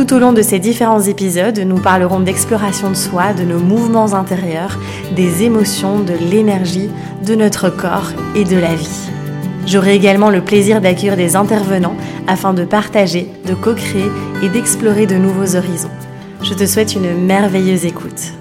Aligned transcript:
Tout 0.00 0.14
au 0.14 0.18
long 0.18 0.32
de 0.32 0.40
ces 0.40 0.58
différents 0.58 1.02
épisodes, 1.02 1.58
nous 1.58 1.78
parlerons 1.78 2.20
d'exploration 2.20 2.88
de 2.88 2.94
soi, 2.94 3.34
de 3.34 3.42
nos 3.42 3.58
mouvements 3.58 4.14
intérieurs, 4.14 4.78
des 5.14 5.42
émotions, 5.42 6.00
de 6.00 6.14
l'énergie, 6.14 6.88
de 7.26 7.34
notre 7.34 7.68
corps 7.68 8.10
et 8.34 8.44
de 8.44 8.56
la 8.56 8.74
vie. 8.74 9.10
J'aurai 9.66 9.94
également 9.94 10.30
le 10.30 10.40
plaisir 10.40 10.80
d'accueillir 10.80 11.18
des 11.18 11.36
intervenants 11.36 11.96
afin 12.26 12.54
de 12.54 12.64
partager, 12.64 13.28
de 13.46 13.52
co-créer 13.52 14.06
et 14.42 14.48
d'explorer 14.48 15.04
de 15.04 15.16
nouveaux 15.16 15.54
horizons. 15.54 15.90
Je 16.42 16.54
te 16.54 16.64
souhaite 16.64 16.94
une 16.94 17.26
merveilleuse 17.26 17.84
écoute. 17.84 18.32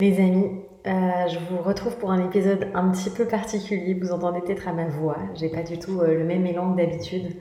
Les 0.00 0.18
amis, 0.18 0.46
euh, 0.86 0.90
je 1.28 1.36
vous 1.50 1.60
retrouve 1.62 1.98
pour 1.98 2.10
un 2.10 2.24
épisode 2.24 2.68
un 2.74 2.88
petit 2.88 3.10
peu 3.10 3.26
particulier. 3.26 3.98
Vous 4.00 4.12
entendez 4.12 4.40
peut-être 4.40 4.66
à 4.66 4.72
ma 4.72 4.86
voix. 4.86 5.18
J'ai 5.34 5.50
pas 5.50 5.62
du 5.62 5.78
tout 5.78 6.00
euh, 6.00 6.14
le 6.14 6.24
même 6.24 6.46
élan 6.46 6.72
que 6.72 6.78
d'habitude. 6.78 7.36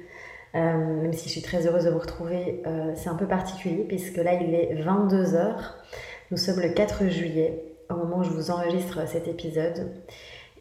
Euh, 0.54 1.02
même 1.02 1.14
si 1.14 1.28
je 1.28 1.32
suis 1.32 1.42
très 1.42 1.66
heureuse 1.66 1.86
de 1.86 1.90
vous 1.90 2.00
retrouver, 2.00 2.62
euh, 2.68 2.92
c'est 2.96 3.10
un 3.10 3.16
peu 3.16 3.28
particulier 3.28 3.86
puisque 3.88 4.18
là 4.18 4.34
il 4.34 4.54
est 4.54 4.76
22h. 4.76 5.56
Nous 6.32 6.38
sommes 6.38 6.60
le 6.60 6.70
4 6.70 7.08
juillet 7.08 7.64
au 7.90 7.96
moment 7.96 8.20
où 8.20 8.24
je 8.24 8.30
vous 8.30 8.52
enregistre 8.52 9.08
cet 9.08 9.28
épisode. 9.28 9.92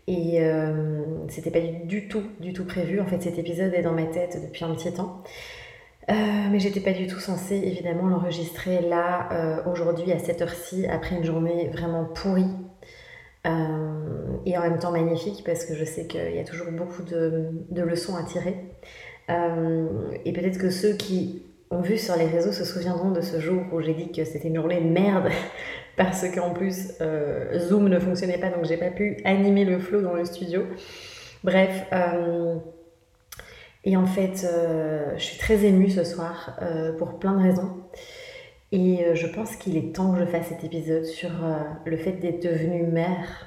Et 0.06 0.40
euh, 0.40 1.02
c'était 1.28 1.50
pas 1.50 1.60
du 1.60 2.08
tout, 2.08 2.22
du 2.41 2.52
tout 2.52 2.64
prévu. 2.64 3.00
En 3.00 3.06
fait, 3.06 3.20
cet 3.22 3.38
épisode 3.38 3.74
est 3.74 3.82
dans 3.82 3.92
ma 3.92 4.05
tête 4.05 4.41
depuis 4.42 4.64
un 4.64 4.74
petit 4.74 4.92
temps. 4.92 5.22
mais 6.08 6.58
j'étais 6.58 6.80
pas 6.80 6.92
du 6.92 7.06
tout 7.06 7.20
censée 7.20 7.56
évidemment 7.56 8.08
l'enregistrer 8.08 8.80
là 8.80 9.28
aujourd'hui 9.70 10.10
à 10.10 10.19
cette 10.19 10.42
heure-ci 10.42 10.86
après 10.86 11.16
une 11.16 11.25
journée 11.25 11.69
vraiment 11.69 12.04
pourrie 12.04 12.50
et 13.44 14.58
en 14.58 14.60
même 14.60 14.78
temps 14.80 14.91
magnifique 14.91 15.44
parce 15.47 15.64
que 15.64 15.75
je 15.77 15.84
sais 15.84 16.08
qu'il 16.08 16.34
y 16.34 16.41
a 16.41 16.44
toujours 16.44 16.72
beaucoup 16.72 17.04
de, 17.04 17.50
de 17.70 17.82
leçons 17.82 18.16
à 18.16 18.25
tirer. 18.25 18.56
Euh, 19.28 19.86
et 20.24 20.32
peut-être 20.32 20.58
que 20.58 20.70
ceux 20.70 20.94
qui 20.94 21.42
ont 21.70 21.80
vu 21.80 21.98
sur 21.98 22.16
les 22.16 22.26
réseaux 22.26 22.52
se 22.52 22.64
souviendront 22.64 23.10
de 23.10 23.20
ce 23.20 23.38
jour 23.38 23.62
où 23.72 23.80
j'ai 23.80 23.94
dit 23.94 24.10
que 24.10 24.24
c'était 24.24 24.48
une 24.48 24.56
journée 24.56 24.80
de 24.80 24.88
merde 24.88 25.28
parce 25.96 26.26
qu'en 26.28 26.50
plus 26.50 26.94
euh, 27.00 27.58
Zoom 27.58 27.88
ne 27.88 27.98
fonctionnait 28.00 28.38
pas 28.38 28.48
donc 28.48 28.64
j'ai 28.64 28.76
pas 28.76 28.91
pu 28.91 29.18
animer 29.24 29.64
le 29.64 29.78
flow 29.78 30.02
dans 30.02 30.14
le 30.14 30.24
studio. 30.24 30.64
Bref, 31.44 31.86
euh, 31.92 32.56
et 33.84 33.96
en 33.96 34.06
fait 34.06 34.46
je 35.16 35.22
suis 35.22 35.38
très 35.38 35.64
émue 35.64 35.91
ce 35.91 36.04
soir 36.04 36.58
pour 36.98 37.18
plein 37.18 37.32
de 37.34 37.42
raisons. 37.42 37.76
Et 38.72 39.04
je 39.14 39.26
pense 39.26 39.56
qu'il 39.56 39.76
est 39.76 39.94
temps 39.94 40.12
que 40.12 40.20
je 40.20 40.26
fasse 40.26 40.48
cet 40.48 40.64
épisode 40.64 41.04
sur 41.04 41.30
le 41.84 41.96
fait 41.96 42.12
d'être 42.12 42.42
devenue 42.42 42.82
mère, 42.82 43.46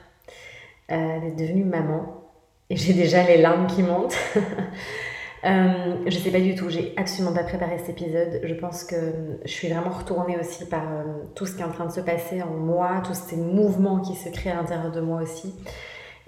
d'être 0.90 1.36
devenue 1.36 1.64
maman. 1.64 2.24
Et 2.72 2.78
j'ai 2.78 2.94
déjà 2.94 3.22
les 3.24 3.38
larmes 3.38 3.68
qui 3.68 3.84
montent. 3.84 4.18
Euh, 5.46 5.96
je 6.08 6.18
sais 6.18 6.32
pas 6.32 6.40
du 6.40 6.56
tout, 6.56 6.70
j'ai 6.70 6.94
absolument 6.96 7.34
pas 7.34 7.44
préparé 7.44 7.78
cet 7.78 7.90
épisode. 7.90 8.40
Je 8.44 8.54
pense 8.54 8.86
que 8.86 8.96
je 9.44 9.52
suis 9.52 9.68
vraiment 9.68 9.90
retournée 9.90 10.38
aussi 10.40 10.66
par 10.66 10.84
euh, 10.84 11.04
tout 11.36 11.46
ce 11.46 11.56
qui 11.56 11.62
est 11.62 11.66
en 11.66 11.72
train 11.72 11.86
de 11.86 11.92
se 11.92 12.00
passer 12.00 12.42
en 12.42 12.52
moi, 12.52 13.02
tous 13.06 13.14
ces 13.14 13.36
mouvements 13.36 14.00
qui 14.00 14.16
se 14.16 14.30
créent 14.30 14.52
à 14.52 14.56
l'intérieur 14.56 14.92
de 14.92 15.02
moi 15.02 15.22
aussi. 15.22 15.54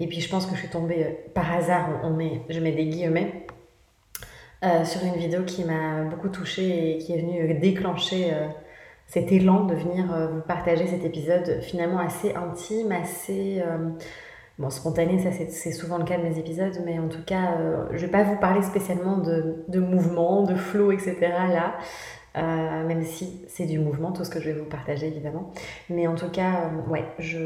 Et 0.00 0.06
puis 0.06 0.20
je 0.20 0.28
pense 0.28 0.44
que 0.44 0.54
je 0.54 0.60
suis 0.60 0.68
tombée 0.68 1.04
euh, 1.04 1.10
par 1.32 1.50
hasard, 1.50 2.00
on 2.02 2.10
met, 2.10 2.42
je 2.50 2.60
mets 2.60 2.72
des 2.72 2.86
guillemets, 2.86 3.46
sur 4.84 5.04
une 5.04 5.14
vidéo 5.14 5.44
qui 5.44 5.62
m'a 5.62 6.02
beaucoup 6.10 6.28
touchée 6.28 6.90
et 6.90 6.98
qui 6.98 7.12
est 7.12 7.20
venue 7.20 7.54
déclencher 7.60 8.32
cet 9.06 9.30
élan 9.30 9.64
de 9.64 9.76
venir 9.76 10.06
vous 10.32 10.40
partager 10.40 10.88
cet 10.88 11.04
épisode 11.04 11.60
finalement 11.60 12.00
assez 12.00 12.34
intime, 12.34 12.90
assez 12.90 13.62
Bon, 14.58 14.70
spontané, 14.70 15.18
ça 15.22 15.30
c'est 15.32 15.72
souvent 15.72 15.98
le 15.98 16.04
cas 16.04 16.16
de 16.16 16.22
mes 16.22 16.38
épisodes, 16.38 16.80
mais 16.86 16.98
en 16.98 17.08
tout 17.08 17.22
cas, 17.22 17.58
euh, 17.58 17.88
je 17.92 18.06
vais 18.06 18.10
pas 18.10 18.22
vous 18.22 18.36
parler 18.36 18.62
spécialement 18.62 19.18
de, 19.18 19.64
de 19.68 19.80
mouvement, 19.80 20.44
de 20.44 20.54
flow, 20.54 20.92
etc. 20.92 21.16
là, 21.20 21.76
euh, 22.38 22.86
même 22.86 23.02
si 23.02 23.44
c'est 23.48 23.66
du 23.66 23.78
mouvement, 23.78 24.12
tout 24.12 24.24
ce 24.24 24.30
que 24.30 24.40
je 24.40 24.50
vais 24.50 24.58
vous 24.58 24.64
partager 24.64 25.08
évidemment. 25.08 25.52
Mais 25.90 26.06
en 26.06 26.14
tout 26.14 26.30
cas, 26.30 26.70
euh, 26.70 26.90
ouais, 26.90 27.04
je, 27.18 27.38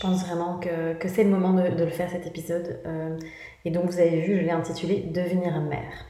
pense 0.00 0.24
vraiment 0.26 0.58
que, 0.58 0.94
que 0.94 1.08
c'est 1.08 1.24
le 1.24 1.30
moment 1.30 1.52
de, 1.52 1.74
de, 1.74 1.84
le 1.84 1.90
faire 1.90 2.08
cet 2.08 2.26
épisode. 2.26 2.80
et 3.66 3.70
donc, 3.70 3.90
vous 3.90 4.00
avez 4.00 4.22
vu, 4.22 4.38
je 4.38 4.42
l'ai 4.42 4.52
intitulé 4.52 5.02
Devenir 5.12 5.60
mère. 5.60 6.06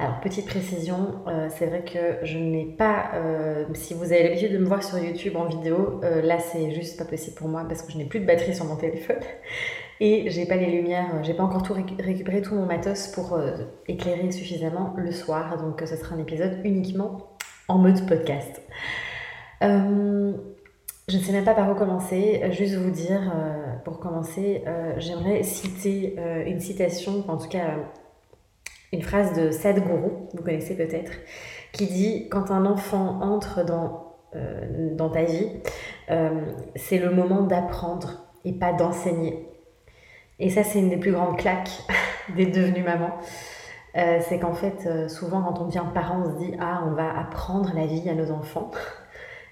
Alors, 0.00 0.18
petite 0.18 0.46
précision, 0.46 1.22
euh, 1.28 1.48
c'est 1.50 1.66
vrai 1.66 1.84
que 1.84 2.26
je 2.26 2.36
n'ai 2.36 2.64
pas, 2.64 3.12
euh, 3.14 3.64
si 3.74 3.94
vous 3.94 4.12
avez 4.12 4.24
l'habitude 4.24 4.52
de 4.52 4.58
me 4.58 4.66
voir 4.66 4.82
sur 4.82 4.98
YouTube 4.98 5.36
en 5.36 5.46
vidéo, 5.46 6.00
euh, 6.02 6.20
là 6.20 6.40
c'est 6.40 6.72
juste 6.72 6.98
pas 6.98 7.04
possible 7.04 7.36
pour 7.36 7.46
moi 7.46 7.64
parce 7.68 7.82
que 7.82 7.92
je 7.92 7.98
n'ai 7.98 8.04
plus 8.04 8.18
de 8.18 8.26
batterie 8.26 8.56
sur 8.56 8.64
mon 8.64 8.74
téléphone. 8.74 9.20
Et 10.00 10.28
j'ai 10.30 10.46
pas 10.46 10.56
les 10.56 10.66
lumières, 10.66 11.22
j'ai 11.22 11.34
pas 11.34 11.44
encore 11.44 11.62
tout 11.62 11.72
récupéré 11.72 12.42
tout 12.42 12.56
mon 12.56 12.66
matos 12.66 13.06
pour 13.06 13.38
éclairer 13.86 14.32
suffisamment 14.32 14.92
le 14.96 15.12
soir, 15.12 15.56
donc 15.56 15.80
ce 15.86 15.94
sera 15.94 16.16
un 16.16 16.18
épisode 16.18 16.58
uniquement 16.64 17.36
en 17.68 17.78
mode 17.78 18.04
podcast. 18.04 18.60
je 19.62 19.66
ne 21.16 21.22
sais 21.22 21.30
même 21.30 21.44
pas 21.44 21.54
par 21.54 21.70
où 21.70 21.76
commencer, 21.76 22.42
juste 22.50 22.74
vous 22.74 22.90
dire, 22.90 23.32
pour 23.84 24.00
commencer, 24.00 24.64
j'aimerais 24.96 25.44
citer 25.44 26.16
une 26.44 26.58
citation, 26.58 27.24
en 27.28 27.36
tout 27.36 27.48
cas 27.48 27.76
une 28.94 29.02
phrase 29.02 29.32
de 29.32 29.50
Sadhguru, 29.50 30.10
vous 30.34 30.42
connaissez 30.44 30.76
peut-être, 30.76 31.10
qui 31.72 31.86
dit 31.86 32.28
Quand 32.30 32.52
un 32.52 32.64
enfant 32.64 33.20
entre 33.20 33.64
dans, 33.64 34.14
euh, 34.36 35.08
ta 35.12 35.24
vie, 35.24 35.50
euh, 36.10 36.46
c'est 36.76 36.98
le 36.98 37.10
moment 37.10 37.42
d'apprendre 37.42 38.24
et 38.44 38.52
pas 38.52 38.72
d'enseigner. 38.72 39.48
Et 40.38 40.48
ça, 40.48 40.62
c'est 40.62 40.78
une 40.78 40.90
des 40.90 40.96
plus 40.96 41.10
grandes 41.10 41.36
claques 41.36 41.82
des 42.36 42.46
devenues 42.46 42.84
maman. 42.84 43.10
Euh, 43.96 44.18
c'est 44.20 44.38
qu'en 44.38 44.54
fait, 44.54 45.08
souvent, 45.08 45.42
quand 45.42 45.60
on 45.60 45.66
devient 45.66 45.84
parent, 45.92 46.22
on 46.24 46.32
se 46.32 46.44
dit 46.44 46.56
Ah, 46.60 46.84
on 46.86 46.92
va 46.92 47.18
apprendre 47.18 47.72
la 47.74 47.86
vie 47.86 48.08
à 48.08 48.14
nos 48.14 48.30
enfants. 48.30 48.70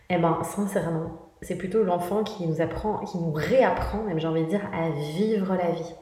Eh 0.09 0.19
bien, 0.19 0.39
sincèrement, 0.45 1.33
c'est 1.41 1.57
plutôt 1.57 1.83
l'enfant 1.83 2.23
qui 2.23 2.47
nous 2.47 2.61
apprend, 2.61 2.99
qui 2.99 3.19
nous 3.19 3.33
réapprend, 3.33 4.05
même 4.05 4.21
j'ai 4.21 4.29
envie 4.29 4.45
de 4.45 4.49
dire, 4.49 4.69
à 4.73 4.91
vivre 4.91 5.57
la 5.57 5.73
vie. 5.73 5.95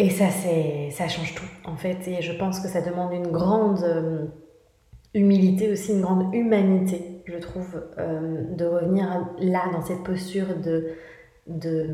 Et 0.00 0.08
ça, 0.08 0.30
c'est, 0.30 0.88
ça 0.92 1.08
change 1.08 1.34
tout, 1.34 1.44
en 1.66 1.76
fait. 1.76 2.08
Et 2.08 2.22
je 2.22 2.32
pense 2.32 2.60
que 2.60 2.68
ça 2.68 2.80
demande 2.80 3.12
une 3.12 3.30
grande 3.30 3.82
euh, 3.82 4.24
humilité, 5.12 5.70
aussi 5.70 5.92
une 5.92 6.00
grande 6.00 6.34
humanité, 6.34 7.22
je 7.26 7.36
trouve, 7.36 7.84
euh, 7.98 8.44
de 8.56 8.64
revenir 8.64 9.28
là, 9.38 9.64
dans 9.70 9.82
cette 9.82 10.02
posture 10.02 10.56
de, 10.56 10.94
de, 11.46 11.90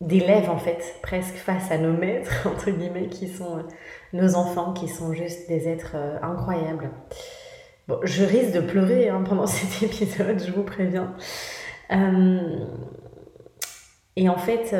d'élève, 0.00 0.48
en 0.48 0.56
fait, 0.56 0.82
presque 1.02 1.34
face 1.34 1.70
à 1.70 1.76
nos 1.76 1.92
maîtres, 1.92 2.46
entre 2.48 2.70
guillemets, 2.70 3.08
qui 3.08 3.28
sont 3.28 3.58
euh, 3.58 3.62
nos 4.14 4.34
enfants, 4.34 4.72
qui 4.72 4.88
sont 4.88 5.12
juste 5.12 5.46
des 5.46 5.68
êtres 5.68 5.96
incroyables. 6.22 6.90
Bon, 7.86 7.98
je 8.02 8.24
risque 8.24 8.52
de 8.52 8.60
pleurer 8.60 9.10
hein, 9.10 9.24
pendant 9.28 9.46
cet 9.46 9.82
épisode, 9.82 10.42
je 10.42 10.52
vous 10.52 10.64
préviens. 10.64 11.14
et 14.16 14.28
en 14.30 14.38
fait 14.38 14.74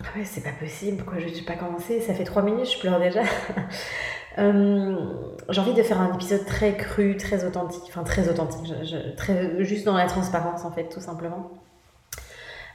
ouais, 0.00 0.24
c'est 0.24 0.42
pas 0.42 0.52
possible, 0.58 0.98
pourquoi 0.98 1.18
je 1.18 1.26
n'ai 1.26 1.42
pas 1.42 1.56
commencé? 1.56 2.00
Ça 2.00 2.14
fait 2.14 2.24
trois 2.24 2.42
minutes, 2.42 2.70
je 2.72 2.80
pleure 2.80 2.98
déjà. 2.98 3.22
Euh, 4.38 5.14
j'ai 5.48 5.60
envie 5.62 5.72
de 5.72 5.82
faire 5.82 5.98
un 5.98 6.12
épisode 6.12 6.44
très 6.44 6.76
cru, 6.76 7.16
très 7.16 7.46
authentique, 7.46 7.84
enfin 7.88 8.02
très 8.02 8.28
authentique, 8.28 8.70
juste 9.60 9.86
dans 9.86 9.96
la 9.96 10.04
transparence 10.04 10.66
en 10.66 10.70
fait, 10.70 10.90
tout 10.90 11.00
simplement. 11.00 11.52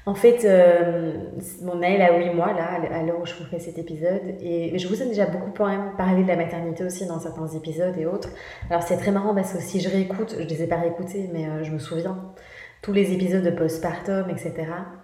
En 0.07 0.15
fait, 0.15 0.45
euh, 0.45 1.13
mon 1.61 1.75
Naël 1.75 2.01
a 2.01 2.17
8 2.17 2.33
mois, 2.33 2.53
là, 2.53 2.81
à 2.91 3.03
l'heure 3.03 3.21
où 3.21 3.25
je 3.27 3.35
vous 3.35 3.45
fais 3.45 3.59
cet 3.59 3.77
épisode, 3.77 4.35
et 4.41 4.77
je 4.79 4.87
vous 4.87 4.99
ai 4.99 5.05
déjà 5.05 5.27
beaucoup 5.27 5.51
parlé 5.51 6.23
de 6.23 6.27
la 6.27 6.35
maternité 6.35 6.83
aussi 6.83 7.05
dans 7.05 7.19
certains 7.19 7.47
épisodes 7.49 7.95
et 7.95 8.07
autres. 8.07 8.29
Alors 8.71 8.81
c'est 8.81 8.97
très 8.97 9.11
marrant 9.11 9.35
parce 9.35 9.53
que 9.53 9.61
si 9.61 9.79
je 9.79 9.89
réécoute, 9.89 10.35
je 10.39 10.43
les 10.43 10.63
ai 10.63 10.67
pas 10.67 10.77
réécoutés, 10.77 11.29
mais 11.31 11.47
euh, 11.47 11.63
je 11.63 11.71
me 11.71 11.77
souviens, 11.77 12.17
tous 12.81 12.93
les 12.93 13.13
épisodes 13.13 13.43
de 13.43 13.51
postpartum, 13.51 14.27
etc. 14.31 14.53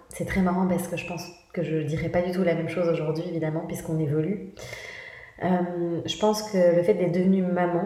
C'est 0.08 0.24
très 0.24 0.40
marrant 0.40 0.66
parce 0.66 0.88
que 0.88 0.96
je 0.96 1.06
pense 1.06 1.22
que 1.52 1.62
je 1.62 1.78
dirais 1.78 2.08
pas 2.08 2.22
du 2.22 2.32
tout 2.32 2.42
la 2.42 2.54
même 2.54 2.68
chose 2.68 2.88
aujourd'hui, 2.88 3.24
évidemment, 3.28 3.64
puisqu'on 3.66 3.98
évolue. 3.98 4.54
Euh, 5.44 6.00
je 6.04 6.18
pense 6.18 6.50
que 6.50 6.76
le 6.76 6.82
fait 6.82 6.94
d'être 6.94 7.12
devenue 7.12 7.42
maman, 7.42 7.84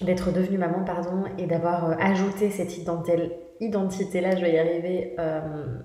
d'être 0.00 0.32
devenue 0.32 0.58
maman, 0.58 0.84
pardon, 0.84 1.24
et 1.38 1.46
d'avoir 1.46 1.90
euh, 1.90 1.94
ajouté 1.98 2.50
cette 2.50 2.76
identité-là, 2.78 4.36
je 4.36 4.40
vais 4.40 4.52
y 4.52 4.58
arriver, 4.58 5.14
euh, 5.18 5.78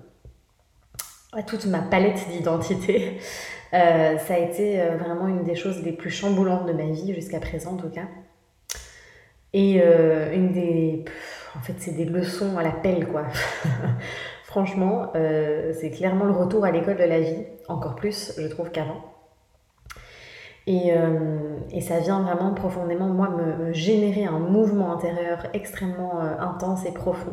à 1.32 1.42
toute 1.42 1.66
ma 1.66 1.80
palette 1.80 2.28
d'identité, 2.30 3.18
ça 3.72 4.34
a 4.34 4.38
été 4.38 4.80
vraiment 5.00 5.26
une 5.26 5.42
des 5.42 5.56
choses 5.56 5.82
les 5.82 5.90
plus 5.90 6.10
chamboulantes 6.10 6.66
de 6.66 6.72
ma 6.72 6.84
vie, 6.84 7.12
jusqu'à 7.12 7.40
présent 7.40 7.72
en 7.72 7.76
tout 7.76 7.90
cas. 7.90 8.06
Et 9.52 9.82
une 10.32 10.52
des 10.52 11.04
en 11.56 11.60
fait, 11.60 11.74
c'est 11.78 11.92
des 11.92 12.04
leçons 12.04 12.56
à 12.58 12.62
la 12.62 12.72
pelle, 12.72 13.06
quoi. 13.06 13.26
Franchement, 14.54 15.10
euh, 15.16 15.72
c'est 15.72 15.90
clairement 15.90 16.26
le 16.26 16.30
retour 16.30 16.64
à 16.64 16.70
l'école 16.70 16.96
de 16.96 17.02
la 17.02 17.18
vie, 17.18 17.42
encore 17.66 17.96
plus, 17.96 18.34
je 18.38 18.46
trouve, 18.46 18.70
qu'avant. 18.70 19.00
Et, 20.68 20.92
euh, 20.92 21.58
ça 21.80 21.98
vient 21.98 22.22
vraiment 22.22 22.54
profondément, 22.54 23.08
moi, 23.08 23.30
me, 23.30 23.72
générer 23.72 24.26
un 24.26 24.38
mouvement 24.38 24.94
intérieur 24.94 25.48
extrêmement 25.54 26.20
euh, 26.20 26.38
intense 26.38 26.86
et 26.86 26.92
profond. 26.92 27.32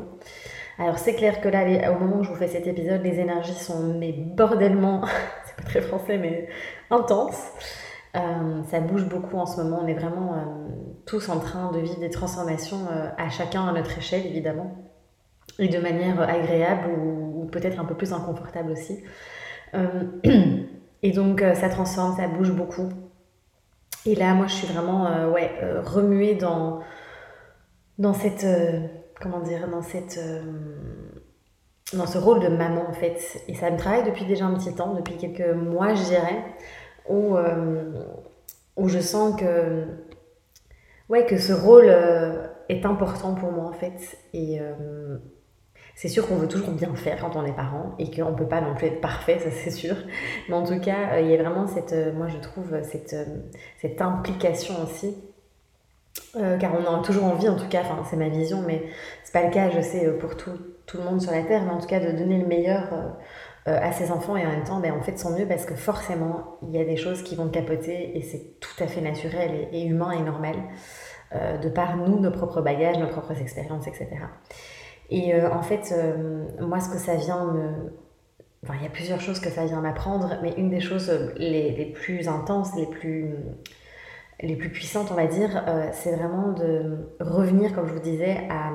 Alors 0.79 0.97
c'est 0.97 1.13
clair 1.13 1.41
que 1.41 1.47
là, 1.47 1.91
au 1.91 1.99
moment 1.99 2.21
où 2.21 2.23
je 2.23 2.29
vous 2.29 2.35
fais 2.35 2.47
cet 2.47 2.65
épisode, 2.65 3.03
les 3.03 3.19
énergies 3.19 3.53
sont 3.53 3.93
mais 3.99 4.13
bordellement, 4.13 5.01
c'est 5.45 5.57
pas 5.57 5.69
très 5.69 5.81
français, 5.81 6.17
mais 6.17 6.47
intenses. 6.89 7.51
Ça 8.15 8.79
bouge 8.79 9.07
beaucoup 9.07 9.37
en 9.37 9.45
ce 9.45 9.61
moment. 9.61 9.81
On 9.83 9.87
est 9.87 9.93
vraiment 9.93 10.33
tous 11.05 11.29
en 11.29 11.39
train 11.39 11.71
de 11.71 11.77
vivre 11.77 11.99
des 11.99 12.09
transformations 12.09 12.87
à 13.15 13.29
chacun 13.29 13.67
à 13.67 13.73
notre 13.73 13.95
échelle, 13.99 14.25
évidemment, 14.25 14.90
et 15.61 15.69
de 15.69 15.79
manière 15.79 16.21
agréable 16.21 16.89
ou, 16.89 17.47
peut-être 17.51 17.79
un 17.79 17.85
peu 17.85 17.95
plus 17.95 18.13
inconfortable 18.13 18.71
aussi. 18.71 19.03
et 21.03 21.11
donc, 21.11 21.43
ça 21.53 21.69
transforme, 21.69 22.15
ça 22.15 22.27
bouge 22.27 22.51
beaucoup. 22.51 22.89
Et 24.05 24.15
là, 24.15 24.33
moi, 24.33 24.47
je 24.47 24.53
suis 24.53 24.67
vraiment 24.67 25.29
ouais, 25.31 25.51
remuée 25.83 26.35
dans, 26.35 26.79
dans 27.97 28.13
cette. 28.13 28.45
comment 29.19 29.41
dire 29.41 29.67
Dans 29.69 29.81
cette 29.81 30.17
dans 31.93 32.07
ce 32.07 32.17
rôle 32.17 32.39
de 32.39 32.47
maman 32.47 32.85
en 32.87 32.93
fait. 32.93 33.43
Et 33.47 33.53
ça 33.53 33.69
me 33.69 33.77
travaille 33.77 34.03
depuis 34.03 34.25
déjà 34.25 34.45
un 34.45 34.53
petit 34.53 34.73
temps, 34.73 34.93
depuis 34.93 35.17
quelques 35.17 35.53
mois 35.55 35.93
je 35.93 36.03
dirais 36.03 36.43
où, 37.09 37.35
euh, 37.35 37.91
où 38.77 38.87
je 38.87 38.99
sens 38.99 39.39
que, 39.39 39.85
ouais, 41.09 41.25
que 41.25 41.37
ce 41.37 41.53
rôle 41.53 41.87
euh, 41.87 42.47
est 42.69 42.85
important 42.85 43.35
pour 43.35 43.51
moi 43.51 43.65
en 43.65 43.73
fait. 43.73 44.17
Et 44.33 44.59
euh, 44.59 45.17
c'est 46.01 46.07
sûr 46.07 46.27
qu'on 46.27 46.37
veut 46.37 46.47
toujours 46.47 46.71
bien 46.71 46.95
faire 46.95 47.19
quand 47.19 47.35
on 47.35 47.45
est 47.45 47.55
parent 47.55 47.93
et 47.99 48.09
qu'on 48.09 48.31
ne 48.31 48.35
peut 48.35 48.47
pas 48.47 48.59
non 48.59 48.73
plus 48.73 48.87
être 48.87 49.01
parfait, 49.01 49.37
ça 49.37 49.51
c'est 49.51 49.69
sûr. 49.69 49.95
Mais 50.49 50.55
en 50.55 50.63
tout 50.63 50.79
cas, 50.79 51.19
il 51.19 51.29
y 51.29 51.35
a 51.35 51.43
vraiment 51.43 51.67
cette, 51.67 51.93
moi 52.15 52.27
je 52.27 52.37
trouve, 52.37 52.75
cette, 52.81 53.15
cette 53.79 54.01
implication 54.01 54.73
aussi. 54.83 55.15
car 56.33 56.71
on 56.73 56.99
a 56.99 57.03
toujours 57.03 57.25
envie, 57.25 57.47
en 57.47 57.55
tout 57.55 57.67
cas, 57.67 57.83
c'est 58.09 58.17
ma 58.17 58.29
vision, 58.29 58.63
mais 58.65 58.81
c'est 59.23 59.31
pas 59.31 59.45
le 59.45 59.51
cas, 59.51 59.69
je 59.69 59.79
sais, 59.81 60.09
pour 60.13 60.37
tout, 60.37 60.57
tout, 60.87 60.97
le 60.97 61.03
monde 61.03 61.21
sur 61.21 61.33
la 61.33 61.43
Terre, 61.43 61.61
mais 61.65 61.71
en 61.71 61.79
tout 61.79 61.85
cas 61.85 61.99
de 61.99 62.17
donner 62.17 62.39
le 62.39 62.47
meilleur 62.47 62.89
euh, 63.67 63.77
à 63.79 63.91
ses 63.91 64.09
enfants 64.09 64.35
et 64.35 64.43
en 64.43 64.49
même 64.49 64.63
temps, 64.63 64.79
ben, 64.79 64.91
on 64.97 65.03
fait 65.03 65.11
de 65.11 65.19
son 65.19 65.37
mieux 65.37 65.45
parce 65.45 65.65
que 65.65 65.75
forcément, 65.75 66.57
il 66.63 66.71
y 66.75 66.81
a 66.81 66.83
des 66.83 66.97
choses 66.97 67.21
qui 67.21 67.35
vont 67.35 67.47
capoter 67.47 68.17
et 68.17 68.23
c'est 68.23 68.59
tout 68.59 68.83
à 68.83 68.87
fait 68.87 69.01
naturel 69.01 69.67
et, 69.71 69.85
humain 69.85 70.09
et 70.13 70.21
normal 70.23 70.55
euh, 71.35 71.59
de 71.59 71.69
par 71.69 71.95
nous, 71.95 72.19
nos 72.19 72.31
propres 72.31 72.61
bagages, 72.61 72.97
nos 72.97 73.07
propres 73.07 73.39
expériences, 73.39 73.85
etc. 73.85 74.07
Et 75.11 75.35
euh, 75.35 75.51
en 75.51 75.61
fait, 75.61 75.93
moi, 76.59 76.79
ce 76.79 76.89
que 76.89 76.97
ça 76.97 77.15
vient 77.15 77.45
me... 77.45 77.93
Enfin, 78.63 78.75
il 78.79 78.83
y 78.83 78.87
a 78.87 78.89
plusieurs 78.89 79.19
choses 79.19 79.39
que 79.39 79.49
ça 79.49 79.65
vient 79.65 79.81
m'apprendre, 79.81 80.37
mais 80.41 80.53
une 80.57 80.69
des 80.69 80.79
choses 80.79 81.11
les, 81.37 81.71
les, 81.71 81.85
plus 81.85 82.27
intenses, 82.27 82.75
les 82.75 82.85
plus, 82.85 83.35
les 84.39 84.55
plus 84.55 84.69
puissantes, 84.69 85.09
on 85.11 85.15
va 85.15 85.25
dire, 85.25 85.63
c'est 85.93 86.15
vraiment 86.15 86.51
de 86.51 87.09
revenir, 87.19 87.73
comme 87.73 87.87
je 87.87 87.93
vous 87.93 87.99
disais, 87.99 88.47
à 88.51 88.71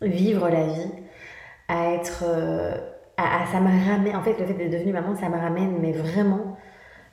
vivre 0.00 0.48
la 0.48 0.66
vie, 0.66 0.92
à 1.66 1.94
être 1.94 2.24
ça 3.16 3.60
m'a 3.60 3.70
ramené, 3.70 4.14
en 4.14 4.22
fait, 4.22 4.38
le 4.38 4.46
fait 4.46 4.54
d'être 4.54 4.72
devenue 4.72 4.92
maman, 4.92 5.14
ça 5.14 5.28
me 5.28 5.36
ramène, 5.36 5.78
mais 5.80 5.92
vraiment 5.92 6.56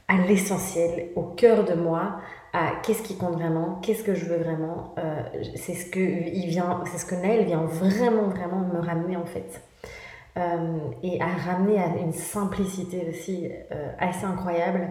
à 0.07 0.17
l'essentiel, 0.17 1.09
au 1.15 1.23
cœur 1.23 1.63
de 1.63 1.73
moi, 1.73 2.17
à 2.53 2.73
qu'est-ce 2.83 3.01
qui 3.01 3.17
compte 3.17 3.33
vraiment, 3.33 3.79
qu'est-ce 3.81 4.03
que 4.03 4.13
je 4.13 4.25
veux 4.25 4.37
vraiment. 4.37 4.93
Euh, 4.97 5.23
c'est 5.55 5.73
ce 5.73 5.89
que 5.89 5.99
il 5.99 6.47
vient, 6.47 6.83
c'est 6.91 6.97
ce 6.97 7.05
que 7.05 7.15
Naël 7.15 7.45
vient 7.45 7.63
vraiment, 7.63 8.27
vraiment 8.27 8.59
me 8.59 8.79
ramener 8.79 9.15
en 9.15 9.25
fait. 9.25 9.61
Euh, 10.37 10.77
et 11.03 11.21
à 11.21 11.27
ramener 11.27 11.77
à 11.77 11.87
une 11.97 12.13
simplicité 12.13 13.05
aussi 13.09 13.49
euh, 13.71 13.91
assez 13.99 14.25
incroyable. 14.25 14.87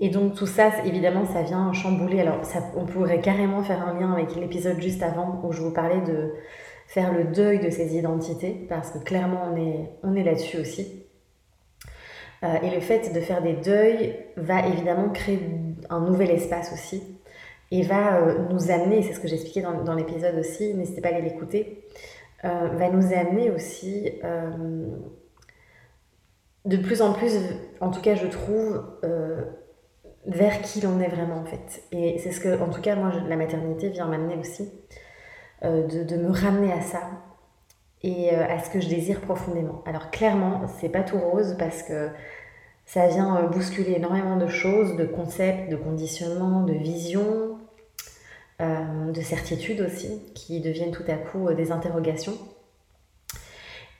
et 0.00 0.10
donc 0.10 0.34
tout 0.34 0.46
ça, 0.46 0.70
évidemment, 0.84 1.24
ça 1.24 1.42
vient 1.42 1.72
chambouler. 1.72 2.20
Alors, 2.20 2.40
on 2.76 2.84
pourrait 2.84 3.20
carrément 3.20 3.62
faire 3.62 3.86
un 3.86 3.98
lien 3.98 4.12
avec 4.12 4.34
l'épisode 4.36 4.80
juste 4.80 5.02
avant 5.02 5.40
où 5.44 5.52
je 5.52 5.62
vous 5.62 5.72
parlais 5.72 6.00
de 6.00 6.34
faire 6.88 7.12
le 7.12 7.24
deuil 7.24 7.58
de 7.60 7.70
ses 7.70 7.96
identités, 7.96 8.66
parce 8.68 8.90
que 8.90 8.98
clairement 8.98 9.52
on 10.02 10.14
est 10.14 10.22
là-dessus 10.24 10.58
aussi. 10.58 11.05
Euh, 12.42 12.54
et 12.62 12.70
le 12.70 12.80
fait 12.80 13.12
de 13.14 13.20
faire 13.20 13.42
des 13.42 13.54
deuils 13.54 14.14
va 14.36 14.66
évidemment 14.66 15.08
créer 15.10 15.40
un 15.88 16.00
nouvel 16.00 16.30
espace 16.30 16.72
aussi, 16.72 17.02
et 17.70 17.82
va 17.82 18.18
euh, 18.18 18.38
nous 18.50 18.70
amener, 18.70 19.02
c'est 19.02 19.14
ce 19.14 19.20
que 19.20 19.28
j'expliquais 19.28 19.62
dans, 19.62 19.82
dans 19.82 19.94
l'épisode 19.94 20.36
aussi, 20.38 20.74
n'hésitez 20.74 21.00
pas 21.00 21.08
à 21.08 21.12
aller 21.12 21.22
l'écouter, 21.22 21.84
euh, 22.44 22.68
va 22.74 22.90
nous 22.90 23.12
amener 23.12 23.50
aussi 23.50 24.12
de 26.64 26.76
plus 26.76 27.00
en 27.00 27.12
plus, 27.12 27.32
en 27.80 27.90
tout 27.90 28.00
cas 28.00 28.14
je 28.14 28.26
trouve, 28.26 28.82
vers 30.26 30.60
qui 30.62 30.80
l'on 30.80 31.00
est 31.00 31.08
vraiment 31.08 31.36
en 31.36 31.44
fait. 31.44 31.82
Et 31.92 32.18
c'est 32.18 32.32
ce 32.32 32.40
que, 32.40 32.60
en 32.60 32.68
tout 32.68 32.80
cas, 32.80 32.96
moi, 32.96 33.12
la 33.28 33.36
maternité 33.36 33.88
vient 33.88 34.06
m'amener 34.06 34.36
aussi. 34.36 34.68
Euh, 35.64 35.86
de, 35.86 36.16
me 36.16 36.30
ramener 36.30 36.70
à 36.70 36.82
ça 36.82 37.00
et 38.02 38.32
euh, 38.32 38.46
à 38.48 38.58
ce 38.62 38.70
que 38.70 38.80
je 38.80 38.88
désire 38.88 39.20
profondément. 39.20 39.82
Alors 39.86 40.10
clairement, 40.10 40.62
c'est 40.78 40.88
pas 40.88 41.02
tout 41.02 41.18
rose 41.18 41.56
parce 41.58 41.82
que 41.82 42.08
ça 42.84 43.08
vient 43.08 43.36
euh, 43.36 43.48
bousculer 43.48 43.92
énormément 43.92 44.36
de 44.36 44.46
choses, 44.46 44.96
de 44.96 45.06
concepts, 45.06 45.70
de 45.70 45.76
conditionnements, 45.76 46.62
de 46.62 46.74
visions, 46.74 47.58
de 48.58 49.20
certitudes 49.20 49.82
aussi, 49.82 50.22
qui 50.34 50.60
deviennent 50.60 50.90
tout 50.90 51.04
à 51.08 51.16
coup 51.16 51.52
des 51.52 51.72
interrogations. 51.72 52.38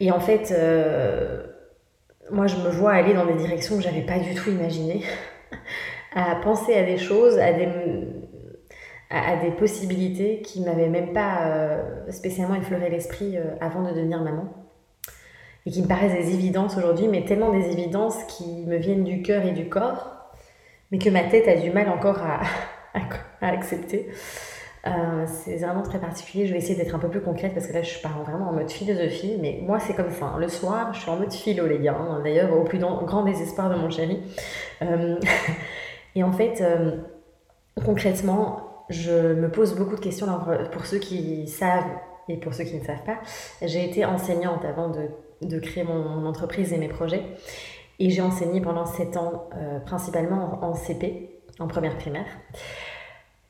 Et 0.01 0.11
en 0.11 0.19
fait, 0.19 0.51
moi 2.31 2.47
je 2.47 2.57
me 2.57 2.71
vois 2.71 2.93
aller 2.93 3.13
dans 3.13 3.27
des 3.27 3.35
directions 3.35 3.77
que 3.77 3.83
j'avais 3.83 4.01
pas 4.01 4.19
du 4.19 4.35
tout 4.35 4.49
imaginées, 4.49 5.03
à 6.15 6.37
penser 6.37 6.75
à 6.75 6.85
des 6.85 6.97
choses, 6.97 7.39
à 7.39 7.53
des, 7.53 7.69
à, 9.11 9.37
des 9.37 9.51
possibilités 9.51 10.41
qui 10.43 10.61
m'avaient 10.63 10.89
même 10.89 11.13
pas 11.13 11.47
euh, 11.47 12.11
spécialement 12.11 12.57
effleuré 12.57 12.91
l'esprit 12.91 13.37
euh, 13.37 13.55
avant 13.61 13.83
de 13.83 13.91
devenir 13.91 14.21
maman 14.21 14.49
et 15.65 15.71
qui 15.71 15.83
me 15.83 15.89
paraissent 15.89 16.13
des 16.13 16.35
évidences 16.35 16.77
aujourd'hui, 16.77 17.09
mais 17.09 17.25
tellement 17.25 17.51
des 17.51 17.71
évidences 17.71 18.23
qui 18.25 18.65
me 18.67 18.77
viennent 18.77 19.05
du 19.05 19.23
cœur 19.23 19.45
et 19.45 19.53
du 19.53 19.69
corps, 19.69 20.31
mais 20.91 20.99
que 20.99 21.11
ma 21.11 21.25
tête 21.25 21.49
a 21.49 21.57
du 21.57 21.71
mal 21.71 21.89
encore 21.89 22.19
à, 22.23 22.41
à, 23.41 23.49
accepter. 23.49 24.09
Euh, 24.87 25.25
c'est 25.27 25.57
vraiment 25.57 25.83
très 25.83 25.99
particulier. 25.99 26.47
Je 26.47 26.53
vais 26.53 26.59
essayer 26.59 26.77
d'être 26.77 26.95
un 26.95 27.01
peu 27.01 27.09
plus 27.09 27.21
concrète 27.21 27.53
parce 27.55 27.67
que 27.67 27.73
là, 27.73 27.83
je 27.83 27.99
pars 27.99 28.23
vraiment 28.23 28.51
en 28.51 28.53
mode 28.53 28.71
philosophie. 28.71 29.37
Mais 29.41 29.59
moi, 29.61 29.81
c'est 29.81 29.95
comme 29.95 30.13
ça. 30.13 30.27
Hein. 30.27 30.39
Le 30.39 30.47
soir, 30.47 30.95
je 30.95 31.01
suis 31.01 31.11
en 31.11 31.17
mode 31.17 31.33
philo, 31.33 31.67
les 31.67 31.81
gars. 31.81 31.97
Hein. 31.99 32.21
D'ailleurs, 32.23 32.57
au 32.57 32.63
plus 32.63 32.79
grand 32.79 33.25
désespoir 33.25 33.69
de 33.69 33.75
mon 33.75 33.91
chéri. 33.91 34.23
et 36.15 36.23
en 36.23 36.31
fait, 36.31 36.63
concrètement, 37.85 38.66
je 38.89 39.35
me 39.35 39.51
pose 39.51 39.75
beaucoup 39.75 39.97
de 39.97 40.01
questions 40.01 40.27
pour 40.73 40.87
ceux 40.87 40.99
qui 40.99 41.47
savent 41.49 41.85
et 42.29 42.37
pour 42.37 42.55
ceux 42.55 42.65
qui 42.65 42.77
ne 42.77 42.85
savent 42.85 43.05
pas. 43.05 43.19
J'ai 43.63 43.85
été 43.85 44.05
enseignante 44.05 44.65
avant 44.65 44.91
de, 44.91 45.59
créer 45.59 45.85
mon, 45.85 46.27
entreprise 46.27 46.73
et 46.73 46.79
mes 46.79 46.89
projets. 46.89 47.23
Et 47.99 48.11
j'ai 48.11 48.23
enseigné 48.23 48.61
pendant 48.61 48.85
7 48.85 49.17
ans, 49.17 49.49
euh, 49.57 49.81
principalement 49.81 50.63
en, 50.63 50.75
CP, 50.75 51.41
en 51.59 51.67
première 51.67 51.97
primaire. 51.97 52.27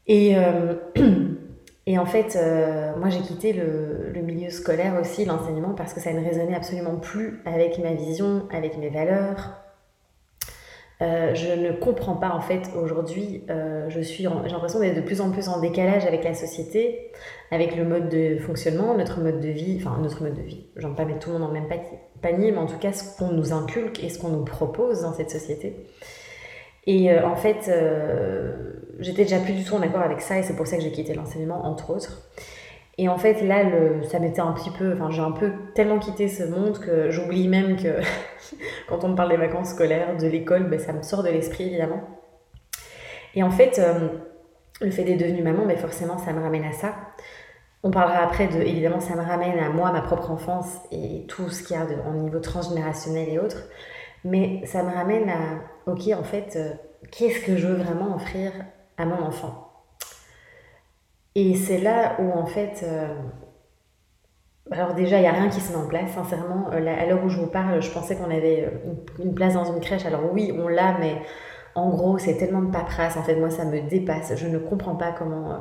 Et, 0.06 0.36
euh, 0.36 0.74
et 1.86 1.98
en 1.98 2.06
fait, 2.06 2.36
euh, 2.36 2.94
moi 2.96 3.08
j'ai 3.08 3.20
quitté 3.20 3.52
le, 3.52 4.12
le, 4.14 4.22
milieu 4.22 4.50
scolaire 4.50 5.00
aussi, 5.00 5.24
l'enseignement, 5.24 5.74
parce 5.74 5.94
que 5.94 6.00
ça 6.00 6.12
ne 6.12 6.24
résonnait 6.24 6.54
absolument 6.54 6.96
plus 6.96 7.40
avec 7.44 7.78
ma 7.78 7.92
vision, 7.92 8.46
avec 8.52 8.78
mes 8.78 8.88
valeurs, 8.88 9.65
euh, 11.02 11.34
je 11.34 11.52
ne 11.52 11.72
comprends 11.72 12.14
pas 12.14 12.30
en 12.30 12.40
fait 12.40 12.70
aujourd'hui. 12.74 13.44
Euh, 13.50 13.88
je 13.90 14.00
suis, 14.00 14.24
j'ai 14.24 14.50
l'impression 14.50 14.80
d'être 14.80 14.96
de 14.96 15.02
plus 15.02 15.20
en 15.20 15.30
plus 15.30 15.48
en 15.48 15.60
décalage 15.60 16.06
avec 16.06 16.24
la 16.24 16.32
société, 16.32 17.12
avec 17.50 17.76
le 17.76 17.84
mode 17.84 18.08
de 18.08 18.38
fonctionnement, 18.38 18.96
notre 18.96 19.20
mode 19.20 19.40
de 19.40 19.48
vie, 19.48 19.78
enfin 19.78 19.98
notre 20.00 20.22
mode 20.22 20.34
de 20.34 20.42
vie. 20.42 20.66
J'en 20.76 20.94
pas 20.94 21.04
mettre 21.04 21.18
tout 21.18 21.30
le 21.30 21.38
monde 21.38 21.48
dans 21.48 21.54
le 21.54 21.60
même 21.60 21.68
panier, 22.22 22.50
mais 22.50 22.58
en 22.58 22.66
tout 22.66 22.78
cas 22.78 22.92
ce 22.92 23.18
qu'on 23.18 23.32
nous 23.32 23.52
inculque 23.52 24.02
et 24.02 24.08
ce 24.08 24.18
qu'on 24.18 24.30
nous 24.30 24.44
propose 24.44 25.02
dans 25.02 25.12
cette 25.12 25.30
société. 25.30 25.76
Et 26.86 27.12
euh, 27.12 27.26
en 27.26 27.36
fait, 27.36 27.70
j'étais 29.00 29.24
déjà 29.24 29.38
plus 29.38 29.52
du 29.52 29.64
tout 29.64 29.74
en 29.74 29.82
accord 29.82 30.02
avec 30.02 30.22
ça 30.22 30.38
et 30.38 30.42
c'est 30.42 30.56
pour 30.56 30.66
ça 30.66 30.76
que 30.76 30.82
j'ai 30.82 30.92
quitté 30.92 31.12
l'enseignement 31.12 31.66
entre 31.66 31.90
autres. 31.90 32.22
Et 32.98 33.08
en 33.08 33.18
fait, 33.18 33.42
là, 33.42 33.62
ça 34.08 34.18
m'était 34.18 34.40
un 34.40 34.52
petit 34.52 34.70
peu. 34.70 34.94
Enfin, 34.94 35.10
j'ai 35.10 35.20
un 35.20 35.32
peu 35.32 35.52
tellement 35.74 35.98
quitté 35.98 36.28
ce 36.28 36.44
monde 36.44 36.78
que 36.78 37.10
j'oublie 37.10 37.46
même 37.48 37.76
que 37.76 38.00
quand 38.88 39.04
on 39.04 39.08
me 39.08 39.14
parle 39.14 39.30
des 39.30 39.36
vacances 39.36 39.70
scolaires, 39.70 40.16
de 40.16 40.26
l'école, 40.26 40.64
ben, 40.64 40.78
ça 40.78 40.92
me 40.92 41.02
sort 41.02 41.22
de 41.22 41.28
l'esprit 41.28 41.64
évidemment. 41.64 42.02
Et 43.34 43.42
en 43.42 43.50
fait, 43.50 43.78
euh, 43.78 44.08
le 44.80 44.90
fait 44.90 45.04
d'être 45.04 45.20
devenue 45.20 45.42
maman, 45.42 45.66
ben, 45.66 45.76
forcément, 45.76 46.16
ça 46.16 46.32
me 46.32 46.40
ramène 46.40 46.64
à 46.64 46.72
ça. 46.72 46.94
On 47.82 47.90
parlera 47.90 48.20
après 48.20 48.48
de. 48.48 48.60
Évidemment, 48.62 49.00
ça 49.00 49.14
me 49.14 49.22
ramène 49.22 49.58
à 49.58 49.68
moi, 49.68 49.92
ma 49.92 50.00
propre 50.00 50.30
enfance 50.30 50.78
et 50.90 51.26
tout 51.28 51.50
ce 51.50 51.62
qu'il 51.62 51.76
y 51.76 51.78
a 51.78 51.84
de, 51.84 51.96
au 52.08 52.14
niveau 52.14 52.40
transgénérationnel 52.40 53.28
et 53.28 53.38
autres. 53.38 53.68
Mais 54.24 54.64
ça 54.64 54.82
me 54.82 54.92
ramène 54.92 55.28
à. 55.28 55.90
Ok, 55.90 56.08
en 56.18 56.24
fait, 56.24 56.56
euh, 56.56 56.70
qu'est-ce 57.12 57.44
que 57.44 57.56
je 57.58 57.66
veux 57.66 57.76
vraiment 57.76 58.16
offrir 58.16 58.52
à 58.96 59.04
mon 59.04 59.22
enfant? 59.22 59.65
Et 61.36 61.54
c'est 61.54 61.78
là 61.78 62.16
où 62.18 62.32
en 62.32 62.46
fait... 62.46 62.82
Euh, 62.82 63.14
alors 64.70 64.94
déjà, 64.94 65.18
il 65.18 65.20
n'y 65.20 65.28
a 65.28 65.32
rien 65.32 65.48
qui 65.48 65.60
se 65.60 65.70
met 65.70 65.78
en 65.78 65.86
place, 65.86 66.10
sincèrement. 66.12 66.70
Euh, 66.72 66.78
à 66.78 67.04
l'heure 67.04 67.22
où 67.22 67.28
je 67.28 67.38
vous 67.38 67.46
parle, 67.46 67.80
je 67.82 67.90
pensais 67.90 68.16
qu'on 68.16 68.30
avait 68.30 68.64
euh, 68.64 69.22
une 69.22 69.34
place 69.34 69.52
dans 69.52 69.66
une 69.66 69.80
crèche. 69.80 70.06
Alors 70.06 70.32
oui, 70.32 70.50
on 70.56 70.66
l'a, 70.66 70.96
mais 70.98 71.20
en 71.74 71.90
gros, 71.90 72.16
c'est 72.16 72.38
tellement 72.38 72.62
de 72.62 72.72
paperasse. 72.72 73.18
En 73.18 73.22
fait, 73.22 73.36
moi, 73.36 73.50
ça 73.50 73.66
me 73.66 73.82
dépasse. 73.82 74.34
Je 74.34 74.46
ne 74.48 74.58
comprends 74.58 74.96
pas 74.96 75.12
comment 75.12 75.60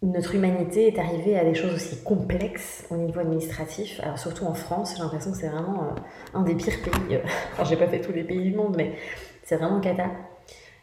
notre 0.00 0.34
humanité 0.34 0.86
est 0.86 0.98
arrivée 0.98 1.38
à 1.38 1.44
des 1.44 1.54
choses 1.54 1.74
aussi 1.74 2.02
complexes 2.02 2.86
au 2.90 2.96
niveau 2.96 3.20
administratif. 3.20 4.00
Alors 4.02 4.18
surtout 4.18 4.44
en 4.44 4.54
France, 4.54 4.94
j'ai 4.96 5.02
l'impression 5.02 5.32
que 5.32 5.36
c'est 5.36 5.48
vraiment 5.48 5.94
un 6.34 6.42
des 6.42 6.54
pires 6.54 6.80
pays. 6.82 7.18
Enfin, 7.52 7.64
j'ai 7.64 7.76
pas 7.76 7.88
fait 7.88 8.00
tous 8.00 8.12
les 8.12 8.24
pays 8.24 8.50
du 8.50 8.56
monde, 8.56 8.76
mais 8.78 8.94
c'est 9.42 9.56
vraiment 9.56 9.80
cata. 9.80 10.04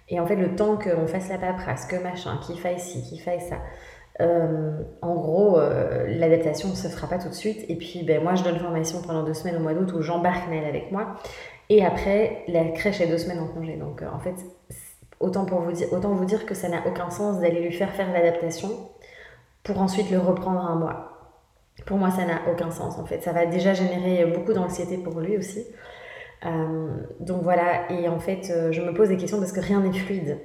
Et 0.09 0.19
en 0.19 0.25
fait, 0.27 0.35
le 0.35 0.55
temps 0.55 0.77
qu'on 0.77 1.07
fasse 1.07 1.29
la 1.29 1.37
paperasse, 1.37 1.85
que 1.87 1.95
machin, 1.95 2.39
qu'il 2.45 2.59
faille 2.59 2.79
ci, 2.79 3.01
qu'il 3.03 3.19
faille 3.19 3.41
ça, 3.41 3.57
euh, 4.21 4.81
en 5.01 5.15
gros, 5.15 5.59
euh, 5.59 6.05
l'adaptation 6.07 6.69
ne 6.69 6.75
se 6.75 6.87
fera 6.87 7.07
pas 7.07 7.17
tout 7.17 7.29
de 7.29 7.33
suite. 7.33 7.65
Et 7.69 7.75
puis, 7.75 8.03
ben, 8.03 8.23
moi, 8.23 8.35
je 8.35 8.43
donne 8.43 8.57
formation 8.59 9.01
pendant 9.01 9.23
deux 9.23 9.33
semaines 9.33 9.57
au 9.57 9.59
mois 9.59 9.73
d'août 9.73 9.91
où 9.93 10.01
j'embarque 10.01 10.49
Naël 10.49 10.65
avec 10.65 10.91
moi. 10.91 11.15
Et 11.69 11.83
après, 11.85 12.43
la 12.47 12.65
crèche 12.69 13.01
est 13.01 13.07
deux 13.07 13.17
semaines 13.17 13.39
en 13.39 13.47
congé. 13.47 13.75
Donc, 13.75 14.01
euh, 14.01 14.07
en 14.13 14.19
fait, 14.19 14.35
autant, 15.19 15.45
pour 15.45 15.61
vous 15.61 15.71
dire, 15.71 15.91
autant 15.91 16.13
vous 16.13 16.25
dire 16.25 16.45
que 16.45 16.53
ça 16.53 16.69
n'a 16.69 16.87
aucun 16.87 17.09
sens 17.09 17.39
d'aller 17.39 17.61
lui 17.61 17.73
faire 17.73 17.91
faire 17.91 18.11
l'adaptation 18.13 18.69
pour 19.63 19.79
ensuite 19.79 20.11
le 20.11 20.19
reprendre 20.19 20.61
un 20.61 20.75
mois. 20.75 21.11
Pour 21.85 21.97
moi, 21.97 22.11
ça 22.11 22.25
n'a 22.25 22.39
aucun 22.49 22.71
sens, 22.71 22.97
en 22.97 23.05
fait. 23.05 23.21
Ça 23.21 23.33
va 23.33 23.45
déjà 23.45 23.73
générer 23.73 24.25
beaucoup 24.25 24.53
d'anxiété 24.53 24.97
pour 24.97 25.19
lui 25.19 25.37
aussi. 25.37 25.65
Euh, 26.45 26.87
donc 27.19 27.41
voilà, 27.41 27.91
et 27.91 28.07
en 28.07 28.19
fait, 28.19 28.51
euh, 28.51 28.71
je 28.71 28.81
me 28.81 28.93
pose 28.93 29.09
des 29.09 29.17
questions 29.17 29.39
parce 29.39 29.51
que 29.51 29.59
rien 29.59 29.81
n'est 29.81 29.97
fluide 29.97 30.37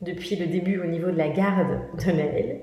depuis 0.00 0.36
le 0.36 0.46
début 0.46 0.80
au 0.80 0.86
niveau 0.86 1.10
de 1.10 1.16
la 1.16 1.28
garde 1.28 1.80
de 2.04 2.10
Naël. 2.10 2.60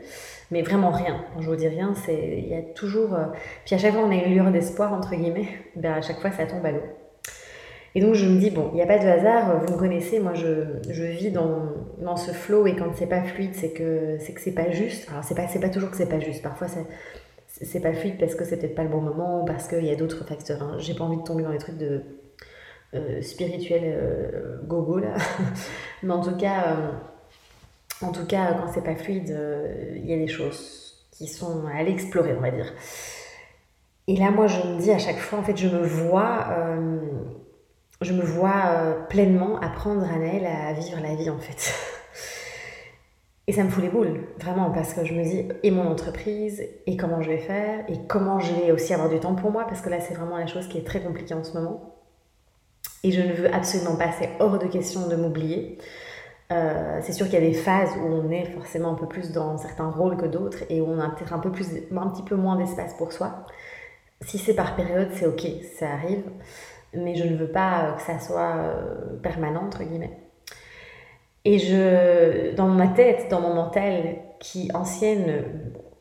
Mais 0.52 0.62
vraiment 0.62 0.92
rien. 0.92 1.24
Quand 1.34 1.42
je 1.42 1.50
vous 1.50 1.56
dis 1.56 1.68
rien, 1.68 1.94
c'est 1.96 2.38
il 2.38 2.50
y 2.50 2.56
a 2.56 2.62
toujours. 2.62 3.14
Euh, 3.14 3.26
puis 3.66 3.76
à 3.76 3.78
chaque 3.78 3.94
fois, 3.94 4.04
on 4.04 4.12
a 4.12 4.16
une 4.16 4.34
lueur 4.34 4.52
d'espoir, 4.52 4.94
entre 4.94 5.16
guillemets. 5.16 5.48
Ben, 5.76 5.94
à 5.94 6.02
chaque 6.02 6.20
fois, 6.20 6.32
ça 6.32 6.46
tombe 6.46 6.66
à 6.66 6.72
l'eau. 6.72 6.84
Et 7.96 8.02
donc, 8.02 8.14
je 8.14 8.26
me 8.26 8.40
dis, 8.40 8.52
bon, 8.52 8.70
il 8.72 8.76
n'y 8.76 8.82
a 8.82 8.86
pas 8.86 9.00
de 9.00 9.08
hasard. 9.08 9.66
Vous 9.66 9.74
me 9.74 9.78
connaissez, 9.78 10.20
moi, 10.20 10.34
je, 10.34 10.66
je 10.90 11.04
vis 11.04 11.32
dans, 11.32 11.72
dans, 12.00 12.16
ce 12.18 12.32
flow. 12.32 12.68
Et 12.68 12.76
quand 12.76 12.94
c'est 12.96 13.08
pas 13.08 13.24
fluide, 13.24 13.54
c'est 13.54 13.72
que 13.72 14.18
c'est 14.20 14.34
que 14.34 14.42
c'est 14.42 14.54
pas 14.54 14.70
juste. 14.70 15.10
Alors, 15.10 15.24
c'est 15.24 15.36
pas, 15.36 15.48
pas 15.48 15.70
toujours 15.70 15.92
que 15.92 15.98
c'est 15.98 16.10
pas 16.10 16.20
juste. 16.20 16.42
Parfois, 16.42 16.68
c'est 17.48 17.80
pas 17.80 17.94
fluide 17.94 18.18
parce 18.20 18.36
que 18.36 18.44
c'est 18.44 18.58
peut-être 18.58 18.76
pas 18.76 18.84
le 18.84 18.90
bon 18.90 19.02
moment, 19.02 19.46
parce 19.46 19.68
qu'il 19.68 19.86
y 19.86 19.92
a 19.92 19.96
d'autres 19.96 20.26
facteurs. 20.26 20.62
Hein. 20.62 20.76
J'ai 20.80 20.94
pas 20.94 21.06
envie 21.06 21.18
de 21.18 21.24
tomber 21.24 21.44
dans 21.44 21.52
les 21.52 21.58
trucs 21.58 21.78
de 21.78 22.02
euh, 22.94 23.22
spirituel 23.22 23.84
euh, 23.86 24.58
gogo 24.66 25.00
là. 25.00 25.14
Mais 26.04 26.14
en 26.14 26.22
tout 26.22 26.36
cas, 26.36 26.76
euh, 26.76 26.92
en 28.06 28.12
tout 28.12 28.26
cas, 28.26 28.54
quand 28.54 28.72
c'est 28.74 28.84
pas 28.84 28.96
fluide, 28.96 29.38
il 29.96 30.06
y 30.06 30.14
a 30.14 30.18
des 30.18 30.28
choses 30.28 31.08
qui 31.12 31.28
sont 31.28 31.66
à 31.68 31.84
l'explorer, 31.84 32.36
on 32.38 32.42
va 32.42 32.52
dire. 32.52 32.74
Et 34.08 34.18
là, 34.18 34.32
moi, 34.32 34.48
je 34.48 34.58
me 34.58 34.80
dis 34.80 34.92
à 34.92 34.98
chaque 34.98 35.20
fois, 35.20 35.40
en 35.40 35.44
fait, 35.44 35.56
je 35.56 35.68
me 35.68 35.84
vois, 35.84 36.48
je 38.02 38.12
me 38.14 38.24
vois 38.24 39.06
pleinement 39.08 39.60
apprendre 39.60 40.04
à 40.04 40.18
Naël 40.18 40.46
à 40.48 40.74
vivre 40.74 41.00
la 41.02 41.16
vie, 41.16 41.30
en 41.30 41.38
fait. 41.38 41.74
Et 43.48 43.54
ça 43.54 43.64
me 43.64 43.70
fout 43.70 43.84
les 43.84 43.90
boules, 43.90 44.28
vraiment, 44.40 44.72
parce 44.72 44.94
que 44.94 45.06
je 45.06 45.14
me 45.14 45.24
dis, 45.24 45.48
et 45.64 45.72
mon 45.72 45.88
entreprise, 45.88 46.64
et 46.88 46.98
comment 46.98 47.22
je 47.22 47.30
vais 47.30 47.38
faire, 47.38 47.84
et 47.90 47.98
comment 48.08 48.40
je 48.40 48.54
vais 48.54 48.72
aussi 48.72 48.94
avoir 48.94 49.10
du 49.10 49.20
temps 49.20 49.36
pour 49.36 49.52
moi, 49.52 49.66
parce 49.66 49.82
que 49.82 49.90
là, 49.90 50.00
c'est 50.00 50.14
vraiment 50.14 50.38
la 50.38 50.48
chose 50.48 50.68
qui 50.68 50.78
est 50.78 50.86
très 50.86 51.02
compliquée 51.02 51.34
en 51.34 51.44
ce 51.44 51.54
moment. 51.54 51.91
Et 53.04 53.12
je 53.12 53.22
ne 53.22 53.34
veux 53.34 53.54
absolument 53.54 53.96
pas, 53.96 54.12
c'est 54.20 54.30
hors 54.40 54.60
de 54.60 54.68
question 54.68 55.08
de 55.08 55.16
m'oublier. 55.16 55.78
Euh, 56.52 57.00
c'est 57.02 57.14
sûr 57.14 57.28
qu'il 57.28 57.36
y 57.36 57.44
a 57.44 57.48
des 57.48 57.54
phases 57.54 57.92
où 57.98 58.06
on 58.06 58.30
est 58.30 58.46
forcément 58.46 58.92
un 58.92 58.96
peu 58.96 59.08
plus 59.08 59.32
dans 59.32 59.58
certains 59.58 59.90
rôles 59.90 60.18
que 60.18 60.26
d'autres 60.26 60.60
et 60.70 60.82
où 60.82 60.86
on 60.86 61.00
a 61.00 61.10
peut-être 61.10 61.34
un, 61.34 61.40
peu 61.40 61.50
un 61.50 62.10
petit 62.10 62.24
peu 62.24 62.36
moins 62.36 62.58
d'espace 62.58 62.94
pour 62.96 63.14
soi. 63.14 63.46
Si 64.22 64.38
c'est 64.38 64.54
par 64.54 64.76
période, 64.76 65.10
c'est 65.14 65.26
ok, 65.26 65.48
ça 65.78 65.90
arrive. 65.92 66.24
Mais 66.94 67.16
je 67.16 67.24
ne 67.24 67.38
veux 67.38 67.48
pas 67.48 67.96
que 67.98 68.02
ça 68.04 68.20
soit 68.20 68.56
euh, 68.58 69.18
permanent, 69.24 69.64
entre 69.64 69.84
guillemets. 69.84 70.18
Et 71.46 71.58
je, 71.58 72.54
dans 72.56 72.68
ma 72.68 72.90
tête, 72.90 73.28
dans 73.32 73.42
mon 73.42 73.56
mental, 73.56 74.18
qui 74.40 74.70
ancienne 74.74 75.44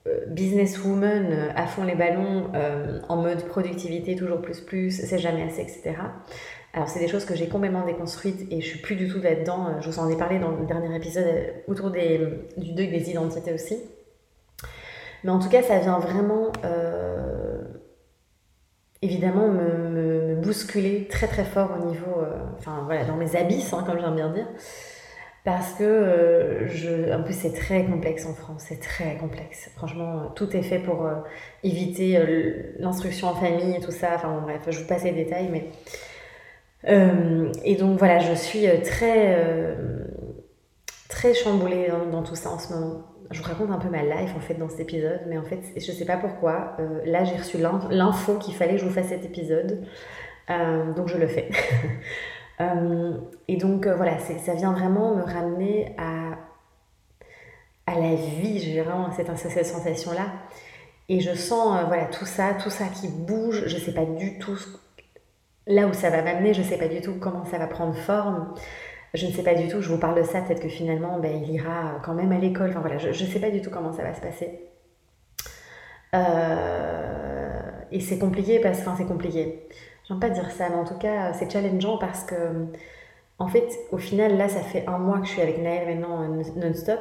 euh, 0.06 0.26
businesswoman 0.26 1.52
à 1.54 1.66
fond 1.66 1.84
les 1.84 1.94
ballons, 1.94 2.50
en 3.08 3.16
mode 3.16 3.44
productivité 3.46 4.16
toujours 4.16 4.42
plus 4.42 4.60
plus, 4.60 4.90
c'est 4.90 5.18
jamais 5.18 5.44
assez, 5.44 5.62
etc. 5.62 5.94
Alors, 6.72 6.88
c'est 6.88 7.00
des 7.00 7.08
choses 7.08 7.24
que 7.24 7.34
j'ai 7.34 7.48
complètement 7.48 7.84
déconstruites 7.84 8.46
et 8.52 8.60
je 8.60 8.66
suis 8.66 8.78
plus 8.78 8.94
du 8.94 9.08
tout 9.08 9.20
là-dedans. 9.20 9.80
Je 9.80 9.90
vous 9.90 9.98
en 9.98 10.08
ai 10.08 10.16
parlé 10.16 10.38
dans 10.38 10.52
le 10.52 10.66
dernier 10.66 10.94
épisode 10.94 11.26
euh, 11.26 11.50
autour 11.66 11.90
des, 11.90 12.20
du 12.56 12.72
deuil 12.72 12.88
des 12.88 13.10
identités 13.10 13.52
aussi. 13.52 13.78
Mais 15.24 15.30
en 15.30 15.40
tout 15.40 15.48
cas, 15.48 15.62
ça 15.62 15.78
vient 15.80 15.98
vraiment, 15.98 16.52
euh, 16.64 17.60
évidemment, 19.02 19.48
me, 19.48 20.36
bousculer 20.40 21.06
très 21.06 21.26
très 21.26 21.44
fort 21.44 21.76
au 21.78 21.84
niveau, 21.84 22.18
euh, 22.18 22.38
enfin 22.56 22.82
voilà, 22.86 23.04
dans 23.04 23.16
mes 23.16 23.36
abysses, 23.36 23.74
hein, 23.74 23.84
comme 23.86 24.00
j'aime 24.00 24.14
bien 24.14 24.30
dire. 24.30 24.46
Parce 25.44 25.74
que, 25.74 26.66
je, 26.66 27.12
en 27.12 27.22
plus, 27.22 27.34
c'est 27.34 27.52
très 27.52 27.84
complexe 27.84 28.26
en 28.26 28.34
France, 28.34 28.64
c'est 28.68 28.80
très 28.80 29.16
complexe. 29.16 29.70
Franchement, 29.76 30.30
tout 30.34 30.54
est 30.56 30.62
fait 30.62 30.78
pour 30.78 31.08
éviter 31.62 32.18
l'instruction 32.78 33.28
en 33.28 33.34
famille 33.34 33.74
et 33.76 33.80
tout 33.80 33.90
ça. 33.90 34.12
Enfin 34.14 34.34
bon, 34.34 34.42
bref, 34.42 34.60
je 34.68 34.78
vous 34.78 34.86
passe 34.86 35.04
les 35.04 35.12
détails, 35.12 35.48
mais 35.50 35.70
euh, 36.88 37.52
et 37.64 37.76
donc 37.76 37.98
voilà, 37.98 38.18
je 38.18 38.34
suis 38.34 38.66
euh, 38.66 38.80
très, 38.82 39.34
euh, 39.38 40.04
très 41.08 41.34
chamboulée 41.34 41.88
dans, 42.10 42.22
tout 42.22 42.34
ça 42.36 42.50
en 42.50 42.58
ce 42.58 42.72
moment. 42.72 43.02
Je 43.30 43.40
vous 43.40 43.48
raconte 43.48 43.70
un 43.70 43.78
peu 43.78 43.88
ma 43.88 44.02
life 44.02 44.34
en 44.36 44.40
fait 44.40 44.54
dans 44.54 44.68
cet 44.68 44.80
épisode, 44.80 45.20
mais 45.28 45.38
en 45.38 45.44
fait, 45.44 45.60
je 45.76 45.92
sais 45.92 46.04
pas 46.04 46.16
pourquoi. 46.16 46.76
là, 47.04 47.22
j'ai 47.24 47.36
reçu 47.36 47.58
l'info 47.58 48.38
qu'il 48.38 48.54
fallait 48.54 48.72
que 48.72 48.78
je 48.78 48.86
vous 48.86 48.92
fasse 48.92 49.06
cet 49.06 49.24
épisode, 49.24 49.84
donc 50.96 51.06
je 51.06 51.16
le 51.16 51.28
fais. 51.28 51.48
et 53.46 53.56
donc 53.56 53.86
voilà, 53.86 54.18
ça 54.18 54.54
vient 54.54 54.72
vraiment 54.72 55.14
me 55.14 55.22
ramener 55.22 55.94
à, 55.96 56.38
à 57.86 58.00
la 58.00 58.16
vie. 58.16 58.58
J'ai 58.58 58.80
vraiment 58.80 59.12
cette, 59.12 59.28
sensation-là. 59.38 60.26
Et 61.08 61.20
je 61.20 61.32
sens 61.32 61.86
voilà, 61.86 62.06
tout 62.06 62.26
ça, 62.26 62.54
tout 62.60 62.70
ça 62.70 62.86
qui 62.86 63.06
bouge. 63.06 63.62
Je 63.66 63.78
sais 63.78 63.94
pas 63.94 64.06
du 64.06 64.40
tout 64.40 64.58
là 65.66 65.86
où 65.86 65.92
ça 65.92 66.10
va 66.10 66.22
m'amener, 66.22 66.54
je 66.54 66.62
ne 66.62 66.66
sais 66.66 66.78
pas 66.78 66.88
du 66.88 67.00
tout 67.00 67.14
comment 67.20 67.44
ça 67.44 67.58
va 67.58 67.66
prendre 67.66 67.94
forme. 67.94 68.54
Je 69.12 69.26
ne 69.26 69.32
sais 69.32 69.42
pas 69.42 69.54
du 69.54 69.68
tout, 69.68 69.80
je 69.80 69.88
vous 69.88 69.98
parle 69.98 70.16
de 70.16 70.22
ça, 70.22 70.40
peut-être 70.40 70.60
que 70.62 70.68
finalement, 70.68 71.18
ben, 71.18 71.42
il 71.42 71.50
ira 71.50 72.00
quand 72.04 72.14
même 72.14 72.30
à 72.32 72.38
l'école. 72.38 72.70
Enfin 72.70 72.80
voilà, 72.80 72.98
je 72.98 73.08
ne 73.08 73.12
sais 73.30 73.40
pas 73.40 73.50
du 73.50 73.60
tout 73.60 73.70
comment 73.70 73.92
ça 73.92 74.02
va 74.02 74.14
se 74.14 74.20
passer. 74.20 74.70
Euh, 76.14 77.60
et 77.90 78.00
c'est 78.00 78.18
compliqué 78.18 78.60
parce 78.60 78.80
que, 78.80 78.90
c'est 78.96 79.06
compliqué. 79.06 79.68
J'aime 80.08 80.20
pas 80.20 80.30
dire 80.30 80.50
ça, 80.52 80.68
mais 80.68 80.76
en 80.76 80.84
tout 80.84 80.98
cas, 80.98 81.32
c'est 81.32 81.50
challengeant 81.50 81.98
parce 81.98 82.24
que, 82.24 82.66
en 83.38 83.48
fait, 83.48 83.68
au 83.90 83.98
final, 83.98 84.36
là, 84.36 84.48
ça 84.48 84.60
fait 84.60 84.86
un 84.86 84.98
mois 84.98 85.18
que 85.20 85.26
je 85.26 85.32
suis 85.32 85.42
avec 85.42 85.58
Naël 85.58 85.88
maintenant 85.88 86.28
non-stop. 86.56 87.00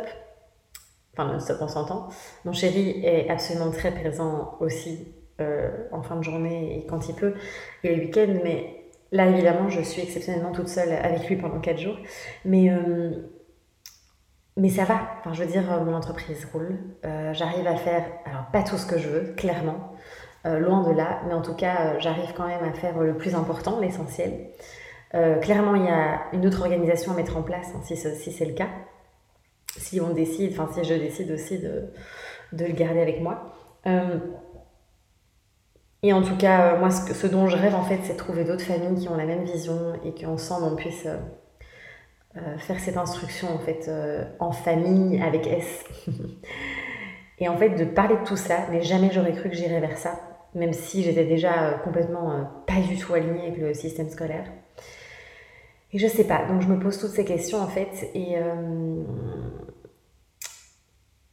Enfin, 1.13 1.31
non-stop, 1.31 1.57
on 1.61 1.67
s'entend. 1.67 2.09
Mon 2.45 2.53
chéri 2.53 3.01
est 3.05 3.29
absolument 3.29 3.71
très 3.71 3.91
présent 3.91 4.57
aussi 4.59 5.13
euh, 5.41 5.69
en 5.91 6.01
fin 6.01 6.15
de 6.15 6.23
journée 6.23 6.77
et 6.77 6.85
quand 6.85 7.09
il 7.09 7.15
peut, 7.15 7.33
et 7.83 7.95
les 7.95 8.05
week-ends. 8.05 8.39
Mais 8.43 8.83
là, 9.11 9.27
évidemment, 9.27 9.69
je 9.69 9.81
suis 9.81 10.01
exceptionnellement 10.01 10.51
toute 10.51 10.67
seule 10.67 10.91
avec 10.91 11.27
lui 11.27 11.35
pendant 11.35 11.59
4 11.59 11.77
jours. 11.77 11.97
Mais, 12.45 12.69
euh, 12.69 13.11
mais 14.57 14.69
ça 14.69 14.83
va. 14.83 14.99
Enfin, 15.19 15.33
je 15.33 15.43
veux 15.43 15.49
dire, 15.49 15.63
mon 15.83 15.93
entreprise 15.93 16.45
roule. 16.51 16.77
Euh, 17.05 17.33
j'arrive 17.33 17.67
à 17.67 17.75
faire, 17.75 18.03
alors 18.25 18.45
pas 18.51 18.63
tout 18.63 18.77
ce 18.77 18.85
que 18.85 18.97
je 18.97 19.09
veux, 19.09 19.33
clairement. 19.35 19.93
loin 20.45 20.87
de 20.89 20.93
là, 20.95 21.21
mais 21.27 21.33
en 21.33 21.41
tout 21.41 21.55
cas, 21.55 21.99
j'arrive 21.99 22.33
quand 22.35 22.47
même 22.47 22.63
à 22.63 22.73
faire 22.73 22.97
le 22.99 23.17
plus 23.17 23.35
important, 23.35 23.79
l'essentiel. 23.79 24.47
clairement, 25.41 25.75
il 25.75 25.83
y 25.83 25.89
a 25.89 26.21
une 26.33 26.45
autre 26.47 26.61
organisation 26.61 27.11
à 27.11 27.15
mettre 27.15 27.35
en 27.37 27.43
place, 27.43 27.67
hein, 27.75 27.81
si, 27.83 27.97
si 27.97 28.31
c'est 28.31 28.45
le 28.45 28.53
cas. 28.53 28.69
Si 29.77 29.99
on 30.01 30.09
décide, 30.13 30.53
enfin 30.53 30.69
si 30.73 30.83
je 30.83 30.93
décide 30.93 31.31
aussi 31.31 31.59
de, 31.59 31.91
de 32.53 32.65
le 32.65 32.73
garder 32.73 33.01
avec 33.01 33.21
moi. 33.21 33.53
Et 36.01 36.13
en 36.13 36.21
tout 36.21 36.37
cas, 36.37 36.75
euh, 36.75 36.79
moi, 36.79 36.91
ce, 36.91 37.27
dont 37.27 37.47
je 37.47 37.57
rêve, 37.57 37.75
en 37.75 37.83
fait, 37.83 37.99
c'est 38.03 38.13
de 38.13 38.17
trouver 38.17 38.45
d'autres 38.45 38.63
familles 38.63 39.01
qui 39.01 39.09
ont 39.09 39.17
la 39.17 39.25
même 39.25 39.43
vision 39.43 39.93
et 40.05 40.13
qu'ensemble, 40.13 40.65
on 40.71 40.75
puisse 40.75 41.05
euh, 41.05 41.17
euh, 42.37 42.57
faire 42.57 42.79
cette 42.79 42.95
instruction, 42.95 43.53
en 43.53 43.59
fait, 43.59 43.91
en 44.39 44.51
famille, 44.51 45.21
avec 45.21 45.45
S. 45.47 45.83
et 47.39 47.49
en 47.49 47.57
fait, 47.57 47.71
de 47.71 47.83
parler 47.83 48.15
de 48.15 48.23
tout 48.23 48.37
ça, 48.37 48.59
mais 48.71 48.81
jamais 48.81 49.09
j'aurais 49.11 49.33
cru 49.33 49.49
que 49.49 49.55
j'irais 49.55 49.81
vers 49.81 49.97
ça, 49.97 50.19
même 50.55 50.73
si 50.73 51.03
j'étais 51.03 51.25
déjà 51.25 51.73
complètement 51.83 52.49
pas 52.65 52.79
du 52.79 52.97
tout 52.97 53.13
alignée 53.13 53.47
avec 53.47 53.57
le 53.57 53.73
système 53.73 54.09
scolaire. 54.09 54.45
Et 55.91 55.97
je 55.97 56.07
sais 56.07 56.23
pas, 56.23 56.45
donc 56.45 56.61
je 56.61 56.67
me 56.67 56.79
pose 56.79 56.97
toutes 56.99 57.11
ces 57.11 57.25
questions, 57.25 57.59
en 57.59 57.67
fait, 57.67 58.09
et... 58.13 58.35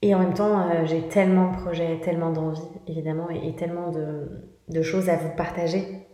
Et 0.02 0.14
en 0.14 0.18
même 0.18 0.34
temps, 0.34 0.84
j'ai 0.84 1.08
tellement 1.08 1.50
de 1.50 1.56
projets, 1.56 1.98
tellement 2.00 2.30
d'envie, 2.30 2.60
évidemment, 2.86 3.28
et, 3.30 3.56
tellement 3.56 3.90
de, 3.90 4.28
de 4.68 4.82
choses 4.82 5.08
à 5.08 5.16
vous 5.16 5.30
partager. 5.36 6.06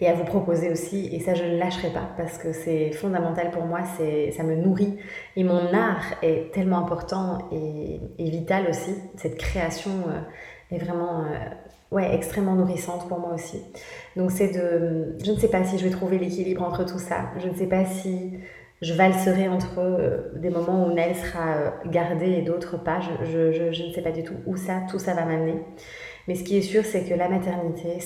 et 0.00 0.06
à 0.06 0.14
vous 0.14 0.24
proposer 0.24 0.70
aussi. 0.70 1.08
Et 1.12 1.20
ça, 1.20 1.34
je 1.34 1.42
ne 1.42 1.58
lâcherai 1.58 1.90
pas 1.90 2.08
parce 2.16 2.38
que 2.38 2.52
c'est 2.52 2.92
fondamental 2.92 3.50
pour 3.50 3.64
moi, 3.64 3.80
c'est, 3.96 4.30
ça 4.30 4.44
me 4.44 4.54
nourrit. 4.54 4.96
Et 5.34 5.42
mon 5.42 5.74
art 5.74 6.14
est 6.22 6.52
tellement 6.52 6.78
important 6.78 7.38
et, 7.50 7.98
vital 8.18 8.68
aussi. 8.68 8.94
Cette 9.16 9.36
création 9.36 9.90
euh, 9.90 10.74
est 10.74 10.78
vraiment 10.78 11.24
euh, 11.24 11.26
ouais, 11.90 12.14
extrêmement 12.14 12.54
nourrissante 12.54 13.08
pour 13.08 13.18
moi 13.18 13.34
aussi. 13.34 13.60
Donc 14.16 14.30
c'est 14.30 14.52
de... 14.52 15.16
Je 15.24 15.32
ne 15.32 15.36
sais 15.36 15.48
pas 15.48 15.64
si 15.64 15.78
je 15.78 15.84
vais 15.84 15.90
trouver 15.90 16.18
l'équilibre 16.18 16.62
entre 16.62 16.84
tout 16.84 17.00
ça. 17.00 17.32
Je 17.38 17.48
ne 17.48 17.54
sais 17.54 17.66
pas 17.66 17.84
si 17.84 18.38
je 18.80 18.94
valserai 18.94 19.48
entre 19.48 19.80
euh, 19.80 20.30
des 20.36 20.50
moments 20.50 20.86
où 20.86 20.92
Nel 20.92 21.16
sera 21.16 21.74
gardée 21.86 22.34
et 22.34 22.42
d'autres 22.42 22.76
pas. 22.76 23.00
Je, 23.00 23.24
je, 23.52 23.72
je, 23.72 23.82
ne 23.82 23.92
sais 23.92 24.02
pas 24.02 24.12
du 24.12 24.22
tout 24.22 24.36
où 24.46 24.56
ça, 24.56 24.82
tout 24.88 25.00
ça 25.00 25.14
va 25.14 25.24
m'amener. 25.24 25.56
Mais 26.28 26.34
ce 26.34 26.44
qui 26.44 26.58
est 26.58 26.62
sûr, 26.62 26.84
c'est 26.84 27.08
que 27.08 27.14
la 27.14 27.30
maternité, 27.30 28.00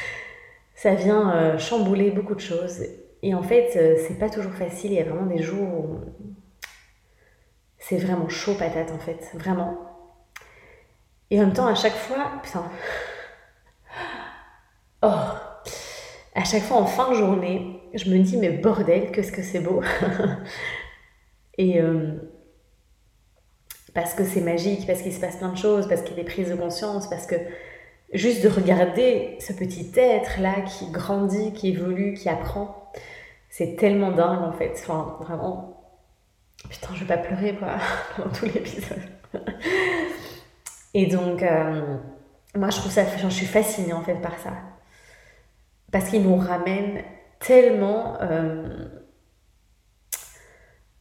ça, 0.74 0.94
vient 0.94 1.34
euh, 1.34 1.58
chambouler 1.58 2.10
beaucoup 2.10 2.34
de 2.34 2.40
choses. 2.40 2.84
Et 3.22 3.34
en 3.34 3.42
fait, 3.42 3.72
euh, 3.76 3.96
c'est 4.06 4.18
pas 4.18 4.28
toujours 4.28 4.52
facile. 4.52 4.92
Il 4.92 4.98
y 4.98 5.00
a 5.00 5.04
vraiment 5.04 5.26
des 5.26 5.42
jours 5.42 5.66
où 5.66 6.00
c'est 7.78 7.96
vraiment 7.96 8.28
chaud 8.28 8.54
patate 8.54 8.92
en 8.92 8.98
fait, 8.98 9.30
vraiment. 9.34 9.78
Et 11.30 11.40
en 11.40 11.46
même 11.46 11.54
temps, 11.54 11.66
à 11.66 11.74
chaque 11.74 11.94
fois, 11.94 12.32
putain, 12.42 12.64
oh, 15.02 15.08
à 16.34 16.44
chaque 16.44 16.62
fois 16.62 16.76
en 16.76 16.86
fin 16.86 17.08
de 17.08 17.14
journée, 17.14 17.80
je 17.94 18.10
me 18.10 18.18
dis 18.18 18.36
mais 18.36 18.50
bordel, 18.50 19.10
qu'est-ce 19.10 19.32
que 19.32 19.42
c'est 19.42 19.60
beau. 19.60 19.82
Et 21.56 21.80
euh, 21.80 22.27
parce 23.98 24.14
que 24.14 24.24
c'est 24.24 24.40
magique, 24.40 24.86
parce 24.86 25.02
qu'il 25.02 25.12
se 25.12 25.18
passe 25.18 25.38
plein 25.38 25.48
de 25.48 25.56
choses, 25.56 25.88
parce 25.88 26.02
qu'il 26.02 26.16
y 26.16 26.20
a 26.20 26.22
des 26.22 26.28
prises 26.30 26.48
de 26.48 26.54
conscience, 26.54 27.10
parce 27.10 27.26
que 27.26 27.34
juste 28.12 28.44
de 28.44 28.48
regarder 28.48 29.36
ce 29.40 29.52
petit 29.52 29.90
être-là 29.96 30.60
qui 30.60 30.88
grandit, 30.92 31.52
qui 31.52 31.70
évolue, 31.70 32.14
qui 32.14 32.28
apprend, 32.28 32.92
c'est 33.50 33.74
tellement 33.74 34.12
dingue 34.12 34.44
en 34.44 34.52
fait. 34.52 34.70
Enfin, 34.84 35.16
vraiment. 35.18 35.82
Putain, 36.70 36.90
je 36.94 37.00
vais 37.00 37.06
pas 37.06 37.16
pleurer 37.16 37.56
quoi, 37.56 37.78
pendant 38.16 38.30
tout 38.30 38.44
l'épisode. 38.44 39.02
Et 40.94 41.06
donc, 41.06 41.42
euh, 41.42 41.96
moi 42.54 42.70
je 42.70 42.76
trouve 42.76 42.92
ça, 42.92 43.02
je 43.20 43.28
suis 43.28 43.46
fascinée 43.46 43.94
en 43.94 44.02
fait 44.02 44.22
par 44.22 44.38
ça. 44.38 44.52
Parce 45.90 46.08
qu'il 46.08 46.22
nous 46.22 46.36
ramène 46.36 47.02
tellement 47.40 48.16
euh, 48.20 48.86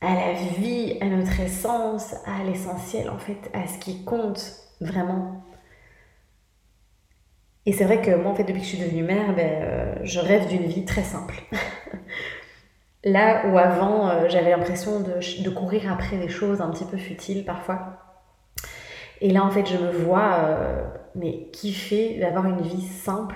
à 0.02 0.14
la 0.14 0.34
vie, 0.34 0.98
à 1.02 1.06
notre 1.06 1.40
essence, 1.40 2.14
à 2.26 2.44
l'essentiel 2.44 3.10
en 3.10 3.18
fait, 3.18 3.50
à 3.54 3.68
ce 3.68 3.80
qui 3.80 4.04
compte 4.04 4.58
vraiment. 4.80 5.44
Et 7.66 7.74
c'est 7.74 7.84
vrai 7.84 8.02
que 8.02 8.12
moi, 8.16 8.32
en 8.32 8.36
fait, 8.36 8.46
depuis 8.46 8.62
que 8.62 8.66
je 8.66 8.76
suis 8.76 8.84
devenue 8.84 9.04
mère, 9.04 9.36
ben, 9.36 9.62
euh, 9.62 9.96
je 10.04 10.22
rêve 10.22 10.48
d'une 10.48 10.64
vie 10.64 10.86
très 10.86 11.04
simple. 11.04 11.36
Là 13.04 13.48
où 13.48 13.58
avant, 13.58 14.10
euh, 14.10 14.30
j'avais 14.30 14.52
l'impression 14.52 15.02
de, 15.02 15.50
courir 15.50 15.92
après 15.92 16.18
des 16.18 16.30
choses 16.30 16.62
un 16.62 16.70
petit 16.70 16.86
peu 16.86 16.96
futiles 16.96 17.44
parfois. 17.44 17.98
Et 19.20 19.32
là, 19.32 19.44
en 19.44 19.50
fait, 19.50 19.66
je 19.66 19.78
me 19.78 19.92
vois, 19.92 20.36
euh, 20.46 20.84
mais 21.16 21.50
kiffer 21.52 22.20
d'avoir 22.20 22.46
une 22.46 22.62
vie 22.62 22.82
simple, 22.82 23.36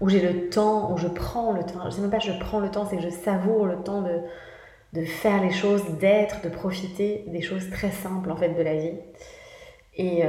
où 0.00 0.08
j'ai 0.08 0.20
le 0.20 0.48
temps, 0.48 0.92
où 0.92 0.96
je 0.96 1.06
prends 1.06 1.52
le 1.52 1.62
temps. 1.62 1.84
Je 1.84 1.90
sais 1.90 2.00
même 2.00 2.10
pas, 2.10 2.18
je 2.18 2.32
prends 2.40 2.58
le 2.58 2.70
temps, 2.70 2.84
c'est 2.84 2.96
que 2.96 3.02
je 3.02 3.10
savoure 3.10 3.66
le 3.66 3.76
temps 3.76 4.02
de, 4.02 4.22
de 4.92 5.04
faire 5.04 5.42
les 5.42 5.52
choses, 5.52 5.84
d'être, 5.98 6.42
de 6.42 6.48
profiter 6.48 7.24
des 7.28 7.42
choses 7.42 7.70
très 7.70 7.90
simples, 7.90 8.30
en 8.30 8.36
fait, 8.36 8.50
de 8.50 8.62
la 8.62 8.76
vie. 8.76 8.98
Et, 9.96 10.22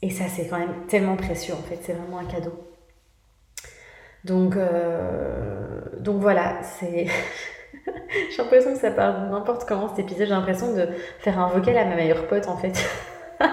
et 0.00 0.10
ça, 0.10 0.24
c'est 0.28 0.48
quand 0.48 0.58
même 0.58 0.86
tellement 0.86 1.16
précieux, 1.16 1.54
en 1.54 1.62
fait. 1.62 1.78
C'est 1.82 1.92
vraiment 1.92 2.18
un 2.18 2.24
cadeau. 2.24 2.52
Donc, 4.24 4.56
euh, 4.56 5.80
donc 6.00 6.20
voilà, 6.20 6.62
c'est... 6.62 7.06
J'ai 8.30 8.42
l'impression 8.42 8.72
que 8.72 8.78
ça 8.78 8.90
part 8.90 9.28
n'importe 9.30 9.66
comment 9.66 9.88
cet 9.88 10.00
épisode. 10.00 10.26
J'ai 10.28 10.34
l'impression 10.34 10.74
de 10.74 10.88
faire 11.18 11.38
un 11.38 11.48
vocal 11.48 11.76
à 11.76 11.84
ma 11.84 11.96
meilleure 11.96 12.26
pote, 12.26 12.48
en 12.48 12.56
fait. 12.56 12.72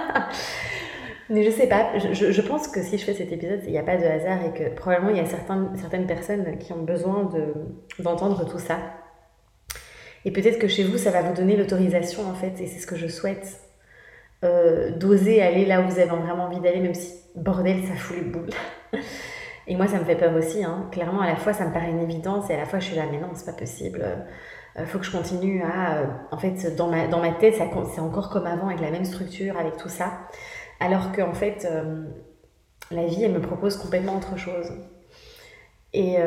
Mais 1.29 1.43
je 1.43 1.49
sais 1.49 1.67
pas, 1.67 1.97
je, 1.97 2.41
pense 2.41 2.67
que 2.67 2.83
si 2.83 2.99
je 2.99 3.03
fais 3.03 3.15
cet 3.15 3.31
épisode, 3.31 3.61
il 3.65 3.71
n'y 3.71 3.79
a 3.79 3.83
pas 3.83 3.97
de 3.97 4.05
hasard 4.05 4.45
et 4.45 4.53
que 4.53 4.69
probablement 4.75 5.09
il 5.09 5.17
y 5.17 5.19
a 5.19 5.25
certaines, 5.25 5.75
certaines 5.75 6.05
personnes 6.05 6.59
qui 6.59 6.71
ont 6.71 6.83
besoin 6.83 7.23
de, 7.23 7.53
d'entendre 8.03 8.45
tout 8.45 8.59
ça. 8.59 8.77
Et 10.25 10.31
peut-être 10.31 10.57
que 10.57 10.67
chez 10.67 10.83
vous, 10.83 10.97
ça 10.97 11.11
va 11.11 11.21
vous 11.21 11.35
donner 11.35 11.55
l'autorisation, 11.55 12.27
en 12.27 12.33
fait, 12.33 12.59
et 12.59 12.65
c'est 12.65 12.79
ce 12.79 12.87
que 12.87 12.95
je 12.95 13.07
souhaite 13.07 13.61
euh, 14.43 14.91
d'oser 14.91 15.41
aller 15.41 15.65
là 15.65 15.81
où 15.81 15.85
vous 15.87 15.99
avez 15.99 16.09
vraiment 16.09 16.45
envie 16.45 16.59
d'aller, 16.59 16.79
même 16.79 16.95
si 16.95 17.13
bordel, 17.35 17.83
ça 17.85 17.95
fout 17.95 18.17
les 18.17 18.23
boules. 18.23 18.49
et 19.67 19.75
moi, 19.75 19.87
ça 19.87 19.99
me 19.99 20.03
fait 20.03 20.15
peur 20.15 20.35
aussi. 20.35 20.63
Hein. 20.63 20.89
Clairement, 20.91 21.21
à 21.21 21.27
la 21.27 21.35
fois, 21.35 21.53
ça 21.53 21.67
me 21.67 21.71
paraît 21.71 21.91
une 21.91 22.01
évidence 22.01 22.49
et 22.49 22.55
à 22.55 22.57
la 22.57 22.65
fois, 22.65 22.79
je 22.79 22.85
suis 22.85 22.95
là, 22.95 23.03
mais 23.11 23.19
non, 23.19 23.29
c'est 23.33 23.45
pas 23.45 23.57
possible. 23.57 24.03
Euh, 24.77 24.85
faut 24.87 24.97
que 24.97 25.05
je 25.05 25.11
continue 25.11 25.63
à. 25.63 25.97
Euh, 25.97 26.05
en 26.31 26.37
fait, 26.37 26.75
dans 26.75 26.87
ma, 26.87 27.07
dans 27.07 27.21
ma 27.21 27.31
tête, 27.31 27.55
c'est 27.93 28.01
encore 28.01 28.29
comme 28.29 28.47
avant, 28.47 28.67
avec 28.67 28.81
la 28.81 28.89
même 28.89 29.05
structure, 29.05 29.57
avec 29.57 29.77
tout 29.77 29.89
ça. 29.89 30.27
Alors 30.79 31.11
qu'en 31.13 31.33
fait, 31.33 31.67
la 32.91 33.05
vie, 33.05 33.23
elle 33.23 33.31
me 33.31 33.39
propose 33.39 33.77
complètement 33.77 34.17
autre 34.17 34.37
chose. 34.37 34.73
Et, 35.93 36.17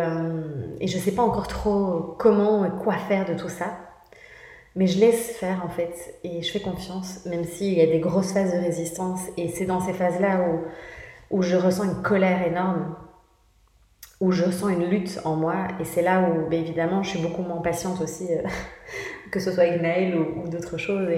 et 0.80 0.86
je 0.86 0.96
sais 0.96 1.12
pas 1.12 1.20
encore 1.20 1.46
trop 1.46 2.16
comment 2.18 2.64
et 2.64 2.70
quoi 2.82 2.94
faire 2.94 3.26
de 3.26 3.34
tout 3.34 3.50
ça. 3.50 3.87
Mais 4.76 4.86
je 4.86 5.00
laisse 5.00 5.36
faire 5.36 5.62
en 5.64 5.68
fait 5.68 6.18
et 6.24 6.42
je 6.42 6.50
fais 6.50 6.60
confiance, 6.60 7.24
même 7.26 7.44
s'il 7.44 7.74
y 7.74 7.80
a 7.80 7.86
des 7.86 7.98
grosses 7.98 8.32
phases 8.32 8.52
de 8.52 8.58
résistance. 8.58 9.20
Et 9.36 9.48
c'est 9.48 9.64
dans 9.64 9.80
ces 9.80 9.92
phases-là 9.92 10.42
où, 10.48 11.38
où 11.38 11.42
je 11.42 11.56
ressens 11.56 11.84
une 11.84 12.02
colère 12.02 12.46
énorme, 12.46 12.94
où 14.20 14.32
je 14.32 14.44
ressens 14.44 14.68
une 14.68 14.88
lutte 14.88 15.20
en 15.24 15.36
moi. 15.36 15.68
Et 15.80 15.84
c'est 15.84 16.02
là 16.02 16.28
où, 16.28 16.48
ben, 16.48 16.60
évidemment, 16.60 17.02
je 17.02 17.10
suis 17.10 17.20
beaucoup 17.20 17.42
moins 17.42 17.60
patiente 17.60 18.00
aussi, 18.00 18.32
euh, 18.32 18.42
que 19.30 19.40
ce 19.40 19.52
soit 19.52 19.64
avec 19.64 19.80
Naël 19.80 20.16
ou, 20.16 20.48
d'autres 20.48 20.78
choses. 20.78 21.08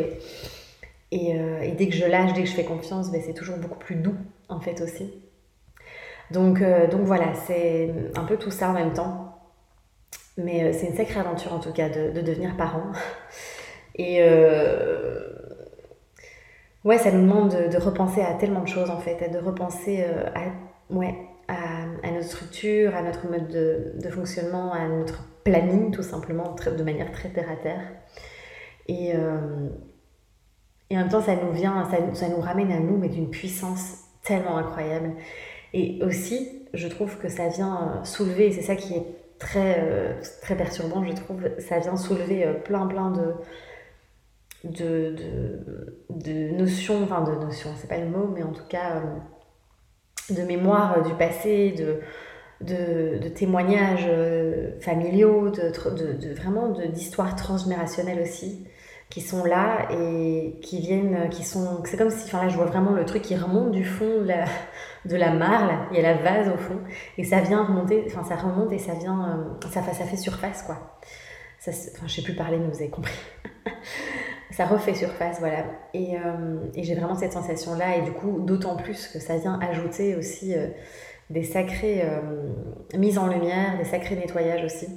Et, 1.13 1.35
euh, 1.35 1.61
et, 1.61 1.73
dès 1.73 1.89
que 1.89 1.95
je 1.95 2.05
lâche, 2.05 2.33
dès 2.35 2.43
que 2.43 2.49
je 2.49 2.55
fais 2.55 2.65
confiance, 2.65 3.11
ben, 3.11 3.21
c'est 3.25 3.35
toujours 3.35 3.57
beaucoup 3.57 3.79
plus 3.79 3.97
doux 3.97 4.17
en 4.49 4.61
fait 4.61 4.81
aussi. 4.81 5.13
Donc, 6.31 6.61
euh, 6.63 6.87
donc 6.89 7.03
voilà, 7.03 7.35
c'est 7.47 7.93
un 8.15 8.25
peu 8.25 8.37
tout 8.37 8.51
ça 8.51 8.71
en 8.71 8.73
même 8.73 8.93
temps. 8.93 9.30
Mais 10.45 10.65
euh, 10.65 10.73
c'est 10.73 10.87
une 10.87 10.97
sacrée 10.97 11.21
aventure 11.21 11.53
en 11.53 11.59
tout 11.59 11.73
cas 11.73 11.89
de, 11.89 12.21
devenir 12.21 12.57
parent. 12.57 12.93
Et 13.97 14.19
euh, 14.21 15.29
ouais, 16.85 16.99
ça 16.99 17.11
nous 17.11 17.23
demande 17.23 17.51
de, 17.51 17.77
repenser 17.77 18.23
à 18.23 18.35
tellement 18.35 18.63
de 18.63 18.69
choses 18.69 18.91
en 18.91 18.99
fait, 18.99 19.31
de 19.31 19.39
repenser 19.39 20.05
euh, 20.07 20.27
à, 20.35 20.95
ouais, 20.95 21.15
à, 21.49 22.11
notre 22.11 22.27
structure, 22.27 22.95
à 22.95 23.03
notre 23.03 23.29
mode 23.29 23.49
de, 23.49 24.11
fonctionnement, 24.11 24.73
à 24.73 24.89
notre 24.89 25.25
planning 25.45 25.91
tout 25.91 26.03
simplement, 26.03 26.55
de 26.55 26.83
manière 26.83 27.11
très 27.13 27.29
terre 27.29 27.51
à 27.51 27.57
terre. 27.57 27.83
Et, 28.89 29.11
et 30.91 30.97
en 30.97 31.01
même 31.01 31.09
temps, 31.09 31.21
ça 31.21 31.37
nous 31.37 31.53
vient, 31.53 31.89
ça, 31.91 31.99
ça 32.15 32.29
nous 32.29 32.41
ramène 32.41 32.73
à 32.73 32.81
nous, 32.81 32.97
mais 32.97 33.09
d'une 33.09 33.31
puissance 33.31 33.99
tellement 34.25 34.57
incroyable. 34.57 35.13
Et 35.73 36.03
aussi, 36.03 36.67
je 36.75 36.89
trouve 36.89 37.19
que 37.19 37.29
ça 37.29 37.49
vient 37.49 38.03
soulever, 38.05 38.53
c'est 38.53 38.63
ça 38.63 38.75
qui 38.77 38.95
est 38.95 39.07
très, 39.41 39.81
euh, 39.81 40.13
très 40.43 40.55
perturbant, 40.57 41.05
je 41.05 41.13
trouve. 41.13 41.43
Ça 41.59 41.81
vient 41.81 41.97
soulever 41.97 42.47
euh, 42.47 42.53
plein, 42.53 42.87
plein 42.87 43.11
de, 43.11 43.35
de, 44.63 45.17
de, 46.11 46.51
notions, 46.53 47.03
enfin 47.03 47.23
de 47.23 47.35
notions, 47.45 47.71
c'est 47.77 47.89
pas 47.89 47.99
le 47.99 48.07
mot, 48.07 48.31
mais 48.33 48.45
en 48.45 48.53
tout 48.53 48.67
cas 48.69 48.99
euh, 48.99 50.35
de 50.35 50.43
mémoire 50.43 51.03
du 51.03 51.15
passé, 51.15 51.73
de, 51.73 52.01
de, 52.61 53.29
témoignages 53.29 54.09
familiaux, 54.81 55.51
de, 55.51 56.17
de, 56.17 56.35
vraiment 56.35 56.69
d'histoires 56.69 57.35
transgénérationnelles 57.35 58.21
aussi 58.21 58.67
qui 59.11 59.21
sont 59.21 59.45
là 59.45 59.89
et 59.91 60.55
qui 60.63 60.79
viennent, 60.79 61.29
qui 61.31 61.45
sont. 61.45 61.83
C'est 61.85 61.97
comme 61.97 62.11
si, 62.11 62.25
enfin 62.25 62.45
là, 62.45 62.49
je 62.49 62.57
vois 62.57 62.67
vraiment 62.67 62.93
le 62.93 63.05
truc 63.05 63.23
qui 63.23 63.37
remonte 63.37 63.73
du 63.73 63.85
fond 63.85 64.21
de 64.21 64.29
la, 64.29 64.45
de 65.05 65.17
la 65.17 65.33
marle, 65.33 65.73
il 65.91 65.97
y 65.97 66.05
a 66.05 66.15
la 66.15 66.23
vase 66.23 66.49
au 66.49 66.57
fond, 66.57 66.79
et 67.19 67.25
ça 67.25 67.41
vient 67.41 67.65
remonter, 67.65 68.05
enfin 68.07 68.23
ça 68.23 68.37
remonte 68.37 68.73
et 68.73 68.79
ça 68.79 68.95
vient, 68.95 69.57
euh, 69.63 69.69
ça, 69.69 69.83
ça 69.83 70.05
fait 70.05 70.17
surface 70.17 70.63
quoi. 70.63 71.01
Ça, 71.59 71.73
enfin, 71.73 72.07
je 72.07 72.15
sais 72.15 72.23
plus 72.23 72.35
parler, 72.35 72.57
mais 72.57 72.69
vous 72.69 72.81
avez 72.81 72.89
compris. 72.89 73.19
ça 74.51 74.65
refait 74.65 74.95
surface, 74.95 75.41
voilà. 75.41 75.65
Et, 75.93 76.17
euh, 76.17 76.59
et 76.75 76.85
j'ai 76.85 76.95
vraiment 76.95 77.17
cette 77.17 77.33
sensation-là, 77.33 77.97
et 77.97 78.03
du 78.03 78.13
coup, 78.13 78.41
d'autant 78.41 78.77
plus 78.77 79.09
que 79.09 79.19
ça 79.19 79.37
vient 79.37 79.59
ajouter 79.61 80.15
aussi 80.15 80.55
euh, 80.55 80.69
des 81.29 81.43
sacrées 81.43 82.03
mises 82.97 83.19
en 83.19 83.29
lumière, 83.29 83.77
des 83.79 83.85
sacrés 83.85 84.17
nettoyages 84.17 84.65
aussi. 84.65 84.89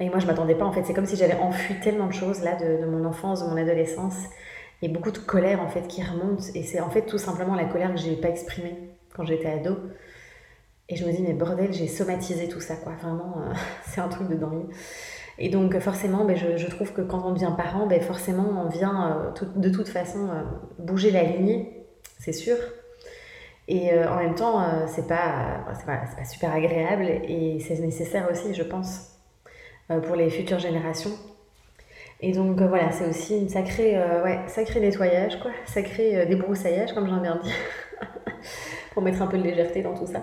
Et 0.00 0.08
moi, 0.08 0.18
je 0.18 0.26
m'attendais 0.26 0.54
pas, 0.54 0.64
en 0.64 0.72
fait, 0.72 0.82
c'est 0.84 0.94
comme 0.94 1.04
si 1.04 1.16
j'avais 1.16 1.34
enfui 1.34 1.74
tellement 1.80 2.06
de 2.06 2.12
choses 2.12 2.42
là 2.42 2.56
de, 2.56 2.86
mon 2.86 3.04
enfance, 3.04 3.44
de 3.44 3.50
mon 3.50 3.56
adolescence, 3.58 4.16
et 4.80 4.88
beaucoup 4.88 5.10
de 5.10 5.18
colère 5.18 5.60
en 5.60 5.68
fait 5.68 5.86
qui 5.88 6.02
remonte. 6.02 6.42
Et 6.54 6.62
c'est 6.62 6.80
en 6.80 6.88
fait 6.88 7.02
tout 7.02 7.18
simplement 7.18 7.54
la 7.54 7.66
colère 7.66 7.92
que 7.92 8.00
j'ai 8.00 8.16
pas 8.16 8.28
exprimée 8.28 8.76
quand 9.14 9.24
j'étais 9.26 9.48
ado. 9.48 9.76
Et 10.88 10.96
je 10.96 11.06
me 11.06 11.12
dis, 11.12 11.22
mais 11.22 11.34
bordel, 11.34 11.72
j'ai 11.72 11.86
somatisé 11.86 12.48
tout 12.48 12.60
ça, 12.60 12.76
quoi. 12.76 12.92
Vraiment, 13.00 13.36
euh, 13.38 13.52
c'est 13.86 14.00
un 14.00 14.08
truc 14.08 14.28
de 14.28 14.34
dingue. 14.34 14.66
Et 15.38 15.50
donc, 15.50 15.78
forcément, 15.78 16.24
ben, 16.24 16.36
je, 16.36 16.66
trouve 16.66 16.92
que 16.92 17.02
quand 17.02 17.22
on 17.24 17.32
devient 17.32 17.52
parent, 17.56 17.86
ben, 17.86 18.00
forcément, 18.00 18.64
on 18.64 18.68
vient 18.68 19.32
euh, 19.36 19.46
de 19.56 19.68
toute 19.68 19.88
façon 19.88 20.28
euh, 20.30 20.42
bouger 20.78 21.10
la 21.10 21.22
lignée, 21.22 21.86
c'est 22.18 22.32
sûr. 22.32 22.56
Et 23.68 23.96
en 24.04 24.16
même 24.16 24.34
temps, 24.34 24.66
c'est 24.88 25.06
pas, 25.06 25.64
pas, 25.86 25.98
pas, 26.16 26.24
super 26.24 26.52
agréable 26.52 27.04
et 27.04 27.60
c'est 27.60 27.78
nécessaire 27.78 28.28
aussi, 28.28 28.52
je 28.52 28.64
pense, 28.64 29.09
pour 30.04 30.16
les 30.16 30.30
futures 30.30 30.58
générations. 30.58 31.12
Et 32.20 32.32
donc 32.32 32.60
voilà, 32.60 32.92
c'est 32.92 33.06
aussi 33.06 33.38
une 33.38 33.48
sacrée, 33.48 33.98
ouais, 34.22 34.40
sacré 34.46 34.80
nettoyage, 34.80 35.40
quoi, 35.40 35.50
sacré 35.66 36.26
débroussaillage, 36.26 36.92
comme 36.92 37.08
j'en 37.08 37.20
bien 37.20 37.40
dit, 37.42 37.52
pour 38.92 39.02
mettre 39.02 39.22
un 39.22 39.26
peu 39.26 39.38
de 39.38 39.42
légèreté 39.42 39.82
dans 39.82 39.94
tout 39.94 40.06
ça. 40.06 40.22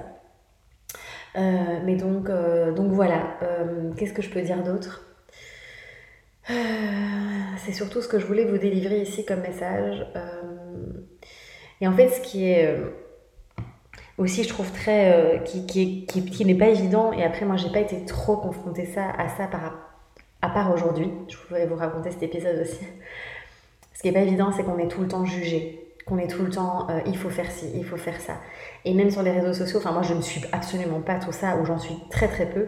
mais 1.36 1.96
donc, 1.96 2.30
donc 2.76 2.92
voilà, 2.92 3.38
qu'est-ce 3.98 4.14
que 4.14 4.22
je 4.22 4.30
peux 4.30 4.42
dire 4.42 4.64
d'autre? 4.64 5.08
C'est 7.68 7.74
surtout 7.74 8.02
ce 8.02 8.08
que 8.08 8.18
je 8.18 8.26
voulais 8.26 8.46
vous 8.46 8.58
délivrer 8.58 9.02
ici 9.02 9.26
comme 9.26 9.42
message. 9.42 10.06
Euh, 10.16 10.94
et 11.82 11.88
en 11.88 11.94
fait, 11.94 12.08
ce 12.08 12.22
qui 12.22 12.50
est 12.50 12.66
euh, 12.66 12.92
aussi, 14.18 14.44
je 14.44 14.50
trouve 14.50 14.72
très. 14.72 15.14
Euh, 15.14 15.38
qui, 15.40 15.66
qui, 15.66 16.06
qui, 16.06 16.46
n'est 16.46 16.56
pas 16.56 16.70
évident, 16.70 17.12
et 17.14 17.24
après, 17.24 17.46
moi, 17.46 17.56
j'ai 17.56 17.70
pas 17.70 17.80
été 17.80 18.04
trop 18.06 18.38
confrontée 18.38 18.86
ça, 18.86 19.10
à 19.18 19.30
ça 19.30 19.48
par, 19.48 19.74
à 20.42 20.50
part 20.50 20.74
aujourd'hui. 20.74 21.12
Je 21.28 21.38
voudrais 21.38 21.66
vous 21.66 21.76
raconter 21.76 22.12
cet 22.12 22.24
épisode 22.24 22.60
aussi. 22.62 22.86
Ce 23.94 24.02
qui 24.02 24.10
est 24.10 24.14
pas 24.14 24.22
évident, 24.22 24.52
c'est 24.52 24.64
qu'on 24.64 24.78
est 24.78 24.88
tout 24.88 25.02
le 25.02 25.08
temps 25.08 25.26
jugé. 25.26 25.84
Qu'on 26.06 26.18
est 26.20 26.28
tout 26.28 26.44
le 26.44 26.50
temps, 26.50 26.88
il 27.06 27.18
faut 27.18 27.30
faire 27.30 27.52
ci, 27.52 27.66
il 27.76 27.84
faut 27.84 27.98
faire 27.98 28.22
ça. 28.22 28.38
Et 28.86 28.94
même 28.94 29.12
sur 29.12 29.24
les 29.24 29.32
réseaux 29.32 29.54
sociaux, 29.54 29.80
enfin, 29.80 29.92
moi, 29.92 30.04
je 30.04 30.14
ne 30.14 30.22
suis 30.22 30.42
absolument 30.54 31.02
pas 31.02 31.20
tout 31.20 31.34
ça, 31.34 31.58
ou 31.58 31.66
j'en 31.66 31.78
suis 31.78 31.96
très 32.10 32.30
très 32.30 32.46
peu. 32.46 32.66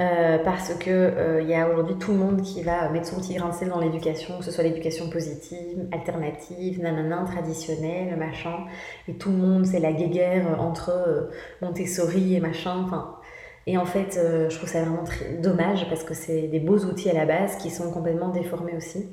Euh, 0.00 0.38
parce 0.42 0.72
que 0.76 0.88
euh, 0.90 1.42
y 1.42 1.54
a 1.54 1.68
aujourd'hui 1.68 1.96
tout 1.96 2.12
le 2.12 2.16
monde 2.16 2.40
qui 2.40 2.62
va 2.62 2.88
mettre 2.88 3.06
son 3.06 3.20
petit 3.20 3.34
grain 3.34 3.50
de 3.50 3.54
sel 3.54 3.68
dans 3.68 3.80
l'éducation, 3.80 4.38
que 4.38 4.44
ce 4.44 4.50
soit 4.50 4.64
l'éducation 4.64 5.10
positive, 5.10 5.88
alternative, 5.92 6.80
nanana, 6.80 7.24
traditionnelle, 7.26 8.16
machin, 8.16 8.64
et 9.08 9.14
tout 9.14 9.28
le 9.28 9.36
monde 9.36 9.66
c'est 9.66 9.78
la 9.78 9.92
guéguerre 9.92 10.58
entre 10.58 10.90
euh, 10.90 11.30
Montessori 11.60 12.34
et 12.34 12.40
machin, 12.40 12.82
enfin. 12.84 13.16
Et 13.66 13.76
en 13.76 13.84
fait, 13.84 14.18
je 14.48 14.56
trouve 14.56 14.68
ça 14.68 14.80
vraiment 14.80 15.04
très 15.04 15.34
dommage 15.34 15.86
parce 15.90 16.02
que 16.02 16.14
c'est 16.14 16.48
des 16.48 16.58
beaux 16.58 16.78
outils 16.78 17.10
à 17.10 17.12
la 17.12 17.26
base 17.26 17.56
qui 17.56 17.68
sont 17.70 17.92
complètement 17.92 18.30
déformés 18.30 18.74
aussi. 18.74 19.06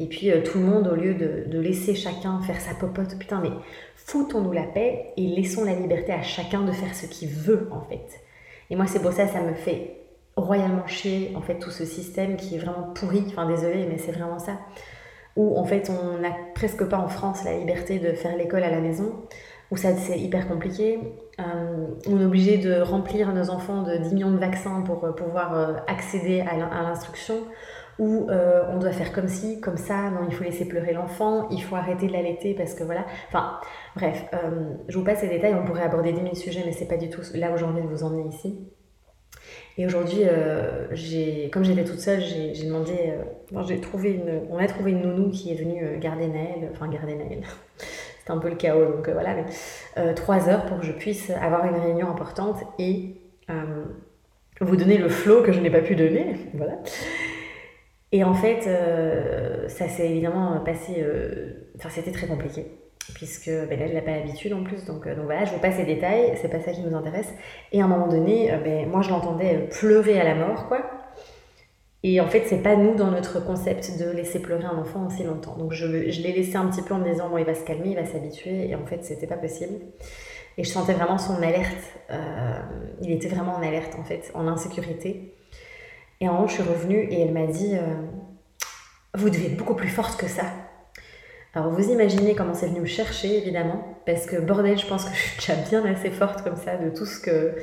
Et 0.00 0.06
puis 0.06 0.30
tout 0.44 0.58
le 0.58 0.64
monde, 0.64 0.88
au 0.88 0.96
lieu 0.96 1.14
de, 1.14 1.58
laisser 1.60 1.94
chacun 1.94 2.40
faire 2.40 2.58
sa 2.58 2.74
popote, 2.74 3.16
putain, 3.18 3.40
mais 3.40 3.50
foutons-nous 3.94 4.50
la 4.50 4.62
paix 4.62 5.12
et 5.18 5.26
laissons 5.26 5.64
la 5.64 5.74
liberté 5.74 6.10
à 6.10 6.22
chacun 6.22 6.62
de 6.62 6.72
faire 6.72 6.94
ce 6.94 7.04
qu'il 7.06 7.28
veut 7.28 7.68
en 7.70 7.82
fait. 7.82 8.08
Et 8.70 8.76
moi, 8.76 8.86
c'est 8.86 9.02
pour 9.02 9.12
ça, 9.12 9.28
ça 9.28 9.42
me 9.42 9.52
fait 9.52 10.01
royalement 10.36 10.86
chier 10.86 11.32
en 11.36 11.42
fait 11.42 11.58
tout 11.58 11.70
ce 11.70 11.84
système 11.84 12.36
qui 12.36 12.56
est 12.56 12.58
vraiment 12.58 12.92
pourri, 12.94 13.24
enfin 13.28 13.46
désolé 13.46 13.86
mais 13.88 13.98
c'est 13.98 14.12
vraiment 14.12 14.38
ça, 14.38 14.58
où 15.36 15.58
en 15.58 15.64
fait 15.64 15.90
on 15.90 16.18
n'a 16.18 16.34
presque 16.54 16.84
pas 16.84 16.98
en 16.98 17.08
France 17.08 17.44
la 17.44 17.56
liberté 17.58 17.98
de 17.98 18.12
faire 18.12 18.36
l'école 18.36 18.62
à 18.62 18.70
la 18.70 18.80
maison, 18.80 19.12
où 19.70 19.76
ça 19.76 19.94
c'est 19.96 20.18
hyper 20.18 20.48
compliqué, 20.48 20.98
euh, 21.40 21.86
on 22.06 22.20
est 22.20 22.24
obligé 22.24 22.58
de 22.58 22.80
remplir 22.80 23.32
nos 23.32 23.50
enfants 23.50 23.82
de 23.82 23.96
10 23.96 24.14
millions 24.14 24.30
de 24.30 24.38
vaccins 24.38 24.82
pour 24.82 25.04
euh, 25.04 25.12
pouvoir 25.12 25.54
euh, 25.54 25.74
accéder 25.86 26.40
à 26.40 26.82
l'instruction, 26.82 27.36
où 27.98 28.26
on 28.30 28.78
doit 28.78 28.90
faire 28.90 29.12
comme 29.12 29.28
ci, 29.28 29.60
comme 29.60 29.76
ça, 29.76 30.10
non 30.10 30.20
il 30.26 30.34
faut 30.34 30.42
laisser 30.42 30.66
pleurer 30.66 30.94
l'enfant, 30.94 31.46
il 31.50 31.62
faut 31.62 31.76
arrêter 31.76 32.06
de 32.06 32.12
l'allaiter 32.12 32.54
parce 32.54 32.74
que 32.74 32.82
voilà, 32.82 33.04
enfin 33.28 33.60
bref, 33.94 34.24
je 34.88 34.98
vous 34.98 35.04
passe 35.04 35.20
ces 35.20 35.28
détails, 35.28 35.54
on 35.54 35.64
pourrait 35.64 35.82
aborder 35.82 36.12
10 36.12 36.22
000 36.22 36.34
sujets 36.34 36.62
mais 36.64 36.72
c'est 36.72 36.88
pas 36.88 36.96
du 36.96 37.10
tout 37.10 37.20
là 37.34 37.52
où 37.52 37.58
j'ai 37.58 37.66
envie 37.66 37.82
de 37.82 37.86
vous 37.86 38.02
emmener 38.02 38.26
ici. 38.28 38.66
Et 39.78 39.86
aujourd'hui, 39.86 40.20
euh, 40.24 40.86
comme 41.50 41.64
j'étais 41.64 41.84
toute 41.84 41.98
seule, 41.98 42.20
j'ai 42.20 42.64
demandé, 42.64 43.14
euh, 43.54 43.76
trouvé 43.80 44.12
une, 44.12 44.42
on 44.50 44.58
a 44.58 44.66
trouvé 44.66 44.90
une 44.90 45.00
nounou 45.00 45.30
qui 45.30 45.50
est 45.50 45.54
venue 45.54 45.82
euh, 45.82 45.98
garder 45.98 46.26
Naël, 46.26 46.70
enfin 46.72 46.88
garder 46.88 47.14
Naël. 47.14 47.42
C'était 48.18 48.32
un 48.32 48.38
peu 48.38 48.50
le 48.50 48.56
chaos, 48.56 48.84
donc 48.84 49.08
voilà, 49.08 49.34
mais 49.34 50.14
trois 50.14 50.48
heures 50.48 50.66
pour 50.66 50.78
que 50.78 50.86
je 50.86 50.92
puisse 50.92 51.30
avoir 51.30 51.66
une 51.66 51.74
réunion 51.74 52.08
importante 52.08 52.62
et 52.78 53.16
vous 54.60 54.76
donner 54.76 54.96
le 54.96 55.08
flow 55.08 55.42
que 55.42 55.50
je 55.50 55.58
n'ai 55.58 55.70
pas 55.70 55.80
pu 55.80 55.96
donner, 55.96 56.36
voilà. 56.54 56.78
Et 58.12 58.22
en 58.22 58.32
fait, 58.32 58.68
ça 59.68 59.88
s'est 59.88 60.08
évidemment 60.08 60.60
passé, 60.60 61.04
enfin 61.76 61.88
c'était 61.88 62.12
très 62.12 62.28
compliqué 62.28 62.66
puisque 63.14 63.50
ben 63.50 63.78
là, 63.78 63.86
je 63.86 63.92
n'ai 63.92 64.00
pas 64.00 64.12
l'habitude 64.12 64.52
en 64.52 64.62
plus. 64.62 64.84
Donc, 64.84 65.06
euh, 65.06 65.14
donc 65.14 65.24
voilà, 65.24 65.44
je 65.44 65.52
vous 65.52 65.58
passe 65.58 65.78
les 65.78 65.84
détails, 65.84 66.36
c'est 66.40 66.48
pas 66.48 66.60
ça 66.60 66.72
qui 66.72 66.80
nous 66.80 66.96
intéresse. 66.96 67.32
Et 67.72 67.80
à 67.80 67.84
un 67.84 67.88
moment 67.88 68.08
donné, 68.08 68.52
euh, 68.52 68.58
ben, 68.58 68.88
moi, 68.88 69.02
je 69.02 69.10
l'entendais 69.10 69.56
euh, 69.56 69.66
pleurer 69.66 70.20
à 70.20 70.24
la 70.24 70.34
mort, 70.34 70.68
quoi. 70.68 70.80
Et 72.04 72.20
en 72.20 72.26
fait, 72.26 72.44
c'est 72.46 72.62
pas 72.62 72.74
nous 72.74 72.96
dans 72.96 73.12
notre 73.12 73.44
concept 73.44 73.98
de 73.98 74.10
laisser 74.10 74.40
pleurer 74.40 74.64
un 74.64 74.76
enfant 74.76 75.06
aussi 75.06 75.22
longtemps. 75.22 75.56
Donc 75.56 75.72
je, 75.72 76.10
je 76.10 76.20
l'ai 76.20 76.32
laissé 76.32 76.56
un 76.56 76.66
petit 76.66 76.82
peu 76.82 76.94
en 76.94 76.98
me 76.98 77.08
disant, 77.08 77.28
bon, 77.28 77.38
il 77.38 77.44
va 77.44 77.54
se 77.54 77.64
calmer, 77.64 77.90
il 77.90 77.94
va 77.94 78.04
s'habituer. 78.04 78.68
Et 78.68 78.74
en 78.74 78.84
fait, 78.86 79.04
c'était 79.04 79.28
pas 79.28 79.36
possible. 79.36 79.74
Et 80.58 80.64
je 80.64 80.68
sentais 80.68 80.94
vraiment 80.94 81.16
son 81.16 81.40
alerte. 81.40 81.94
il 83.00 83.12
était 83.12 83.28
vraiment 83.28 83.52
en 83.52 83.62
alerte, 83.62 83.96
en 84.00 84.04
fait, 84.04 84.32
en 84.34 84.48
insécurité. 84.48 85.36
Et 86.20 86.28
en 86.28 86.42
haut, 86.42 86.48
je 86.48 86.54
suis 86.54 86.62
revenue 86.64 87.06
et 87.08 87.20
elle 87.20 87.32
m'a 87.32 87.46
dit, 87.46 87.76
vous 89.14 89.30
devez 89.30 89.46
être 89.46 89.56
beaucoup 89.56 89.76
plus 89.76 89.88
forte 89.88 90.20
que 90.20 90.26
ça. 90.26 90.42
Alors 91.54 91.70
vous 91.70 91.90
imaginez 91.90 92.34
comment 92.34 92.54
c'est 92.54 92.68
venu 92.68 92.80
me 92.80 92.86
chercher 92.86 93.36
évidemment, 93.36 93.98
parce 94.06 94.24
que 94.24 94.36
bordel, 94.36 94.78
je 94.78 94.86
pense 94.86 95.04
que 95.04 95.14
je 95.14 95.42
suis 95.42 95.52
déjà 95.52 95.54
bien 95.68 95.84
assez 95.84 96.10
forte 96.10 96.42
comme 96.42 96.56
ça 96.56 96.76
de 96.76 96.88
tout 96.88 97.04
ce 97.04 97.20
que 97.20 97.54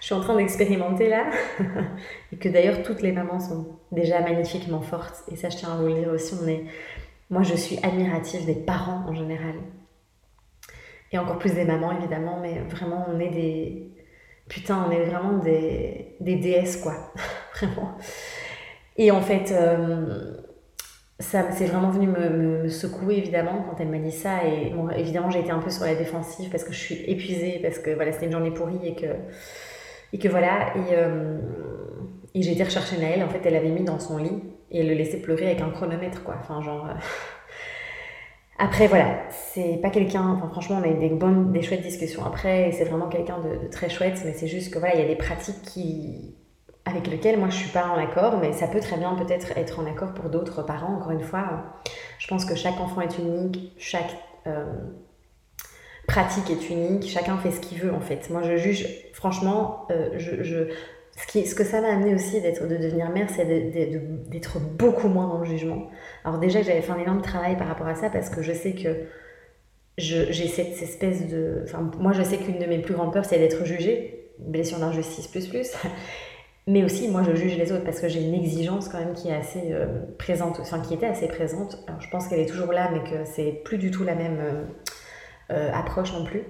je 0.00 0.06
suis 0.06 0.14
en 0.14 0.20
train 0.20 0.36
d'expérimenter 0.36 1.08
là, 1.08 1.24
et 2.32 2.36
que 2.36 2.48
d'ailleurs 2.48 2.84
toutes 2.84 3.02
les 3.02 3.10
mamans 3.10 3.40
sont 3.40 3.80
déjà 3.90 4.20
magnifiquement 4.20 4.82
fortes, 4.82 5.24
et 5.32 5.36
ça 5.36 5.48
je 5.48 5.56
tiens 5.56 5.72
à 5.72 5.76
vous 5.76 5.86
le 5.88 5.94
dire 5.94 6.10
aussi, 6.10 6.34
on 6.40 6.46
est... 6.46 6.64
moi 7.28 7.42
je 7.42 7.56
suis 7.56 7.76
admirative 7.82 8.46
des 8.46 8.54
parents 8.54 9.04
en 9.08 9.14
général, 9.14 9.54
et 11.10 11.18
encore 11.18 11.38
plus 11.38 11.54
des 11.54 11.64
mamans 11.64 11.90
évidemment, 11.90 12.38
mais 12.40 12.60
vraiment 12.68 13.04
on 13.12 13.18
est 13.18 13.30
des... 13.30 13.90
Putain, 14.46 14.84
on 14.86 14.90
est 14.92 15.04
vraiment 15.06 15.38
des, 15.38 16.14
des 16.20 16.36
déesses 16.36 16.76
quoi, 16.76 16.94
vraiment. 17.56 17.98
Et 18.96 19.10
en 19.10 19.22
fait... 19.22 19.50
Euh 19.50 20.36
ça 21.20 21.52
c'est 21.52 21.66
vraiment 21.66 21.90
venu 21.90 22.08
me, 22.08 22.68
secouer 22.68 23.18
évidemment 23.18 23.64
quand 23.68 23.80
elle 23.80 23.88
m'a 23.88 23.98
dit 23.98 24.12
ça. 24.12 24.44
Et 24.46 24.72
évidemment 24.98 25.30
j'ai 25.30 25.40
été 25.40 25.50
un 25.50 25.60
peu 25.60 25.70
sur 25.70 25.84
la 25.84 25.94
défensive 25.94 26.50
parce 26.50 26.64
que 26.64 26.72
je 26.72 26.78
suis 26.78 27.04
épuisée 27.06 27.60
parce 27.62 27.78
que 27.78 27.90
voilà 27.90 28.12
c'était 28.12 28.26
une 28.26 28.32
journée 28.32 28.50
pourrie 28.50 28.80
et 28.84 28.94
que 28.94 29.06
et 30.12 30.18
que 30.18 30.28
voilà. 30.28 30.76
Et, 30.76 30.92
euh, 30.92 31.38
j'ai 32.34 32.52
été 32.52 32.64
rechercher 32.64 32.98
Naël. 32.98 33.22
En 33.22 33.28
fait 33.28 33.40
elle 33.44 33.52
l'avait 33.52 33.70
mis 33.70 33.84
dans 33.84 34.00
son 34.00 34.18
lit 34.18 34.42
et 34.70 34.80
elle 34.80 34.88
le 34.88 34.94
laissait 34.94 35.20
pleurer 35.20 35.46
avec 35.46 35.60
un 35.60 35.70
chronomètre 35.70 36.24
quoi. 36.24 36.36
Enfin 36.40 36.60
genre 36.62 36.86
euh, 36.86 36.94
après 38.58 38.88
voilà 38.88 39.18
c'est 39.30 39.78
pas 39.82 39.90
quelqu'un 39.90 40.28
enfin 40.36 40.48
franchement 40.48 40.80
on 40.80 40.84
a 40.84 40.88
eu 40.88 40.98
des 40.98 41.10
bonnes 41.10 41.52
des 41.52 41.62
chouettes 41.62 41.82
discussions 41.82 42.24
après. 42.24 42.70
Et 42.70 42.72
c'est 42.72 42.84
vraiment 42.84 43.08
quelqu'un 43.08 43.38
de, 43.38 43.64
de 43.64 43.68
très 43.70 43.88
chouette. 43.88 44.20
Mais 44.24 44.32
c'est 44.32 44.48
juste 44.48 44.74
que 44.74 44.80
voilà 44.80 44.96
il 44.96 45.00
y 45.00 45.04
a 45.04 45.08
des 45.08 45.16
pratiques 45.16 45.62
qui 45.62 46.34
avec 46.86 47.06
lequel 47.06 47.38
moi 47.38 47.48
je 47.48 47.56
suis 47.56 47.70
pas 47.70 47.86
en 47.86 47.96
accord, 47.96 48.38
mais 48.38 48.52
ça 48.52 48.66
peut 48.66 48.80
très 48.80 48.96
bien 48.98 49.14
peut-être 49.14 49.56
être 49.56 49.80
en 49.80 49.86
accord 49.86 50.12
pour 50.12 50.28
d'autres 50.28 50.62
parents. 50.62 50.94
Encore 50.94 51.12
une 51.12 51.22
fois, 51.22 51.74
je 52.18 52.26
pense 52.26 52.44
que 52.44 52.54
chaque 52.54 52.78
enfant 52.78 53.00
est 53.00 53.18
unique, 53.18 53.72
chaque 53.78 54.16
euh, 54.46 54.64
pratique 56.06 56.50
est 56.50 56.68
unique, 56.68 57.08
chacun 57.08 57.38
fait 57.38 57.50
ce 57.50 57.60
qu'il 57.60 57.78
veut 57.78 57.92
en 57.92 58.00
fait. 58.00 58.28
Moi 58.30 58.42
je 58.42 58.56
juge, 58.56 58.86
franchement, 59.14 59.86
euh, 59.90 60.18
ce 60.18 61.54
que 61.54 61.64
ça 61.64 61.80
m'a 61.80 61.88
amené 61.88 62.14
aussi 62.14 62.40
d'être, 62.42 62.66
de 62.66 62.76
devenir 62.76 63.08
mère, 63.10 63.30
c'est 63.30 63.46
d'être 63.46 64.58
beaucoup 64.60 65.08
moins 65.08 65.28
dans 65.28 65.38
le 65.38 65.46
jugement. 65.46 65.88
Alors 66.24 66.38
déjà 66.38 66.62
j'avais 66.62 66.82
fait 66.82 66.92
un 66.92 66.98
énorme 66.98 67.22
travail 67.22 67.56
par 67.56 67.66
rapport 67.66 67.86
à 67.86 67.94
ça 67.94 68.10
parce 68.10 68.28
que 68.28 68.42
je 68.42 68.52
sais 68.52 68.74
que 68.74 69.06
j'ai 69.96 70.48
cette 70.48 70.82
espèce 70.82 71.28
de... 71.28 71.62
Enfin, 71.64 71.90
moi 71.98 72.12
je 72.12 72.22
sais 72.22 72.36
qu'une 72.36 72.58
de 72.58 72.66
mes 72.66 72.80
plus 72.80 72.94
grandes 72.94 73.12
peurs 73.12 73.24
c'est 73.24 73.38
d'être 73.38 73.64
jugée, 73.64 74.32
blessure 74.38 74.80
d'injustice 74.80 75.28
plus 75.28 75.48
plus. 75.48 75.72
Mais 76.66 76.82
aussi, 76.82 77.08
moi, 77.08 77.22
je 77.22 77.34
juge 77.34 77.58
les 77.58 77.72
autres 77.72 77.84
parce 77.84 78.00
que 78.00 78.08
j'ai 78.08 78.22
une 78.22 78.34
exigence 78.34 78.88
quand 78.88 78.98
même 78.98 79.12
qui 79.12 79.28
est 79.28 79.34
assez 79.34 79.72
euh, 79.72 79.86
présente, 80.18 80.60
enfin 80.60 80.80
qui 80.80 80.94
était 80.94 81.06
assez 81.06 81.28
présente. 81.28 81.84
Alors, 81.86 82.00
je 82.00 82.08
pense 82.08 82.26
qu'elle 82.26 82.40
est 82.40 82.48
toujours 82.48 82.72
là, 82.72 82.90
mais 82.90 83.00
que 83.00 83.24
c'est 83.26 83.60
plus 83.64 83.76
du 83.76 83.90
tout 83.90 84.02
la 84.02 84.14
même 84.14 84.38
euh, 84.40 84.64
euh, 85.50 85.70
approche 85.74 86.14
non 86.14 86.24
plus. 86.24 86.42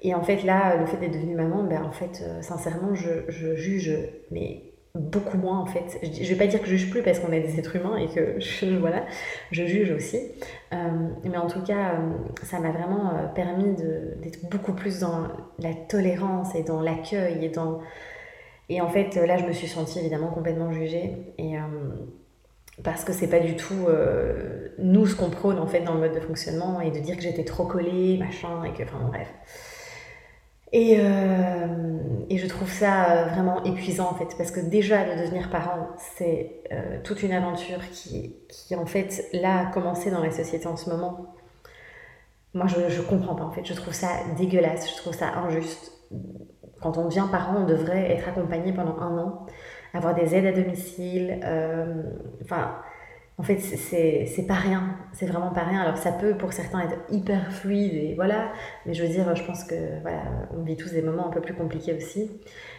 Et 0.00 0.14
en 0.14 0.22
fait, 0.22 0.44
là, 0.44 0.76
le 0.76 0.86
fait 0.86 0.98
d'être 0.98 1.12
devenue 1.12 1.34
maman, 1.34 1.64
ben, 1.64 1.82
en 1.82 1.90
fait, 1.90 2.22
sincèrement, 2.40 2.94
je, 2.94 3.10
je, 3.26 3.56
juge, 3.56 3.90
mais 4.30 4.62
beaucoup 4.94 5.36
moins 5.36 5.58
en 5.58 5.66
fait. 5.66 5.98
Je, 6.04 6.22
je 6.22 6.28
vais 6.28 6.38
pas 6.38 6.46
dire 6.46 6.60
que 6.60 6.68
je 6.68 6.76
juge 6.76 6.90
plus 6.90 7.02
parce 7.02 7.18
qu'on 7.18 7.32
est 7.32 7.40
des 7.40 7.58
êtres 7.58 7.74
humains 7.74 7.96
et 7.96 8.06
que 8.06 8.38
voilà, 8.78 9.06
je 9.50 9.66
juge 9.66 9.90
aussi. 9.90 10.20
mais 10.70 11.36
en 11.36 11.48
tout 11.48 11.62
cas, 11.64 11.96
ça 12.44 12.60
m'a 12.60 12.70
vraiment 12.70 13.12
permis 13.34 13.74
d'être 14.22 14.48
beaucoup 14.48 14.72
plus 14.72 15.00
dans 15.00 15.26
la 15.58 15.74
tolérance 15.88 16.54
et 16.54 16.62
dans 16.62 16.80
l'accueil 16.80 17.44
et 17.44 17.48
dans 17.48 17.80
et 18.68 18.80
en 18.80 18.88
fait, 18.88 19.14
là, 19.14 19.36
je 19.38 19.44
me 19.44 19.52
suis 19.52 19.66
sentie 19.66 19.98
évidemment 19.98 20.28
complètement 20.28 20.70
jugée. 20.72 21.16
Et, 21.38 21.56
euh, 21.56 21.60
parce 22.84 23.04
que 23.04 23.12
c'est 23.12 23.28
pas 23.28 23.40
du 23.40 23.56
tout 23.56 23.86
euh, 23.88 24.68
nous 24.78 25.06
ce 25.06 25.16
qu'on 25.16 25.30
prône 25.30 25.58
en 25.58 25.66
fait 25.66 25.80
dans 25.80 25.94
le 25.94 26.00
mode 26.00 26.14
de 26.14 26.20
fonctionnement 26.20 26.80
et 26.80 26.90
de 26.90 26.98
dire 27.00 27.16
que 27.16 27.22
j'étais 27.22 27.44
trop 27.44 27.64
collée, 27.64 28.18
machin, 28.18 28.64
et 28.64 28.72
que. 28.72 28.82
Enfin, 28.82 29.00
bref. 29.08 29.32
Et, 30.72 30.98
euh, 31.00 31.66
et, 32.28 32.36
je 32.36 32.46
trouve 32.46 32.70
ça 32.70 33.24
vraiment 33.32 33.64
épuisant 33.64 34.10
en 34.10 34.14
fait, 34.14 34.36
parce 34.36 34.50
que 34.50 34.60
déjà 34.60 35.02
de 35.02 35.18
devenir 35.22 35.48
parent, 35.48 35.88
c'est 35.96 36.62
toute 37.04 37.22
une 37.22 37.32
aventure 37.32 37.80
qui, 37.90 38.36
qui, 38.50 38.76
en 38.76 38.84
fait, 38.84 39.28
là, 39.32 39.60
a 39.60 39.72
commencé 39.72 40.10
dans 40.10 40.22
la 40.22 40.30
société 40.30 40.66
en 40.66 40.76
ce 40.76 40.90
moment. 40.90 41.34
moi, 42.52 42.66
je, 42.66 42.90
je 42.90 43.00
comprends 43.00 43.34
pas 43.34 43.44
en 43.44 43.50
fait. 43.50 43.64
Je 43.64 43.72
trouve 43.72 43.94
ça 43.94 44.08
dégueulasse, 44.36 44.90
je 44.90 44.96
trouve 44.98 45.14
ça 45.14 45.34
injuste. 45.38 45.92
Quand 46.80 46.98
on 46.98 47.06
devient 47.06 47.26
parent, 47.30 47.56
on 47.62 47.64
devrait 47.66 48.10
être 48.12 48.28
accompagné 48.28 48.72
pendant 48.72 48.98
un 49.00 49.18
an, 49.18 49.46
avoir 49.94 50.14
des 50.14 50.34
aides 50.34 50.46
à 50.46 50.52
domicile. 50.52 51.40
euh, 51.44 52.02
en 53.40 53.44
fait, 53.44 53.58
c'est 53.60 54.46
pas 54.48 54.54
rien. 54.54 54.96
C'est 55.12 55.26
vraiment 55.26 55.50
pas 55.52 55.62
rien. 55.62 55.80
Alors, 55.82 55.96
ça 55.96 56.10
peut 56.10 56.36
pour 56.36 56.52
certains 56.52 56.80
être 56.80 56.96
hyper 57.08 57.52
fluide 57.52 57.94
et 57.94 58.14
voilà. 58.16 58.50
Mais 58.84 58.94
je 58.94 59.02
veux 59.04 59.08
dire, 59.08 59.34
je 59.36 59.44
pense 59.44 59.62
que 59.64 60.00
voilà, 60.02 60.22
on 60.56 60.62
vit 60.64 60.76
tous 60.76 60.92
des 60.92 61.02
moments 61.02 61.28
un 61.28 61.30
peu 61.30 61.40
plus 61.40 61.54
compliqués 61.54 61.94
aussi. 61.94 62.30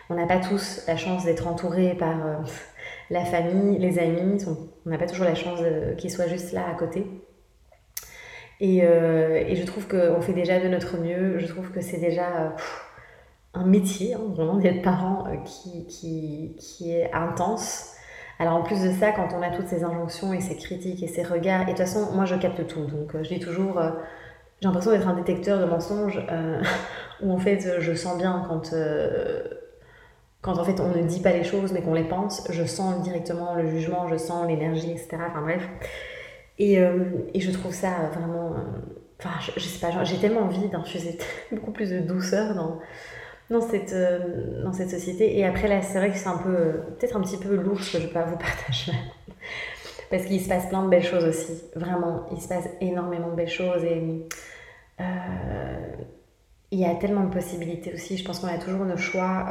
On 0.10 0.16
n'a 0.16 0.26
pas 0.28 0.40
tous 0.40 0.84
la 0.88 0.98
chance 0.98 1.24
d'être 1.24 1.48
entourés 1.48 1.96
par 1.96 2.26
euh, 2.28 2.36
la 3.10 3.24
famille, 3.24 3.78
les 3.80 4.00
amis. 4.00 4.44
On 4.86 4.90
n'a 4.90 4.98
pas 4.98 5.06
toujours 5.08 5.26
la 5.26 5.36
chance 5.36 5.62
de- 5.62 5.94
qu'ils 5.96 6.12
soient 6.12 6.28
juste 6.28 6.52
là 6.52 6.64
à 6.70 6.74
côté. 6.76 7.08
Et, 8.60 8.84
euh, 8.84 9.56
je 9.56 9.64
trouve 9.66 9.88
qu'on 9.88 10.22
fait 10.22 10.34
déjà 10.34 10.60
de 10.60 10.68
notre 10.68 10.98
mieux. 10.98 11.40
Je 11.40 11.48
trouve 11.48 11.72
que 11.72 11.80
c'est 11.82 12.00
déjà 12.00 12.28
euh, 12.38 12.50
un 13.54 13.66
métier, 13.66 14.16
vraiment, 14.16 14.56
d'être 14.58 14.82
parent 14.82 15.26
euh, 15.28 15.36
qui, 15.38 15.86
qui, 15.88 16.56
qui 16.60 16.92
est 16.92 17.12
intense. 17.14 17.96
Alors 18.40 18.56
en 18.56 18.64
plus 18.64 18.82
de 18.82 18.92
ça, 18.92 19.12
quand 19.12 19.28
on 19.38 19.42
a 19.42 19.50
toutes 19.50 19.68
ces 19.68 19.84
injonctions 19.84 20.34
et 20.34 20.40
ces 20.40 20.56
critiques 20.56 21.04
et 21.04 21.08
ces 21.08 21.24
regards, 21.24 21.64
et 21.64 21.66
de 21.66 21.70
toute 21.72 21.80
façon, 21.80 22.14
moi 22.14 22.24
je 22.24 22.36
capte 22.36 22.66
tout. 22.68 22.86
Donc 22.86 23.14
euh, 23.14 23.24
je 23.24 23.30
dis 23.30 23.40
toujours, 23.40 23.78
euh, 23.78 23.92
j'ai 24.62 24.68
l'impression 24.68 24.92
d'être 24.92 25.08
un 25.08 25.16
détecteur 25.16 25.60
de 25.60 25.66
mensonges, 25.66 26.26
euh, 26.32 26.62
où 27.22 27.34
en 27.34 27.38
fait 27.38 27.80
je 27.80 27.94
sens 27.94 28.18
bien 28.18 28.46
quand, 28.48 28.72
euh, 28.72 29.44
quand 30.42 30.58
en 30.58 30.64
fait 30.64 30.80
on 30.80 30.88
ne 30.88 31.04
dit 31.04 31.20
pas 31.20 31.34
les 31.34 31.44
choses 31.44 31.74
mais 31.74 31.82
qu'on 31.82 31.94
les 31.94 32.06
pense, 32.06 32.48
je 32.50 32.64
sens 32.64 33.04
directement 33.04 33.56
le 33.56 33.68
jugement, 33.68 34.08
je 34.08 34.16
sens 34.16 34.48
l'énergie, 34.48 34.92
etc. 34.92 35.18
Enfin 35.30 35.42
bref. 35.42 35.68
Et, 36.60 36.74
et 36.76 37.40
je 37.40 37.52
trouve 37.52 37.74
ça 37.74 38.10
vraiment. 38.14 38.54
Enfin, 39.18 39.30
je, 39.56 39.62
sais 39.62 39.80
pas, 39.80 40.04
j'ai 40.04 40.18
tellement 40.18 40.42
envie 40.42 40.68
d'infuser 40.68 41.18
beaucoup 41.52 41.72
plus 41.72 41.90
de 41.90 42.00
douceur 42.00 42.54
dans, 42.54 42.80
dans, 43.50 43.62
cette, 43.62 43.94
euh, 43.94 44.64
dans 44.64 44.74
cette 44.74 44.90
société. 44.90 45.38
Et 45.38 45.46
après, 45.46 45.68
là, 45.68 45.82
c'est 45.82 45.98
vrai 46.00 46.12
que 46.12 46.18
c'est 46.18 46.28
un 46.28 46.38
peu. 46.38 46.50
euh, 46.56 46.74
Peut-être 47.00 47.16
un 47.18 47.22
petit 47.22 47.38
peu 47.38 47.56
lourd 47.56 47.82
ce 47.82 47.98
que 47.98 48.04
je 48.04 48.08
peux 48.08 48.20
vous 48.20 48.38
partager. 48.38 48.94
Parce 50.10 50.26
qu'il 50.26 50.42
se 50.42 50.50
passe 50.50 50.68
plein 50.68 50.84
de 50.84 50.90
belles 50.90 51.04
choses 51.04 51.26
aussi. 51.26 51.64
Vraiment, 51.76 52.26
il 52.32 52.42
se 52.42 52.48
passe 52.48 52.68
énormément 52.82 53.30
de 53.30 53.36
belles 53.36 53.50
choses. 53.50 53.84
Et. 53.84 54.28
euh, 55.02 55.04
il 56.72 56.80
y 56.80 56.86
a 56.86 56.94
tellement 56.96 57.24
de 57.24 57.34
possibilités 57.34 57.94
aussi. 57.94 58.18
Je 58.18 58.24
pense 58.26 58.40
qu'on 58.40 58.48
a 58.48 58.58
toujours 58.60 58.86
nos 58.86 58.98
choix. 58.98 59.48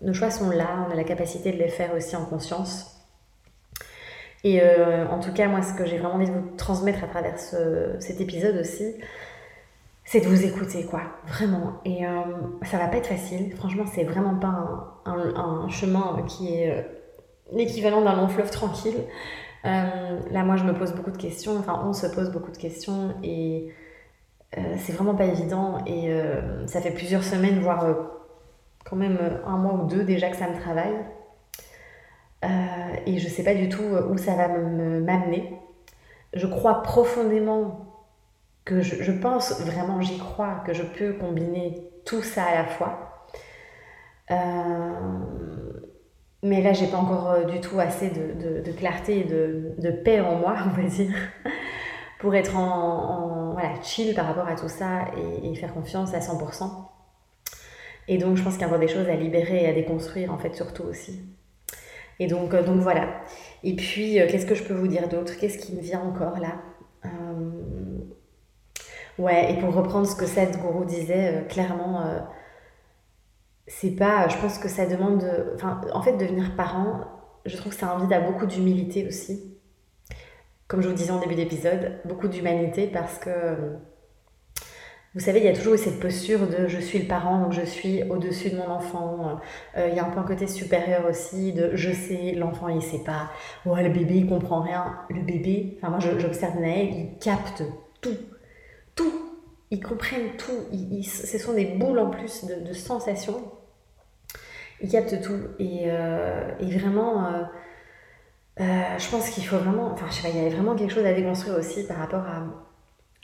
nos 0.00 0.14
choix 0.14 0.30
sont 0.30 0.50
là. 0.50 0.86
On 0.88 0.92
a 0.92 0.94
la 0.94 1.04
capacité 1.04 1.52
de 1.52 1.58
les 1.58 1.68
faire 1.68 1.94
aussi 1.94 2.16
en 2.16 2.24
conscience. 2.24 2.90
Et 4.42 4.60
en 4.62 5.20
tout 5.20 5.32
cas, 5.32 5.48
moi, 5.48 5.62
ce 5.62 5.74
que 5.74 5.86
j'ai 5.86 5.98
vraiment 5.98 6.14
envie 6.14 6.26
de 6.28 6.32
vous 6.32 6.56
transmettre 6.56 7.02
à 7.04 7.08
travers 7.08 7.38
ce- 7.38 7.96
cet 8.00 8.20
épisode 8.20 8.56
aussi, 8.56 8.94
c'est 10.04 10.20
de 10.20 10.26
vous 10.26 10.44
écouter, 10.44 10.84
quoi. 10.84 11.00
Vraiment. 11.26 11.80
Et 11.84 12.06
euh, 12.06 12.22
ça 12.62 12.78
va 12.78 12.88
pas 12.88 12.98
être 12.98 13.06
facile. 13.06 13.54
Franchement, 13.56 13.84
c'est 13.86 14.04
vraiment 14.04 14.34
pas 14.36 15.00
un, 15.06 15.68
chemin 15.68 16.22
qui 16.26 16.54
est 16.54 16.70
euh, 16.70 16.82
l'équivalent 17.52 18.02
d'un 18.02 18.14
long 18.14 18.28
fleuve 18.28 18.50
tranquille. 18.50 18.98
Euh, 19.64 20.20
là, 20.30 20.44
moi, 20.44 20.56
je 20.56 20.64
me 20.64 20.74
pose 20.74 20.92
beaucoup 20.92 21.10
de 21.10 21.16
questions. 21.16 21.56
Enfin, 21.58 21.82
on 21.86 21.92
se 21.94 22.06
pose 22.06 22.30
beaucoup 22.30 22.50
de 22.50 22.58
questions. 22.58 23.14
Et 23.22 23.72
c'est 24.76 24.92
vraiment 24.92 25.16
pas 25.16 25.24
évident. 25.24 25.78
Et 25.84 26.14
ça 26.66 26.80
fait 26.80 26.92
plusieurs 26.92 27.24
semaines, 27.24 27.58
voire 27.58 27.86
quand 28.84 28.94
même 28.94 29.18
un 29.44 29.56
mois 29.56 29.72
ou 29.74 29.86
deux 29.86 30.04
déjà 30.04 30.28
que 30.30 30.36
ça 30.36 30.48
me 30.48 30.54
travaille. 30.60 30.94
Et 33.06 33.18
je 33.18 33.28
sais 33.28 33.42
pas 33.42 33.54
du 33.54 33.68
tout 33.68 33.82
où 33.82 34.16
ça 34.16 34.34
va 34.36 34.48
me- 34.48 35.00
m'amener. 35.00 35.58
Je 36.34 36.46
crois 36.46 36.82
profondément 36.82 37.83
que 38.64 38.80
je, 38.80 39.12
pense 39.12 39.60
vraiment, 39.60 40.00
j'y 40.00 40.18
crois, 40.18 40.62
que 40.66 40.72
je 40.72 40.82
peux 40.82 41.12
combiner 41.12 41.86
tout 42.04 42.22
ça 42.22 42.44
à 42.44 42.54
la 42.54 42.64
fois. 42.64 43.26
Euh, 44.30 44.92
mais 46.42 46.62
là, 46.62 46.72
j'ai 46.72 46.86
pas 46.86 46.96
encore 46.96 47.30
euh, 47.30 47.44
du 47.44 47.60
tout 47.60 47.78
assez 47.78 48.10
de, 48.10 48.62
de- 48.62 48.72
clarté 48.72 49.20
et 49.20 49.24
de, 49.24 49.74
de 49.78 49.90
paix 49.90 50.20
en 50.20 50.36
moi, 50.36 50.56
on 50.66 50.80
va 50.80 50.88
dire, 50.88 51.14
pour 52.20 52.34
être 52.34 52.56
en, 52.56 53.52
voilà, 53.52 53.80
chill 53.82 54.14
par 54.14 54.26
rapport 54.26 54.48
à 54.48 54.56
tout 54.56 54.68
ça 54.68 55.06
et, 55.42 55.54
faire 55.54 55.74
confiance 55.74 56.14
à 56.14 56.20
100%. 56.20 56.70
Et 58.08 58.18
donc, 58.18 58.36
je 58.36 58.42
pense 58.42 58.54
qu'il 58.54 58.62
y 58.62 58.64
a 58.64 58.68
encore 58.68 58.80
des 58.80 58.88
choses 58.88 59.08
à 59.08 59.16
libérer 59.16 59.64
et 59.64 59.68
à 59.68 59.72
déconstruire, 59.72 60.32
en 60.32 60.38
fait, 60.38 60.54
surtout 60.54 60.82
aussi. 60.84 61.22
Et 62.18 62.26
donc, 62.26 62.54
euh, 62.54 62.62
donc 62.62 62.80
voilà. 62.80 63.08
Et 63.62 63.76
puis, 63.76 64.14
qu'est-ce 64.28 64.46
que 64.46 64.54
je 64.54 64.62
peux 64.62 64.74
vous 64.74 64.88
dire 64.88 65.08
d'autre? 65.08 65.34
Qu'est-ce 65.38 65.58
qui 65.58 65.74
me 65.74 65.80
vient 65.80 66.00
encore 66.00 66.38
là? 66.38 66.62
Ouais, 69.18 69.52
et 69.52 69.58
pour 69.60 69.74
reprendre 69.74 70.06
ce 70.06 70.14
que 70.16 70.26
Sadhguru 70.26 70.86
disait, 70.86 71.36
euh, 71.36 71.44
clairement, 71.48 72.02
euh, 72.06 72.20
c'est 73.66 73.90
pas. 73.96 74.28
Je 74.28 74.36
pense 74.38 74.58
que 74.58 74.68
ça 74.68 74.86
demande. 74.86 75.18
de- 75.20 75.52
Enfin, 75.54 75.80
en 75.92 76.02
fait, 76.02 76.16
devenir 76.16 76.54
parent, 76.56 77.00
je 77.46 77.56
trouve 77.56 77.72
que 77.72 77.78
ça 77.78 77.90
invite 77.92 78.12
à 78.12 78.20
beaucoup 78.20 78.46
d'humilité 78.46 79.06
aussi. 79.06 79.58
Comme 80.68 80.82
je 80.82 80.88
vous 80.88 80.94
disais 80.94 81.10
en 81.10 81.20
début 81.20 81.34
d'épisode, 81.36 82.00
beaucoup 82.04 82.28
d'humanité 82.28 82.86
parce 82.86 83.18
que. 83.18 83.76
Vous 85.14 85.20
savez, 85.20 85.38
il 85.38 85.44
y 85.44 85.48
a 85.48 85.52
toujours 85.54 85.78
cette 85.78 86.00
posture 86.00 86.40
de 86.48 86.66
je 86.66 86.80
suis 86.80 86.98
le 86.98 87.06
parent, 87.06 87.38
donc 87.40 87.52
je 87.52 87.62
suis 87.62 88.02
au-dessus 88.10 88.50
de 88.50 88.56
mon 88.56 88.68
enfant. 88.68 89.38
Euh, 89.76 89.88
il 89.88 89.94
y 89.94 90.00
a 90.00 90.04
un 90.04 90.10
peu 90.10 90.18
un 90.18 90.24
côté 90.24 90.48
supérieur 90.48 91.06
aussi 91.08 91.52
de 91.52 91.70
je 91.76 91.92
sais, 91.92 92.32
l'enfant 92.32 92.66
il 92.68 92.82
sait 92.82 93.04
pas. 93.04 93.30
Ouais, 93.64 93.84
le 93.84 93.90
bébé 93.90 94.14
il 94.16 94.26
comprend 94.28 94.60
rien. 94.62 94.96
Le 95.10 95.22
bébé, 95.22 95.78
enfin 95.78 95.90
moi 95.90 96.00
j'observe 96.00 96.58
Naël, 96.58 96.88
il 96.92 97.18
capte. 97.20 97.62
Tout. 98.00 98.16
Ils 99.74 99.82
comprennent 99.82 100.36
tout. 100.38 100.52
Ce 101.02 101.36
sont 101.36 101.52
des 101.52 101.64
boules 101.64 101.98
en 101.98 102.08
plus 102.08 102.44
de, 102.44 102.72
sensations. 102.72 103.42
Ils 104.80 104.88
captent 104.88 105.20
tout. 105.20 105.40
Et, 105.58 105.86
euh, 105.86 106.52
vraiment, 106.60 107.26
euh, 107.26 107.42
euh, 108.60 108.98
je 108.98 109.10
pense 109.10 109.30
qu'il 109.30 109.44
faut 109.44 109.58
vraiment. 109.58 109.90
Enfin, 109.90 110.06
je 110.10 110.14
sais 110.14 110.22
pas, 110.22 110.28
il 110.28 110.36
y 110.36 110.46
avait 110.46 110.54
vraiment 110.54 110.76
quelque 110.76 110.92
chose 110.92 111.04
à 111.04 111.12
déconstruire 111.12 111.58
aussi 111.58 111.88
par 111.88 111.96
rapport 111.96 112.22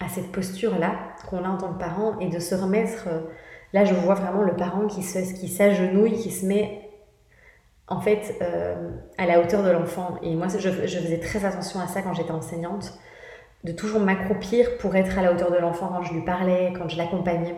à, 0.01 0.09
cette 0.09 0.33
posture-là 0.33 1.15
qu'on 1.29 1.45
a 1.45 1.49
en 1.49 1.57
tant 1.57 1.73
que 1.73 1.79
parent 1.79 2.19
et 2.19 2.29
de 2.29 2.41
se 2.41 2.57
remettre. 2.57 3.07
là, 3.73 3.85
je 3.85 3.95
vois 3.95 4.15
vraiment 4.15 4.43
le 4.43 4.57
parent 4.57 4.89
qui 4.89 5.05
se- 5.05 5.33
qui 5.35 5.47
s'agenouille, 5.47 6.15
qui 6.15 6.33
se 6.33 6.45
met 6.47 6.91
en 7.87 8.01
fait 8.01 8.43
à 9.19 9.27
la 9.27 9.41
hauteur 9.41 9.63
de 9.63 9.71
l'enfant. 9.71 10.17
Et 10.23 10.35
moi, 10.35 10.49
je 10.49 10.69
faisais 10.69 11.21
très 11.21 11.45
attention 11.45 11.79
à 11.79 11.87
ça 11.87 12.03
quand 12.03 12.15
j'étais 12.15 12.33
enseignante, 12.33 12.99
de 13.65 13.73
toujours 13.73 14.01
m'accroupir 14.01 14.79
pour 14.79 14.97
être 14.97 15.19
à 15.19 15.23
la 15.23 15.33
hauteur 15.33 15.51
de 15.51 15.59
l'enfant 15.59 15.89
quand 15.89 16.03
je 16.03 16.15
lui 16.15 16.23
parlais, 16.23 16.73
quand 16.77 16.89
je 16.89 16.97
l'accompagnais. 16.97 17.57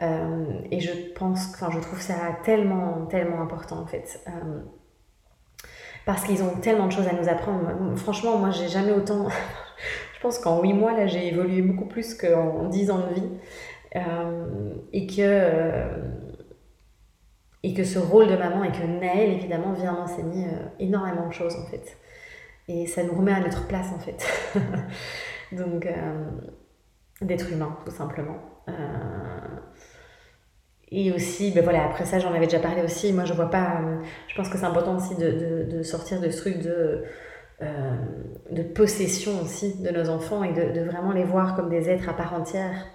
Euh, 0.00 0.60
et 0.70 0.80
je 0.80 0.92
pense, 1.14 1.48
enfin, 1.54 1.70
je 1.72 1.80
trouve 1.80 2.00
ça 2.00 2.14
tellement, 2.44 3.06
tellement 3.06 3.42
important 3.42 3.78
en 3.80 3.86
fait. 3.86 4.20
Euh, 4.28 4.60
parce 6.06 6.24
qu'ils 6.24 6.42
ont 6.42 6.56
tellement 6.60 6.86
de 6.86 6.92
choses 6.92 7.08
à 7.08 7.12
nous 7.12 7.28
apprendre. 7.28 7.68
Franchement, 7.96 8.38
moi, 8.38 8.50
j'ai 8.50 8.68
jamais 8.68 8.92
autant. 8.92 9.28
je 10.14 10.20
pense 10.20 10.38
qu'en 10.38 10.62
8 10.62 10.72
mois, 10.72 10.92
là, 10.92 11.06
j'ai 11.06 11.28
évolué 11.28 11.60
beaucoup 11.62 11.86
plus 11.86 12.14
qu'en 12.14 12.68
10 12.68 12.90
ans 12.90 13.06
de 13.08 13.14
vie. 13.14 13.28
Euh, 13.96 14.74
et 14.92 15.06
que. 15.06 15.82
et 17.62 17.74
que 17.74 17.84
ce 17.84 17.98
rôle 17.98 18.28
de 18.28 18.36
maman 18.36 18.64
et 18.64 18.72
que 18.72 18.84
Naël, 18.86 19.32
évidemment, 19.32 19.72
vient 19.72 19.92
m'enseigner 19.92 20.46
énormément 20.78 21.26
de 21.26 21.32
choses, 21.32 21.56
en 21.56 21.66
fait. 21.66 21.98
Et 22.68 22.86
ça 22.86 23.02
nous 23.02 23.14
remet 23.14 23.32
à 23.32 23.40
notre 23.40 23.66
place, 23.66 23.88
en 23.94 23.98
fait. 23.98 24.24
Donc, 25.52 25.86
euh, 25.86 26.30
d'être 27.22 27.50
humain, 27.52 27.76
tout 27.84 27.92
simplement. 27.92 28.36
Euh, 28.68 28.72
et 30.90 31.12
aussi, 31.12 31.50
ben 31.52 31.62
voilà, 31.62 31.84
après 31.84 32.06
ça, 32.06 32.18
j'en 32.18 32.32
avais 32.32 32.46
déjà 32.46 32.60
parlé 32.60 32.82
aussi. 32.82 33.12
Moi, 33.12 33.24
je 33.24 33.34
vois 33.34 33.50
pas. 33.50 33.80
euh, 33.82 33.98
je 34.26 34.34
pense 34.34 34.48
que 34.48 34.56
c'est 34.56 34.64
important 34.64 34.96
aussi 34.96 35.14
de, 35.16 35.66
de- 35.70 35.82
sortir 35.82 36.20
de 36.20 36.30
ce 36.30 36.38
truc 36.38 36.58
de, 36.60 37.04
de 38.50 38.62
possession 38.62 39.40
aussi 39.42 39.80
de 39.82 39.90
nos 39.90 40.08
enfants 40.08 40.42
et 40.44 40.52
de, 40.52 40.80
vraiment 40.84 41.12
les 41.12 41.24
voir 41.24 41.54
comme 41.56 41.68
des 41.68 41.88
êtres 41.88 42.08
à 42.08 42.14
part 42.14 42.34
entière 42.34 42.86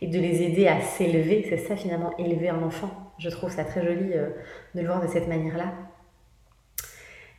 et 0.00 0.08
de 0.08 0.18
les 0.18 0.42
aider 0.42 0.68
à 0.68 0.80
s'élever. 0.80 1.46
C'est 1.48 1.58
ça, 1.58 1.76
finalement, 1.76 2.16
élever 2.18 2.48
un 2.50 2.62
enfant. 2.62 2.90
Je 3.18 3.28
trouve 3.30 3.50
ça 3.50 3.64
très 3.64 3.84
joli 3.84 4.10
de 4.74 4.80
le 4.80 4.86
voir 4.86 5.02
de 5.02 5.08
cette 5.08 5.28
manière-là. 5.28 5.72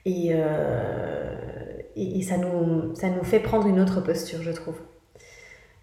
Et, 0.06 0.30
euh, 0.32 1.36
et, 1.96 2.20
et 2.20 2.22
ça, 2.22 2.38
nous, 2.38 2.96
ça 2.96 3.10
nous 3.10 3.24
fait 3.24 3.40
prendre 3.40 3.68
une 3.68 3.80
autre 3.80 4.02
posture, 4.02 4.42
je 4.42 4.52
trouve. 4.52 4.80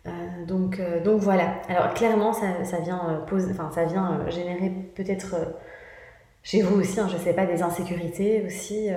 Euh, 0.07 0.11
donc, 0.47 0.81
euh, 0.81 1.03
donc 1.03 1.21
voilà. 1.21 1.57
Alors 1.69 1.93
clairement, 1.95 2.33
ça, 2.33 2.65
ça 2.65 2.79
vient, 2.79 3.25
enfin, 3.31 3.71
ça 3.75 3.85
vient 3.85 4.29
générer 4.29 4.71
peut-être 4.95 5.37
chez 6.43 6.63
vous 6.63 6.81
aussi, 6.81 7.01
hein, 7.01 7.09
je 7.11 7.17
sais 7.17 7.33
pas, 7.35 7.47
des 7.47 7.63
insécurités 7.63 8.45
aussi. 8.47 8.89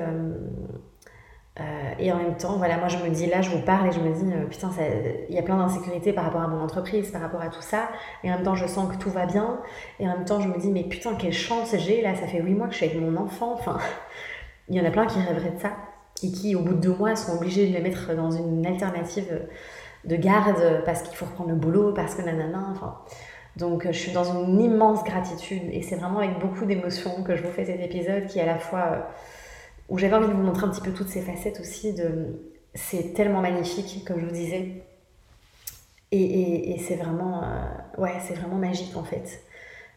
et 1.99 2.11
en 2.13 2.17
même 2.17 2.37
temps, 2.37 2.57
voilà, 2.57 2.77
moi 2.77 2.87
je 2.87 2.97
me 2.97 3.09
dis 3.09 3.25
là, 3.25 3.41
je 3.41 3.49
vous 3.49 3.61
parle 3.61 3.87
et 3.89 3.91
je 3.91 3.99
me 3.99 4.13
dis, 4.13 4.23
putain, 4.49 4.69
il 5.27 5.35
y 5.35 5.39
a 5.39 5.41
plein 5.41 5.57
d'insécurités 5.57 6.13
par 6.13 6.23
rapport 6.25 6.41
à 6.41 6.47
mon 6.47 6.61
entreprise, 6.61 7.11
par 7.11 7.21
rapport 7.21 7.41
à 7.41 7.49
tout 7.49 7.61
ça. 7.61 7.89
Et 8.23 8.31
en 8.31 8.35
même 8.35 8.43
temps, 8.43 8.55
je 8.55 8.67
sens 8.67 8.95
que 8.95 9.01
tout 9.01 9.09
va 9.09 9.25
bien. 9.25 9.59
Et 9.99 10.07
en 10.07 10.13
même 10.15 10.25
temps, 10.25 10.39
je 10.39 10.47
me 10.47 10.57
dis, 10.57 10.69
mais 10.69 10.83
putain, 10.83 11.15
quelle 11.15 11.33
chance 11.33 11.75
j'ai 11.77 12.01
là, 12.01 12.15
ça 12.15 12.27
fait 12.27 12.41
8 12.41 12.53
mois 12.53 12.67
que 12.67 12.73
je 12.73 12.77
suis 12.77 12.85
avec 12.85 13.01
mon 13.01 13.17
enfant. 13.17 13.53
Enfin, 13.53 13.79
il 14.69 14.75
y 14.75 14.81
en 14.81 14.85
a 14.85 14.91
plein 14.91 15.05
qui 15.05 15.19
rêveraient 15.19 15.51
de 15.51 15.59
ça 15.59 15.71
et 16.23 16.31
qui, 16.31 16.55
au 16.55 16.61
bout 16.61 16.73
de 16.73 16.81
deux 16.81 16.93
mois, 16.93 17.15
sont 17.15 17.37
obligés 17.37 17.67
de 17.67 17.75
le 17.75 17.81
mettre 17.81 18.13
dans 18.15 18.31
une 18.31 18.65
alternative 18.65 19.47
de 20.05 20.15
garde 20.15 20.83
parce 20.85 21.01
qu'il 21.01 21.15
faut 21.15 21.25
reprendre 21.25 21.49
le 21.49 21.55
boulot, 21.55 21.93
parce 21.93 22.15
que 22.15 22.21
nanana, 22.21 22.67
enfin. 22.71 22.99
Donc 23.55 23.85
je 23.85 23.97
suis 23.97 24.11
dans 24.11 24.23
une 24.23 24.59
immense 24.61 25.03
gratitude 25.03 25.63
et 25.71 25.81
c'est 25.81 25.95
vraiment 25.95 26.19
avec 26.19 26.39
beaucoup 26.39 26.65
d'émotion 26.65 27.23
que 27.23 27.35
je 27.35 27.43
vous 27.43 27.51
fais 27.51 27.65
cet 27.65 27.81
épisode 27.81 28.27
qui 28.27 28.39
à 28.39 28.45
la 28.45 28.57
fois 28.57 29.09
où 29.89 29.97
j'avais 29.97 30.15
envie 30.15 30.27
de 30.27 30.33
vous 30.33 30.43
montrer 30.43 30.65
un 30.65 30.69
petit 30.69 30.81
peu 30.81 30.91
toutes 30.91 31.09
ces 31.09 31.21
facettes 31.21 31.59
aussi 31.59 31.93
de 31.93 32.39
c'est 32.73 33.13
tellement 33.13 33.41
magnifique 33.41 34.05
comme 34.07 34.19
je 34.19 34.25
vous 34.25 34.31
disais. 34.31 34.83
Et, 36.11 36.71
et, 36.73 36.79
c'est 36.79 36.95
vraiment 36.95 37.43
ouais 37.97 38.13
c'est 38.25 38.33
vraiment 38.33 38.55
magique 38.55 38.95
en 38.97 39.03
fait 39.03 39.43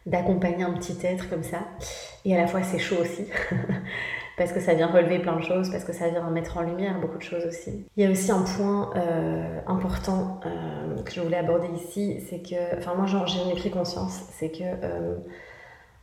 d'accompagner 0.05 0.63
un 0.63 0.73
petit 0.73 0.97
être 1.03 1.29
comme 1.29 1.43
ça. 1.43 1.59
Et 2.25 2.35
à 2.35 2.41
la 2.41 2.47
fois 2.47 2.63
c'est 2.63 2.79
chaud 2.79 2.97
aussi 2.99 3.25
parce 4.37 4.51
que 4.51 4.59
ça 4.59 4.73
vient 4.73 4.87
relever 4.87 5.19
plein 5.19 5.35
de 5.35 5.43
choses, 5.43 5.69
parce 5.69 5.83
que 5.83 5.93
ça 5.93 6.09
vient 6.09 6.29
mettre 6.29 6.57
en 6.57 6.61
lumière 6.61 6.99
beaucoup 6.99 7.17
de 7.17 7.23
choses 7.23 7.45
aussi. 7.45 7.85
Il 7.95 8.03
y 8.03 8.07
a 8.07 8.11
aussi 8.11 8.31
un 8.31 8.41
point 8.41 8.91
euh, 8.95 9.59
important 9.67 10.39
euh, 10.45 11.01
que 11.03 11.11
je 11.11 11.21
voulais 11.21 11.37
aborder 11.37 11.67
ici, 11.75 12.23
c'est 12.29 12.39
que, 12.39 12.77
enfin 12.77 12.95
moi 12.95 13.05
j'en 13.05 13.49
ai 13.49 13.55
pris 13.55 13.69
conscience, 13.69 14.23
c'est 14.31 14.49
que 14.49 14.63
euh, 14.63 15.15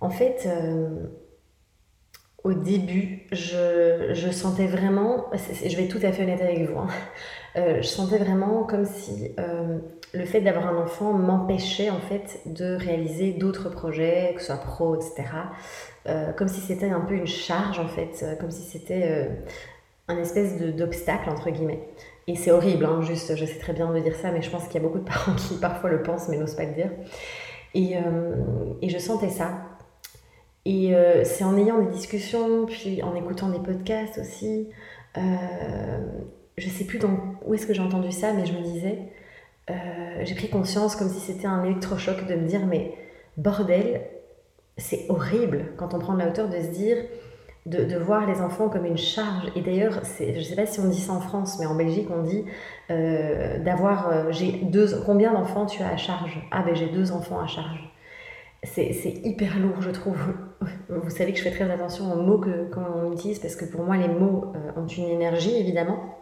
en 0.01 0.11
fait, 0.11 0.49
au 2.43 2.55
début, 2.55 3.27
je, 3.33 4.15
je, 4.15 4.31
sentais 4.31 4.67
vraiment, 4.67 5.27
je 5.35 5.77
vais 5.77 5.85
être 5.85 5.91
tout 5.91 6.07
à 6.07 6.11
fait 6.11 6.23
honnête 6.23 6.41
avec 6.41 6.71
vous, 6.71 6.79
hein, 6.79 6.89
je 7.55 7.87
sentais 7.87 8.17
vraiment 8.17 8.63
comme 8.65 8.87
si 8.87 9.35
le 10.13 10.25
fait 10.25 10.41
d'avoir 10.41 10.67
un 10.67 10.77
enfant 10.77 11.13
m'empêchait 11.13 11.91
en 11.91 12.01
fait 12.01 12.41
de 12.47 12.75
réaliser 12.75 13.33
d'autres 13.33 13.69
projets, 13.69 14.33
que 14.35 14.41
ce 14.41 14.47
soit 14.49 14.57
pro, 14.57 14.97
etc. 14.97 15.25
Euh, 16.07 16.33
comme 16.33 16.49
si 16.49 16.61
c'était 16.61 16.91
un 16.91 17.01
peu 17.01 17.15
une 17.15 17.27
charge 17.27 17.79
en 17.79 17.87
fait, 17.87 18.23
euh, 18.23 18.35
comme 18.37 18.51
si 18.51 18.63
c'était 18.63 19.03
euh, 19.05 19.27
un 20.09 20.17
espèce 20.19 20.59
d'obstacle 20.59 21.31
entre 21.31 21.51
guillemets. 21.51 21.89
Et 22.27 22.37
c'est 22.37 22.51
horrible, 22.51 22.85
hein, 22.85 23.03
juste, 23.03 23.37
je 23.37 23.45
sais 23.45 23.59
très 23.59 23.73
bien 23.73 23.93
de 23.93 23.99
dire 24.01 24.17
ça, 24.17 24.33
mais 24.33 24.43
je 24.43 24.51
pense 24.51 24.65
qu'il 24.67 24.81
y 24.81 24.85
a 24.85 24.87
beaucoup 24.87 24.99
de 24.99 25.05
parents 25.05 25.35
qui 25.35 25.57
parfois 25.57 25.91
le 25.91 26.03
pensent 26.03 26.29
mais 26.29 26.37
n'osent 26.39 26.57
pas 26.57 26.65
le 26.65 26.75
dire. 26.75 26.91
Et, 27.75 27.95
et 28.83 28.89
je 28.89 28.99
sentais 28.99 29.29
ça. 29.29 29.53
Et 30.65 30.93
c'est 31.23 31.45
en 31.45 31.57
ayant 31.57 31.79
des 31.79 31.91
discussions, 31.93 32.67
puis 32.67 33.01
en 33.03 33.15
écoutant 33.15 33.49
des 33.49 33.61
podcasts 33.61 34.19
aussi. 34.19 34.69
je 35.15 36.69
sais 36.69 36.85
plus 36.85 36.99
où 37.47 37.55
est-ce 37.55 37.67
que 37.67 37.75
j'ai 37.75 37.83
entendu 37.83 38.11
ça, 38.11 38.33
mais 38.33 38.45
je 38.45 38.53
me 38.53 38.63
disais, 38.63 38.99
j'ai 39.69 40.35
pris 40.35 40.51
conscience 40.51 40.97
comme 40.97 41.09
si 41.09 41.21
c'était 41.21 41.47
un 41.47 41.63
électrochoc 41.65 42.27
de 42.27 42.35
me 42.35 42.47
dire, 42.47 42.67
mais 42.67 42.93
bordel, 43.37 44.03
c'est 44.77 45.07
horrible 45.09 45.73
quand 45.77 45.95
on 45.95 45.99
prend 45.99 46.15
de 46.15 46.19
la 46.19 46.29
hauteur 46.29 46.49
de 46.49 46.61
se 46.61 46.69
dire, 46.69 46.97
de, 47.67 47.97
voir 47.99 48.27
les 48.27 48.41
enfants 48.41 48.69
comme 48.69 48.85
une 48.85 48.97
charge. 48.97 49.53
Et 49.55 49.61
d'ailleurs, 49.61 50.01
je 50.19 50.37
ne 50.37 50.43
sais 50.43 50.57
pas 50.57 50.67
si 50.67 50.81
on 50.81 50.89
dit 50.89 51.01
ça 51.01 51.13
en 51.13 51.21
France, 51.21 51.59
mais 51.59 51.67
en 51.67 51.75
Belgique, 51.75 52.09
on 52.11 52.23
dit 52.23 52.45
euh, 52.91 53.59
d'avoir. 53.63 54.09
Euh, 54.11 54.25
j'ai 54.31 54.53
deux. 54.53 55.01
Combien 55.05 55.33
d'enfants 55.33 55.67
tu 55.67 55.83
as 55.83 55.89
à 55.89 55.97
charge? 55.97 56.41
Ah, 56.51 56.63
ben 56.63 56.75
j'ai 56.75 56.89
deux 56.89 57.13
enfants 57.13 57.41
à 57.41 57.47
charge. 57.47 57.87
C'est 58.63 58.93
hyper 59.25 59.59
lourd, 59.59 59.81
je 59.81 59.91
trouve. 59.91 60.19
Vous 60.89 61.11
savez 61.11 61.33
que 61.33 61.39
je 61.39 61.43
fais 61.43 61.51
très 61.51 61.71
attention 61.71 62.13
aux 62.13 62.21
mots 62.21 62.39
que 62.39 62.71
qu'on 62.71 63.13
utilise 63.13 63.39
parce 63.39 63.57
que 63.57 63.65
pour 63.65 63.85
moi, 63.85 63.97
les 63.97 64.09
mots 64.09 64.53
euh, 64.55 64.81
ont 64.81 64.87
une 64.87 65.09
énergie, 65.09 65.57
évidemment. 65.57 66.17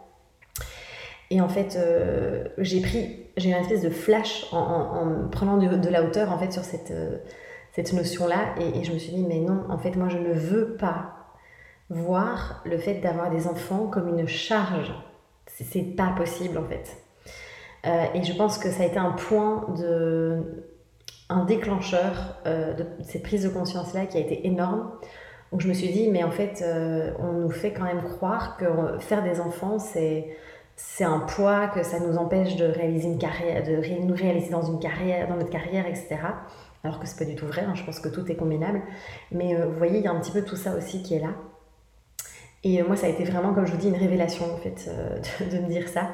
Et 1.31 1.41
en 1.41 1.49
fait, 1.49 1.77
j'ai 2.57 2.81
pris, 2.81 3.27
j'ai 3.39 3.49
eu 3.49 3.53
une 3.53 3.59
espèce 3.59 3.81
de 3.81 3.89
flash 3.89 4.45
en, 4.51 5.27
prenant 5.31 5.57
de, 5.57 5.89
la 5.89 6.03
hauteur 6.03 6.31
en 6.31 6.37
fait 6.37 6.51
sur 6.51 6.63
cette 6.63 6.93
cette 7.71 7.93
notion-là. 7.93 8.55
Et, 8.59 8.83
je 8.83 8.91
me 8.93 8.97
suis 8.97 9.13
dit, 9.13 9.25
mais 9.27 9.39
non, 9.39 9.63
en 9.69 9.77
fait, 9.77 9.95
moi, 9.95 10.09
je 10.09 10.17
ne 10.17 10.33
veux 10.33 10.75
pas 10.75 11.15
voir 11.89 12.61
le 12.65 12.77
fait 12.77 12.95
d'avoir 12.95 13.29
des 13.29 13.47
enfants 13.47 13.87
comme 13.87 14.07
une 14.07 14.27
charge. 14.27 14.93
C'est 15.47 15.95
pas 15.95 16.13
possible, 16.15 16.57
en 16.57 16.65
fait. 16.65 16.97
Euh, 17.85 18.05
et 18.13 18.23
je 18.23 18.33
pense 18.33 18.57
que 18.57 18.69
ça 18.69 18.83
a 18.83 18.85
été 18.85 18.97
un 18.97 19.11
point 19.11 19.73
de. 19.77 20.65
un 21.29 21.45
déclencheur 21.45 22.37
euh, 22.45 22.73
de 22.73 22.85
cette 23.03 23.23
prise 23.23 23.43
de 23.43 23.49
conscience-là 23.49 24.05
qui 24.05 24.17
a 24.17 24.19
été 24.19 24.45
énorme. 24.45 24.91
Donc 25.51 25.61
je 25.61 25.67
me 25.67 25.73
suis 25.73 25.89
dit, 25.89 26.09
mais 26.09 26.23
en 26.23 26.31
fait, 26.31 26.61
euh, 26.61 27.11
on 27.19 27.33
nous 27.33 27.49
fait 27.49 27.73
quand 27.73 27.85
même 27.85 28.03
croire 28.03 28.57
que 28.57 28.65
faire 28.99 29.23
des 29.23 29.39
enfants, 29.39 29.79
c'est 29.79 30.27
c'est 30.81 31.03
un 31.03 31.19
poids, 31.19 31.67
que 31.67 31.83
ça 31.83 31.99
nous 31.99 32.17
empêche 32.17 32.55
de 32.55 32.65
réaliser 32.65 33.07
une 33.07 33.17
carrière, 33.17 33.63
de 33.63 34.05
nous 34.05 34.15
réaliser 34.15 34.49
dans 34.49 34.61
une 34.61 34.79
carrière, 34.79 35.27
dans 35.27 35.35
notre 35.35 35.49
carrière, 35.49 35.85
etc 35.85 36.17
alors 36.83 36.99
que 36.99 37.07
c'est 37.07 37.17
pas 37.17 37.29
du 37.29 37.35
tout 37.35 37.47
vrai, 37.47 37.61
hein, 37.61 37.73
je 37.75 37.83
pense 37.83 37.99
que 37.99 38.09
tout 38.09 38.29
est 38.31 38.35
combinable. 38.35 38.81
Mais 39.31 39.55
euh, 39.55 39.67
vous 39.67 39.77
voyez, 39.77 39.99
il 39.99 40.03
y 40.03 40.07
a 40.07 40.11
un 40.11 40.19
petit 40.19 40.31
peu 40.31 40.43
tout 40.43 40.55
ça 40.55 40.75
aussi 40.75 41.03
qui 41.03 41.15
est 41.15 41.19
là. 41.19 41.33
Et 42.63 42.81
euh, 42.81 42.87
moi, 42.87 42.95
ça 42.95 43.07
a 43.07 43.09
été 43.09 43.23
vraiment, 43.23 43.53
comme 43.53 43.65
je 43.65 43.71
vous 43.71 43.77
dis, 43.77 43.89
une 43.89 43.95
révélation 43.95 44.45
en 44.53 44.57
fait, 44.57 44.89
euh, 44.89 45.19
de, 45.51 45.59
me 45.59 45.67
dire 45.67 45.87
ça. 45.87 46.11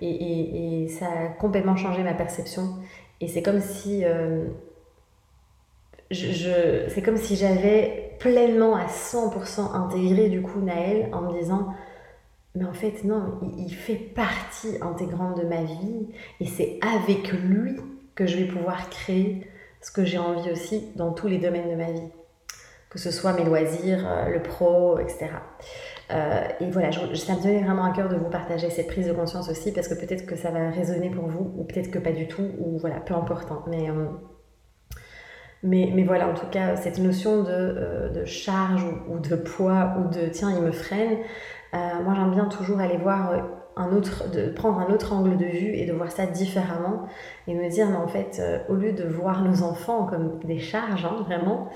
Et, 0.00 0.88
ça 0.88 1.06
a 1.06 1.28
complètement 1.28 1.76
changé 1.76 2.02
ma 2.02 2.14
perception. 2.14 2.76
Et 3.20 3.28
c'est 3.28 3.42
comme 3.42 3.60
si. 3.60 4.04
je, 6.10 6.88
c'est 6.88 7.02
comme 7.02 7.16
si 7.16 7.36
j'avais 7.36 8.16
pleinement 8.18 8.76
à 8.76 8.86
100% 8.86 9.74
intégré 9.74 10.28
du 10.28 10.42
coup 10.42 10.60
Naël 10.60 11.08
en 11.12 11.22
me 11.22 11.32
disant 11.38 11.68
mais 12.54 12.64
en 12.64 12.72
fait 12.72 13.04
non, 13.04 13.40
il, 13.58 13.74
fait 13.74 13.96
partie 13.96 14.76
intégrante 14.80 15.38
de 15.38 15.46
ma 15.46 15.62
vie 15.64 16.08
et 16.40 16.46
c'est 16.46 16.78
avec 16.82 17.32
lui 17.32 17.76
que 18.14 18.26
je 18.26 18.36
vais 18.36 18.46
pouvoir 18.46 18.88
créer 18.90 19.46
ce 19.80 19.90
que 19.90 20.04
j'ai 20.04 20.18
envie 20.18 20.50
aussi 20.50 20.92
dans 20.96 21.12
tous 21.12 21.28
les 21.28 21.38
domaines 21.38 21.68
de 21.68 21.74
ma 21.74 21.90
vie, 21.90 22.08
que 22.90 22.98
ce 22.98 23.10
soit 23.10 23.32
mes 23.32 23.44
loisirs, 23.44 24.06
euh, 24.06 24.28
le 24.28 24.42
pro, 24.42 24.98
etc. 24.98 25.26
Euh, 26.10 26.44
et 26.60 26.70
voilà, 26.70 26.92
ça 26.92 27.02
me 27.02 27.42
tenait 27.42 27.62
vraiment 27.62 27.84
à 27.84 27.90
cœur 27.92 28.08
de 28.08 28.16
vous 28.16 28.30
partager 28.30 28.70
cette 28.70 28.86
prise 28.86 29.08
de 29.08 29.12
conscience 29.12 29.50
aussi, 29.50 29.72
parce 29.72 29.88
que 29.88 29.94
peut-être 29.94 30.24
que 30.24 30.36
ça 30.36 30.50
va 30.50 30.70
résonner 30.70 31.10
pour 31.10 31.26
vous, 31.26 31.52
ou 31.56 31.64
peut-être 31.64 31.90
que 31.90 31.98
pas 31.98 32.12
du 32.12 32.28
tout, 32.28 32.48
ou 32.58 32.78
voilà, 32.78 33.00
peu 33.00 33.14
importe. 33.14 33.50
Hein. 33.50 33.62
mais, 33.66 33.90
euh, 33.90 34.06
mais, 35.62 35.90
mais, 35.94 36.04
voilà, 36.04 36.28
en 36.28 36.34
tout 36.34 36.46
cas, 36.46 36.76
cette 36.76 36.98
notion 36.98 37.42
de, 37.42 38.10
de 38.14 38.24
charge 38.26 38.84
ou, 39.08 39.18
de 39.18 39.34
poids, 39.34 39.96
ou 39.98 40.08
de 40.08 40.28
tiens, 40.28 40.50
il 40.54 40.62
me 40.62 40.72
freine, 40.72 41.18
moi 42.04 42.14
j'aime 42.14 42.30
bien 42.30 42.46
toujours 42.46 42.80
aller 42.80 42.96
voir 42.96 43.32
un 43.76 43.92
autre, 43.92 44.30
de 44.30 44.50
prendre 44.50 44.78
un 44.78 44.92
autre 44.92 45.12
angle 45.12 45.36
de 45.36 45.46
vue 45.46 45.74
et 45.74 45.86
de 45.86 45.92
voir 45.92 46.10
ça 46.10 46.26
différemment 46.26 47.06
et 47.46 47.54
me 47.54 47.68
dire, 47.68 47.88
mais 47.88 47.96
en 47.96 48.06
fait, 48.06 48.38
euh, 48.40 48.58
au 48.68 48.74
lieu 48.74 48.92
de 48.92 49.04
voir 49.04 49.42
nos 49.42 49.62
enfants 49.62 50.06
comme 50.06 50.38
des 50.44 50.58
charges, 50.58 51.04
hein, 51.04 51.24
vraiment, 51.24 51.68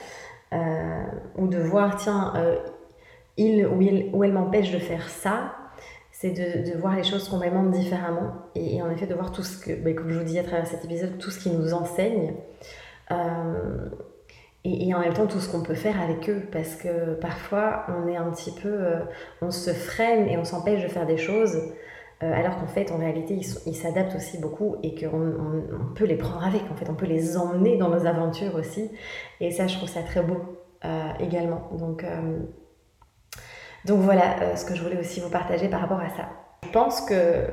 euh, 0.53 1.05
ou 1.37 1.49
de 1.49 1.59
voir, 1.59 1.97
tiens, 1.97 2.33
euh, 2.37 2.59
il 3.37 3.67
ou, 3.67 3.81
il 3.81 4.11
ou 4.13 4.25
elle 4.25 4.33
m'empêche 4.33 4.71
de 4.71 4.79
faire 4.79 5.09
ça, 5.09 5.55
c'est 6.13 6.31
de, 6.31 6.71
de, 6.71 6.77
voir 6.79 6.97
les 6.97 7.05
choses 7.05 7.29
complètement 7.29 7.65
différemment 7.65 8.33
et, 8.57 8.83
en 8.83 8.91
effet 8.91 9.07
de 9.07 9.15
voir 9.15 9.31
tout 9.31 9.45
ce 9.45 9.65
que, 9.65 9.73
ben, 9.73 9.95
comme 9.95 10.11
je 10.11 10.19
vous 10.19 10.25
dis 10.25 10.39
à 10.39 10.43
travers 10.43 10.67
cet 10.67 10.85
épisode, 10.85 11.19
tout 11.19 11.31
ce 11.31 11.41
qui 11.41 11.51
nous 11.51 11.75
enseigne. 11.75 12.35
Et, 14.71 14.95
en 14.95 15.01
même 15.01 15.15
temps 15.15 15.27
tout 15.27 15.41
ce 15.41 15.51
qu'on 15.51 15.63
peut 15.63 15.75
faire 15.75 16.01
avec 16.01 16.29
eux 16.29 16.43
parce 16.53 16.75
que 16.75 17.15
parfois 17.15 17.87
on 17.89 18.09
est 18.09 18.17
un 18.17 18.31
petit 18.31 18.53
peu 18.53 18.87
on 19.41 19.51
se 19.51 19.71
freine 19.71 20.29
et 20.29 20.37
on 20.37 20.45
s'empêche 20.45 20.83
de 20.83 20.89
faire 20.89 21.07
des 21.07 21.17
choses 21.17 21.59
euh, 22.23 22.33
alors 22.33 22.57
qu'en 22.57 22.67
fait, 22.67 22.91
en 22.91 22.99
réalité, 22.99 23.41
ils 23.67 23.77
s'adaptent 23.77 24.17
aussi 24.17 24.39
beaucoup 24.39 24.77
et 24.83 24.95
qu'on 24.95 25.35
on, 25.81 25.95
peut 25.95 26.05
les 26.05 26.17
prendre 26.17 26.45
avec, 26.45 26.63
en 26.71 26.75
fait, 26.75 26.91
on 26.91 26.95
peut 26.95 27.07
les 27.07 27.37
emmener 27.37 27.77
dans 27.77 27.91
nos 27.91 28.07
aventures 28.07 28.57
aussi. 28.57 28.91
Et 29.41 29.53
ça, 29.53 29.69
je 29.69 29.77
trouve 29.77 29.89
ça 29.89 30.03
très 30.03 30.23
beau 30.23 30.41
euh, 30.85 31.13
également. 31.21 31.69
Donc, 31.79 32.03
euh, 32.03 32.41
donc 33.85 34.01
voilà 34.01 34.57
ce 34.57 34.65
que 34.65 34.75
je 34.75 34.83
voulais 34.83 34.99
aussi 34.99 35.21
vous 35.21 35.31
partager 35.31 35.69
par 35.69 35.81
rapport 35.81 36.01
à 36.01 36.09
ça. 36.09 36.29
Je 36.65 36.71
pense 36.71 37.03
que, 37.03 37.47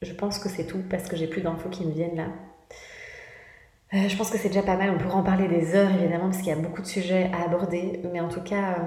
je 0.00 0.14
pense 0.14 0.38
que 0.38 0.48
c'est 0.48 0.64
tout 0.64 0.82
parce 0.88 1.06
que 1.06 1.16
j'ai 1.16 1.26
plus 1.26 1.42
d'infos 1.42 1.68
qui 1.68 1.84
me 1.84 1.92
viennent 1.92 2.16
là. 2.16 2.28
Je 3.92 4.16
pense 4.16 4.30
que 4.30 4.38
c'est 4.38 4.48
déjà 4.48 4.62
pas 4.62 4.76
mal, 4.76 4.90
on 4.90 4.98
pourra 4.98 5.18
en 5.18 5.22
parler 5.22 5.48
des 5.48 5.74
heures 5.74 5.90
évidemment 5.90 6.24
parce 6.26 6.38
qu'il 6.38 6.48
y 6.48 6.52
a 6.52 6.56
beaucoup 6.56 6.82
de 6.82 6.86
sujets 6.86 7.30
à 7.32 7.44
aborder, 7.44 8.00
mais 8.12 8.20
en 8.20 8.28
tout 8.28 8.42
cas, 8.42 8.78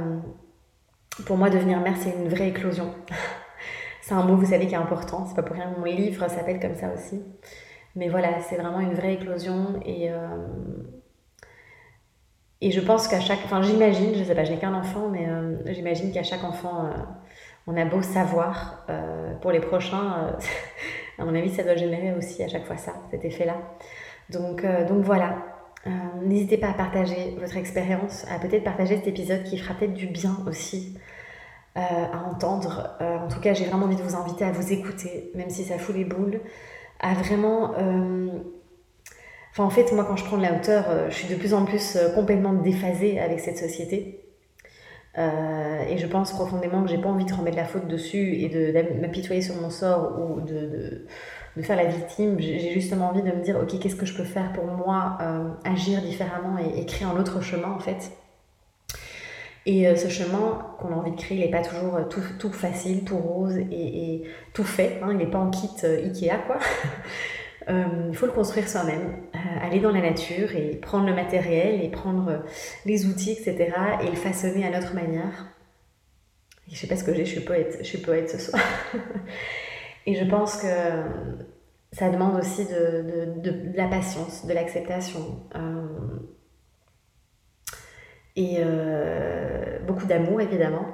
pour 1.26 1.38
moi, 1.38 1.50
devenir 1.50 1.80
mère, 1.80 1.96
c'est 1.98 2.12
une 2.12 2.30
vraie 2.30 2.50
éclosion. 2.50 2.94
C'est 4.02 4.16
un 4.16 4.24
mot, 4.24 4.36
vous 4.36 4.48
savez, 4.48 4.66
qui 4.66 4.74
est 4.74 4.78
important. 4.78 5.28
C'est 5.28 5.36
pas 5.36 5.44
pour 5.44 5.56
rien 5.56 5.72
que 5.72 5.80
mon 5.80 5.86
livre 5.86 6.28
s'appelle 6.30 6.60
comme 6.60 6.74
ça 6.74 6.92
aussi. 6.92 7.22
Mais 7.96 8.10
voilà, 8.10 8.40
c'est 8.40 8.56
vraiment 8.56 8.80
une 8.80 8.96
vraie 8.96 9.14
éclosion. 9.14 9.80
Et, 9.86 10.10
euh, 10.10 10.48
et 12.62 12.72
je 12.72 12.80
pense 12.80 13.08
qu'à 13.08 13.20
chaque. 13.20 13.42
Enfin, 13.46 13.62
j'imagine, 13.62 14.16
je 14.16 14.24
sais 14.24 14.34
pas, 14.34 14.46
je 14.46 14.52
n'ai 14.52 14.58
qu'un 14.58 14.74
enfant, 14.74 15.10
mais 15.10 15.28
euh, 15.30 15.58
j'imagine 15.68 16.12
qu'à 16.12 16.24
chaque 16.24 16.44
enfant, 16.44 16.86
euh, 16.86 16.90
on 17.68 17.78
a 17.78 17.86
beau 17.86 18.02
savoir. 18.02 18.88
pour 19.42 19.52
les 19.52 19.60
prochains, 19.60 20.36
à 21.20 21.26
mon 21.26 21.36
avis, 21.36 21.50
ça 21.50 21.62
doit 21.64 21.76
générer 21.76 22.14
aussi 22.16 22.42
à 22.42 22.48
chaque 22.48 22.66
fois 22.66 22.78
ça, 22.78 22.94
cet 23.12 23.26
effet-là. 23.26 23.58
Donc, 24.30 24.66
donc 24.88 25.04
voilà. 25.04 25.38
N'hésitez 26.22 26.58
pas 26.58 26.70
à 26.70 26.74
partager 26.74 27.36
votre 27.40 27.58
expérience, 27.58 28.26
à 28.30 28.40
peut-être 28.40 28.64
partager 28.64 28.98
cet 28.98 29.08
épisode 29.08 29.44
qui 29.44 29.58
fera 29.58 29.74
peut-être 29.74 29.94
du 29.94 30.08
bien 30.08 30.38
aussi 30.48 30.98
euh, 31.78 31.82
à 31.82 32.28
entendre. 32.28 32.98
Euh, 33.00 33.20
en 33.20 33.28
tout 33.28 33.40
cas, 33.40 33.54
j'ai 33.54 33.66
vraiment 33.66 33.86
envie 33.86 33.96
de 33.96 34.02
vous 34.02 34.16
inviter 34.16 34.44
à 34.44 34.52
vous 34.52 34.74
écouter, 34.74 35.32
même 35.36 35.50
si 35.50 35.64
ça 35.64 35.78
fout 35.78 35.96
les 35.96 36.04
boules, 36.04 36.42
à 37.00 37.14
vraiment... 37.14 37.74
Euh, 37.78 38.28
enfin, 39.52 39.64
en 39.64 39.70
fait, 39.70 39.94
moi, 39.94 40.04
quand 40.04 40.16
je 40.16 40.26
prends 40.26 40.38
de 40.38 40.42
la 40.42 40.56
hauteur, 40.56 41.10
je 41.10 41.16
suis 41.16 41.28
de 41.28 41.36
plus 41.36 41.54
en 41.54 41.66
plus 41.66 41.98
complètement 42.16 42.54
déphasée 42.54 43.20
avec 43.20 43.40
cette 43.40 43.58
société. 43.58 44.26
et 45.16 45.98
je 45.98 46.08
pense 46.08 46.32
profondément 46.34 46.84
que 46.84 46.90
j'ai 46.90 46.98
pas 46.98 47.10
envie 47.10 47.26
de 47.26 47.34
remettre 47.34 47.58
la 47.58 47.66
faute 47.66 47.88
dessus 47.88 48.36
et 48.36 48.50
de, 48.50 48.74
m'apitoyer 49.00 49.42
sur 49.42 49.56
mon 49.56 49.70
sort 49.70 50.20
ou 50.20 50.42
de, 50.42 51.06
me 51.60 51.64
faire 51.64 51.78
la 51.78 51.86
victime. 51.86 52.40
J'ai 52.40 52.72
justement 52.74 53.10
envie 53.10 53.22
de 53.22 53.32
me 53.32 53.42
dire, 53.44 53.58
ok, 53.62 53.80
qu'est-ce 53.80 53.96
que 53.96 54.06
je 54.06 54.16
peux 54.16 54.24
faire 54.24 54.52
pour 54.54 54.66
moi 54.66 55.18
agir 55.64 56.02
différemment 56.02 56.58
et, 56.58 56.86
créer 56.86 57.08
un 57.08 57.20
autre 57.20 57.42
chemin 57.42 57.70
en 57.70 57.80
fait. 57.80 58.12
Et 59.66 59.96
ce 59.96 60.08
chemin 60.08 60.66
qu'on 60.80 60.92
a 60.94 60.96
envie 60.96 61.12
de 61.12 61.18
créer, 61.18 61.38
il 61.38 61.42
n'est 61.42 61.52
pas 61.52 61.62
toujours 61.62 62.00
tout, 62.10 62.52
facile, 62.52 63.04
tout 63.04 63.18
rose 63.18 63.58
et, 63.58 64.24
tout 64.54 64.64
fait. 64.64 65.00
Hein, 65.04 65.10
il 65.12 65.18
n'est 65.18 65.30
pas 65.30 65.38
en 65.38 65.50
kit 65.50 65.70
Ikea, 65.84 66.40
quoi. 66.48 66.58
il 67.70 68.16
faut 68.16 68.26
le 68.26 68.32
construire 68.32 68.68
soi-même, 68.68 69.18
aller 69.62 69.80
dans 69.80 69.92
la 69.92 70.02
nature 70.02 70.56
et 70.56 70.76
prendre 70.76 71.06
le 71.06 71.14
matériel 71.14 71.84
et 71.84 71.90
prendre 71.90 72.44
les 72.86 73.06
outils, 73.06 73.32
etc. 73.32 73.72
et 74.02 74.10
le 74.10 74.16
façonner 74.16 74.66
à 74.66 74.72
notre 74.72 74.96
manière. 74.96 75.46
Je 76.72 76.76
sais 76.76 76.88
pas 76.88 76.96
ce 76.96 77.04
que 77.04 77.14
j'ai, 77.14 77.26
je 77.26 77.32
suis 77.84 77.98
poète 77.98 78.30
ce 78.30 78.38
soir. 78.38 78.62
et 80.06 80.16
je 80.16 80.26
pense 80.26 80.58
que 80.58 80.68
ça 81.92 82.10
demande 82.10 82.40
aussi 82.40 82.66
de, 82.66 83.40
de, 83.42 83.76
la 83.76 83.88
patience, 83.88 84.46
de 84.46 84.54
l'acceptation. 84.54 85.40
Euh, 85.56 86.20
et 88.36 88.58
euh, 88.60 89.80
beaucoup 89.86 90.06
d'amour 90.06 90.42
évidemment. 90.42 90.86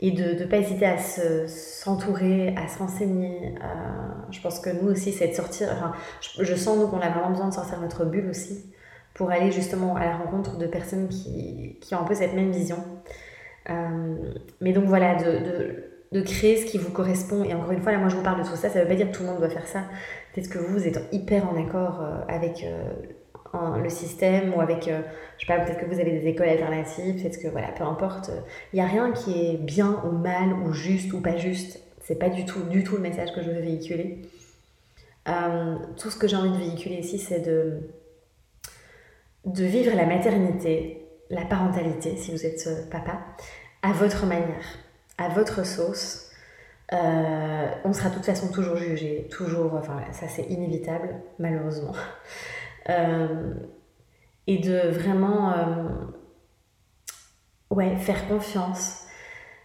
Et 0.00 0.12
de 0.12 0.40
ne 0.40 0.44
pas 0.44 0.58
hésiter 0.58 0.86
à 0.86 0.96
s'entourer, 0.98 2.54
à 2.56 2.68
se 2.68 2.78
renseigner. 2.78 3.56
Euh, 3.56 4.22
je 4.30 4.40
pense 4.40 4.60
que 4.60 4.70
nous 4.70 4.88
aussi, 4.88 5.12
c'est 5.12 5.28
de 5.28 5.34
sortir. 5.34 5.70
Enfin, 5.72 5.92
je, 6.20 6.44
je 6.44 6.54
sens 6.54 6.78
nous 6.78 6.86
qu'on 6.86 7.00
a 7.00 7.10
vraiment 7.10 7.30
besoin 7.30 7.48
de 7.48 7.54
sortir 7.54 7.80
notre 7.80 8.04
bulle 8.04 8.28
aussi 8.30 8.72
pour 9.14 9.32
aller 9.32 9.50
justement 9.50 9.96
à 9.96 10.04
la 10.04 10.16
rencontre 10.16 10.56
de 10.56 10.66
personnes 10.66 11.08
qui, 11.08 11.78
qui 11.80 11.94
ont 11.96 12.00
un 12.00 12.04
peu 12.04 12.14
cette 12.14 12.34
même 12.34 12.52
vision. 12.52 12.84
Euh, 13.68 14.34
mais 14.60 14.72
donc 14.72 14.84
voilà, 14.84 15.16
de, 15.16 15.87
de, 16.12 16.20
créer 16.20 16.56
ce 16.56 16.66
qui 16.66 16.78
vous 16.78 16.90
correspond. 16.90 17.44
Et 17.44 17.54
encore 17.54 17.72
une 17.72 17.82
fois, 17.82 17.92
là, 17.92 17.98
moi, 17.98 18.08
je 18.08 18.16
vous 18.16 18.22
parle 18.22 18.42
de 18.42 18.48
tout 18.48 18.56
ça. 18.56 18.68
Ça 18.68 18.78
ne 18.78 18.84
veut 18.84 18.88
pas 18.88 18.94
dire 18.94 19.10
que 19.10 19.16
tout 19.16 19.22
le 19.22 19.28
monde 19.28 19.38
doit 19.38 19.50
faire 19.50 19.66
ça. 19.66 19.84
Peut-être 20.32 20.48
que 20.48 20.58
vous, 20.58 20.86
êtes 20.86 21.00
hyper 21.12 21.48
en 21.48 21.62
accord 21.62 22.00
euh, 22.02 22.20
avec 22.28 22.64
euh, 22.64 23.78
le 23.82 23.88
système 23.88 24.54
ou 24.54 24.60
avec, 24.60 24.84
je 24.84 25.46
sais 25.46 25.52
pas, 25.52 25.58
peut-être 25.64 25.80
que 25.80 25.86
vous 25.86 26.00
avez 26.00 26.12
des 26.12 26.26
écoles 26.26 26.48
alternatives. 26.48 27.22
Peut-être 27.22 27.40
que, 27.40 27.48
voilà, 27.48 27.68
peu 27.68 27.84
importe. 27.84 28.30
Il 28.72 28.76
n'y 28.76 28.82
a 28.82 28.86
rien 28.86 29.12
qui 29.12 29.50
est 29.50 29.56
bien 29.56 30.02
ou 30.04 30.12
mal 30.12 30.52
ou 30.52 30.72
juste 30.72 31.12
ou 31.12 31.20
pas 31.20 31.36
juste. 31.36 31.80
C'est 32.02 32.18
pas 32.18 32.30
du 32.30 32.44
tout, 32.44 32.62
du 32.64 32.84
tout 32.84 32.96
le 32.96 33.02
message 33.02 33.32
que 33.34 33.42
je 33.42 33.50
veux 33.50 33.60
véhiculer. 33.60 34.22
tout 35.96 36.10
ce 36.10 36.16
que 36.16 36.26
j'ai 36.26 36.36
envie 36.36 36.52
de 36.52 36.56
véhiculer 36.56 36.96
ici, 36.96 37.18
c'est 37.18 37.40
de, 37.40 37.80
de 39.44 39.64
vivre 39.64 39.94
la 39.94 40.06
maternité, 40.06 41.06
la 41.30 41.44
parentalité, 41.44 42.16
si 42.16 42.30
vous 42.30 42.46
êtes 42.46 42.88
papa, 42.90 43.18
à 43.82 43.92
votre 43.92 44.26
manière, 44.26 44.64
à 45.18 45.28
votre 45.28 45.66
sauce. 45.66 46.30
Euh, 46.92 47.68
on 47.84 47.92
sera 47.92 48.08
de 48.08 48.14
toute 48.14 48.24
façon 48.24 48.50
toujours 48.50 48.76
jugé, 48.76 49.28
toujours, 49.30 49.74
enfin 49.74 50.00
ça 50.12 50.26
c'est 50.28 50.44
inévitable, 50.44 51.16
malheureusement. 51.38 51.92
Euh, 52.90 53.52
et 54.46 54.60
de 54.60 54.88
vraiment 54.88 55.52
euh, 55.52 55.88
ouais, 57.68 57.94
faire 57.96 58.26
confiance, 58.28 59.04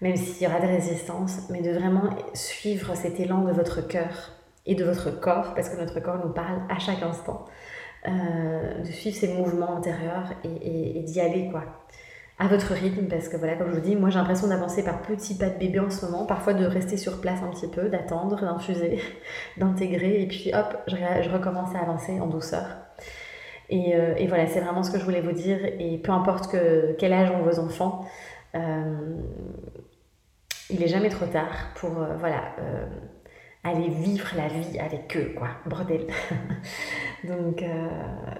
même 0.01 0.17
s'il 0.17 0.43
y 0.43 0.47
aura 0.47 0.59
de 0.59 0.67
résistance, 0.67 1.47
mais 1.49 1.61
de 1.61 1.71
vraiment 1.71 2.09
suivre 2.33 2.95
cet 2.95 3.21
élan 3.21 3.43
de 3.43 3.53
votre 3.53 3.79
cœur 3.79 4.33
et 4.65 4.75
de 4.75 4.83
votre 4.83 5.09
corps, 5.21 5.53
parce 5.53 5.69
que 5.69 5.77
notre 5.77 6.01
corps 6.01 6.17
nous 6.17 6.33
parle 6.33 6.63
à 6.69 6.79
chaque 6.79 7.01
instant, 7.01 7.45
de 8.05 8.91
suivre 8.91 9.15
ces 9.15 9.33
mouvements 9.35 9.69
antérieurs 9.69 10.33
et, 10.43 10.97
et 10.97 11.03
d'y 11.03 11.21
aller, 11.21 11.49
quoi 11.49 11.63
à 12.39 12.47
votre 12.47 12.73
rythme 12.73 13.07
parce 13.07 13.29
que 13.29 13.37
voilà 13.37 13.55
comme 13.55 13.69
je 13.69 13.75
vous 13.75 13.81
dis 13.81 13.95
moi 13.95 14.09
j'ai 14.09 14.17
l'impression 14.17 14.47
d'avancer 14.47 14.83
par 14.83 15.01
petits 15.01 15.37
pas 15.37 15.49
de 15.49 15.59
bébé 15.59 15.79
en 15.79 15.89
ce 15.89 16.05
moment 16.05 16.25
parfois 16.25 16.53
de 16.53 16.65
rester 16.65 16.97
sur 16.97 17.21
place 17.21 17.39
un 17.43 17.49
petit 17.49 17.67
peu 17.67 17.89
d'attendre 17.89 18.41
d'infuser 18.41 18.99
d'intégrer 19.57 20.21
et 20.21 20.27
puis 20.27 20.51
hop 20.53 20.77
je, 20.87 21.29
recommence 21.29 21.75
à 21.75 21.79
avancer 21.79 22.19
en 22.19 22.27
douceur. 22.27 22.65
Et, 23.69 23.95
euh, 23.95 24.15
et 24.17 24.27
voilà 24.27 24.47
c'est 24.47 24.59
vraiment 24.59 24.83
ce 24.83 24.91
que 24.91 24.99
je 24.99 25.05
voulais 25.05 25.21
vous 25.21 25.31
dire 25.31 25.59
et 25.63 25.97
peu 25.99 26.11
importe 26.11 26.51
que, 26.51 26.95
quel 26.97 27.13
âge 27.13 27.31
ont 27.31 27.43
vos 27.43 27.59
enfants 27.59 28.05
euh, 28.55 29.17
il 30.69 30.81
est 30.81 30.87
jamais 30.87 31.09
trop 31.09 31.25
tard 31.25 31.71
pour 31.75 32.01
euh, 32.01 32.15
voilà 32.17 32.55
aller 33.63 33.87
vivre 33.87 34.27
la 34.35 34.47
vie 34.47 34.77
avec 34.79 35.15
eux, 35.15 35.33
quoi, 35.37 35.49
bordel. 35.65 36.05
donc, 37.23 37.63
euh, 37.63 37.87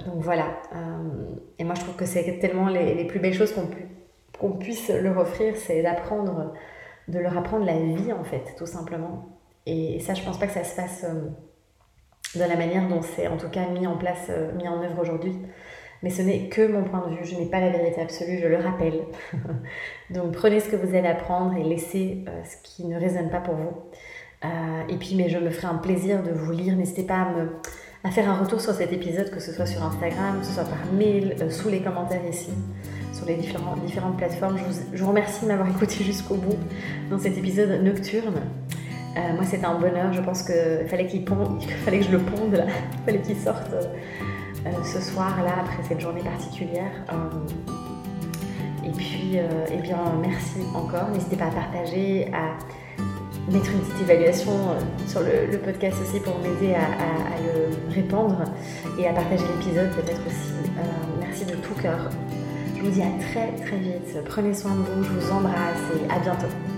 donc 0.06 0.22
voilà. 0.22 0.62
Euh, 0.76 1.36
et 1.58 1.64
moi, 1.64 1.76
je 1.76 1.82
trouve 1.82 1.96
que 1.96 2.06
c'est 2.06 2.40
tellement 2.40 2.68
les, 2.68 2.94
les, 2.94 3.06
plus 3.06 3.20
belles 3.20 3.34
choses 3.34 3.54
qu'on 3.54 3.68
pu, 3.68 3.88
qu'on 4.38 4.52
puisse 4.52 4.90
leur 4.90 5.18
offrir, 5.18 5.56
c'est 5.56 5.82
d'apprendre, 5.82 6.54
de 7.08 7.20
leur 7.20 7.38
apprendre 7.38 7.66
la 7.66 7.80
vie, 7.80 8.12
en 8.12 8.24
fait, 8.24 8.54
tout 8.58 8.66
simplement. 8.66 9.40
Et 9.66 10.00
ça, 10.02 10.14
je 10.14 10.24
pense 10.24 10.38
pas 10.38 10.48
que 10.48 10.54
ça 10.54 10.66
se 10.66 10.76
fasse 10.76 11.06
euh, 11.06 11.30
de 12.38 12.44
la 12.44 12.58
manière 12.58 12.90
dont 12.90 13.02
c'est 13.02 13.28
en 13.28 13.38
tout 13.38 13.50
cas 13.50 13.68
mis 13.70 13.88
en 13.88 13.98
place, 13.98 14.30
mis 14.58 14.68
en 14.68 14.82
œuvre 14.84 15.02
aujourd'hui. 15.02 15.38
Mais 16.02 16.10
ce 16.10 16.22
n'est 16.22 16.50
que 16.50 16.68
mon 16.68 16.84
point 16.84 17.08
de 17.08 17.16
vue, 17.16 17.24
je 17.24 17.36
n'ai 17.36 17.46
pas 17.46 17.62
la 17.62 17.70
vérité 17.70 18.02
absolue, 18.02 18.40
je 18.42 18.48
le 18.48 18.58
rappelle. 18.58 19.06
donc 20.10 20.34
prenez 20.34 20.60
ce 20.60 20.68
que 20.68 20.76
vous 20.76 20.94
allez 20.96 21.08
apprendre 21.08 21.56
et 21.56 21.64
laissez 21.64 22.26
ce 22.44 22.58
qui 22.62 22.86
ne 22.86 23.00
résonne 23.00 23.30
pas 23.30 23.40
pour 23.40 23.56
vous. 23.56 23.72
Euh, 24.46 24.82
et 24.90 24.98
puis, 24.98 25.16
mais 25.16 25.30
je 25.30 25.38
me 25.38 25.50
ferai 25.50 25.68
un 25.68 25.78
plaisir 25.78 26.22
de 26.24 26.32
vous 26.32 26.52
lire. 26.52 26.76
N'hésitez 26.76 27.04
pas 27.04 27.16
à 27.16 27.30
me 27.30 28.12
faire 28.12 28.30
un 28.30 28.36
retour 28.36 28.60
sur 28.60 28.74
cet 28.74 28.92
épisode, 28.92 29.32
que 29.32 29.40
ce 29.40 29.54
soit 29.54 29.66
sur 29.66 29.84
Instagram, 29.84 30.40
que 30.40 30.46
ce 30.46 30.54
soit 30.54 30.66
par 30.66 30.80
mail, 30.94 31.36
euh, 31.42 31.50
sous 31.50 31.70
les 31.70 31.82
commentaires 31.82 32.26
ici, 32.30 32.52
sur 33.14 33.26
les 33.26 33.36
différentes 33.36 34.18
plateformes. 34.18 34.58
Je 34.94 35.02
vous, 35.02 35.10
remercie 35.10 35.44
de 35.44 35.48
m'avoir 35.48 35.70
écouté 35.70 36.04
jusqu'au 36.04 36.36
bout 36.36 36.58
dans 37.10 37.20
cet 37.20 37.38
épisode 37.38 37.82
nocturne. 37.82 38.42
Euh, 39.16 39.34
moi, 39.36 39.46
c'était 39.46 39.66
un 39.66 39.80
bonheur. 39.80 40.12
Je 40.12 40.22
pense 40.22 40.44
qu'il 40.44 40.88
fallait 40.88 41.08
qu'il 41.08 41.26
fallait 41.86 42.00
que 42.00 42.06
je 42.06 42.12
le 42.12 42.20
ponde 42.20 42.54
là, 42.54 42.66
il 42.68 43.00
fallait 43.06 43.22
qu'il 43.22 43.38
sorte 43.38 43.72
ce 44.84 45.02
soir 45.02 45.44
là 45.44 45.56
après 45.60 45.84
cette 45.88 46.00
journée 46.00 46.22
particulière. 46.22 46.92
et 48.86 48.90
puis, 48.92 49.38
bien, 49.82 49.98
merci 50.22 50.60
encore. 50.74 51.10
N'hésitez 51.14 51.36
pas 51.36 51.46
à 51.46 51.52
partager, 51.52 52.32
à 52.34 52.58
mettre 53.52 53.72
une 53.72 53.80
petite 53.80 54.02
évaluation 54.02 54.52
euh, 54.52 55.08
sur 55.08 55.22
le, 55.22 55.58
podcast 55.58 55.98
aussi 56.02 56.20
pour 56.20 56.38
m'aider 56.40 56.74
à, 56.74 56.88
le 57.42 57.94
répandre 57.94 58.44
et 58.98 59.08
à 59.08 59.14
partager 59.14 59.44
l'épisode 59.58 59.90
peut-être 59.92 60.22
aussi. 60.26 60.54
Euh, 60.78 60.82
merci 61.20 61.46
de 61.46 61.56
tout 61.56 61.74
cœur. 61.82 62.10
Je 62.76 62.82
vous 62.82 62.92
dis 62.92 63.02
à 63.02 63.12
très 63.32 63.52
très 63.66 63.78
vite. 63.78 64.18
Prenez 64.26 64.54
soin 64.54 64.72
de 64.72 64.78
vous, 64.78 65.04
je 65.04 65.10
vous 65.10 65.32
embrasse 65.32 65.80
et 65.96 66.12
à 66.12 66.20
bientôt. 66.20 66.73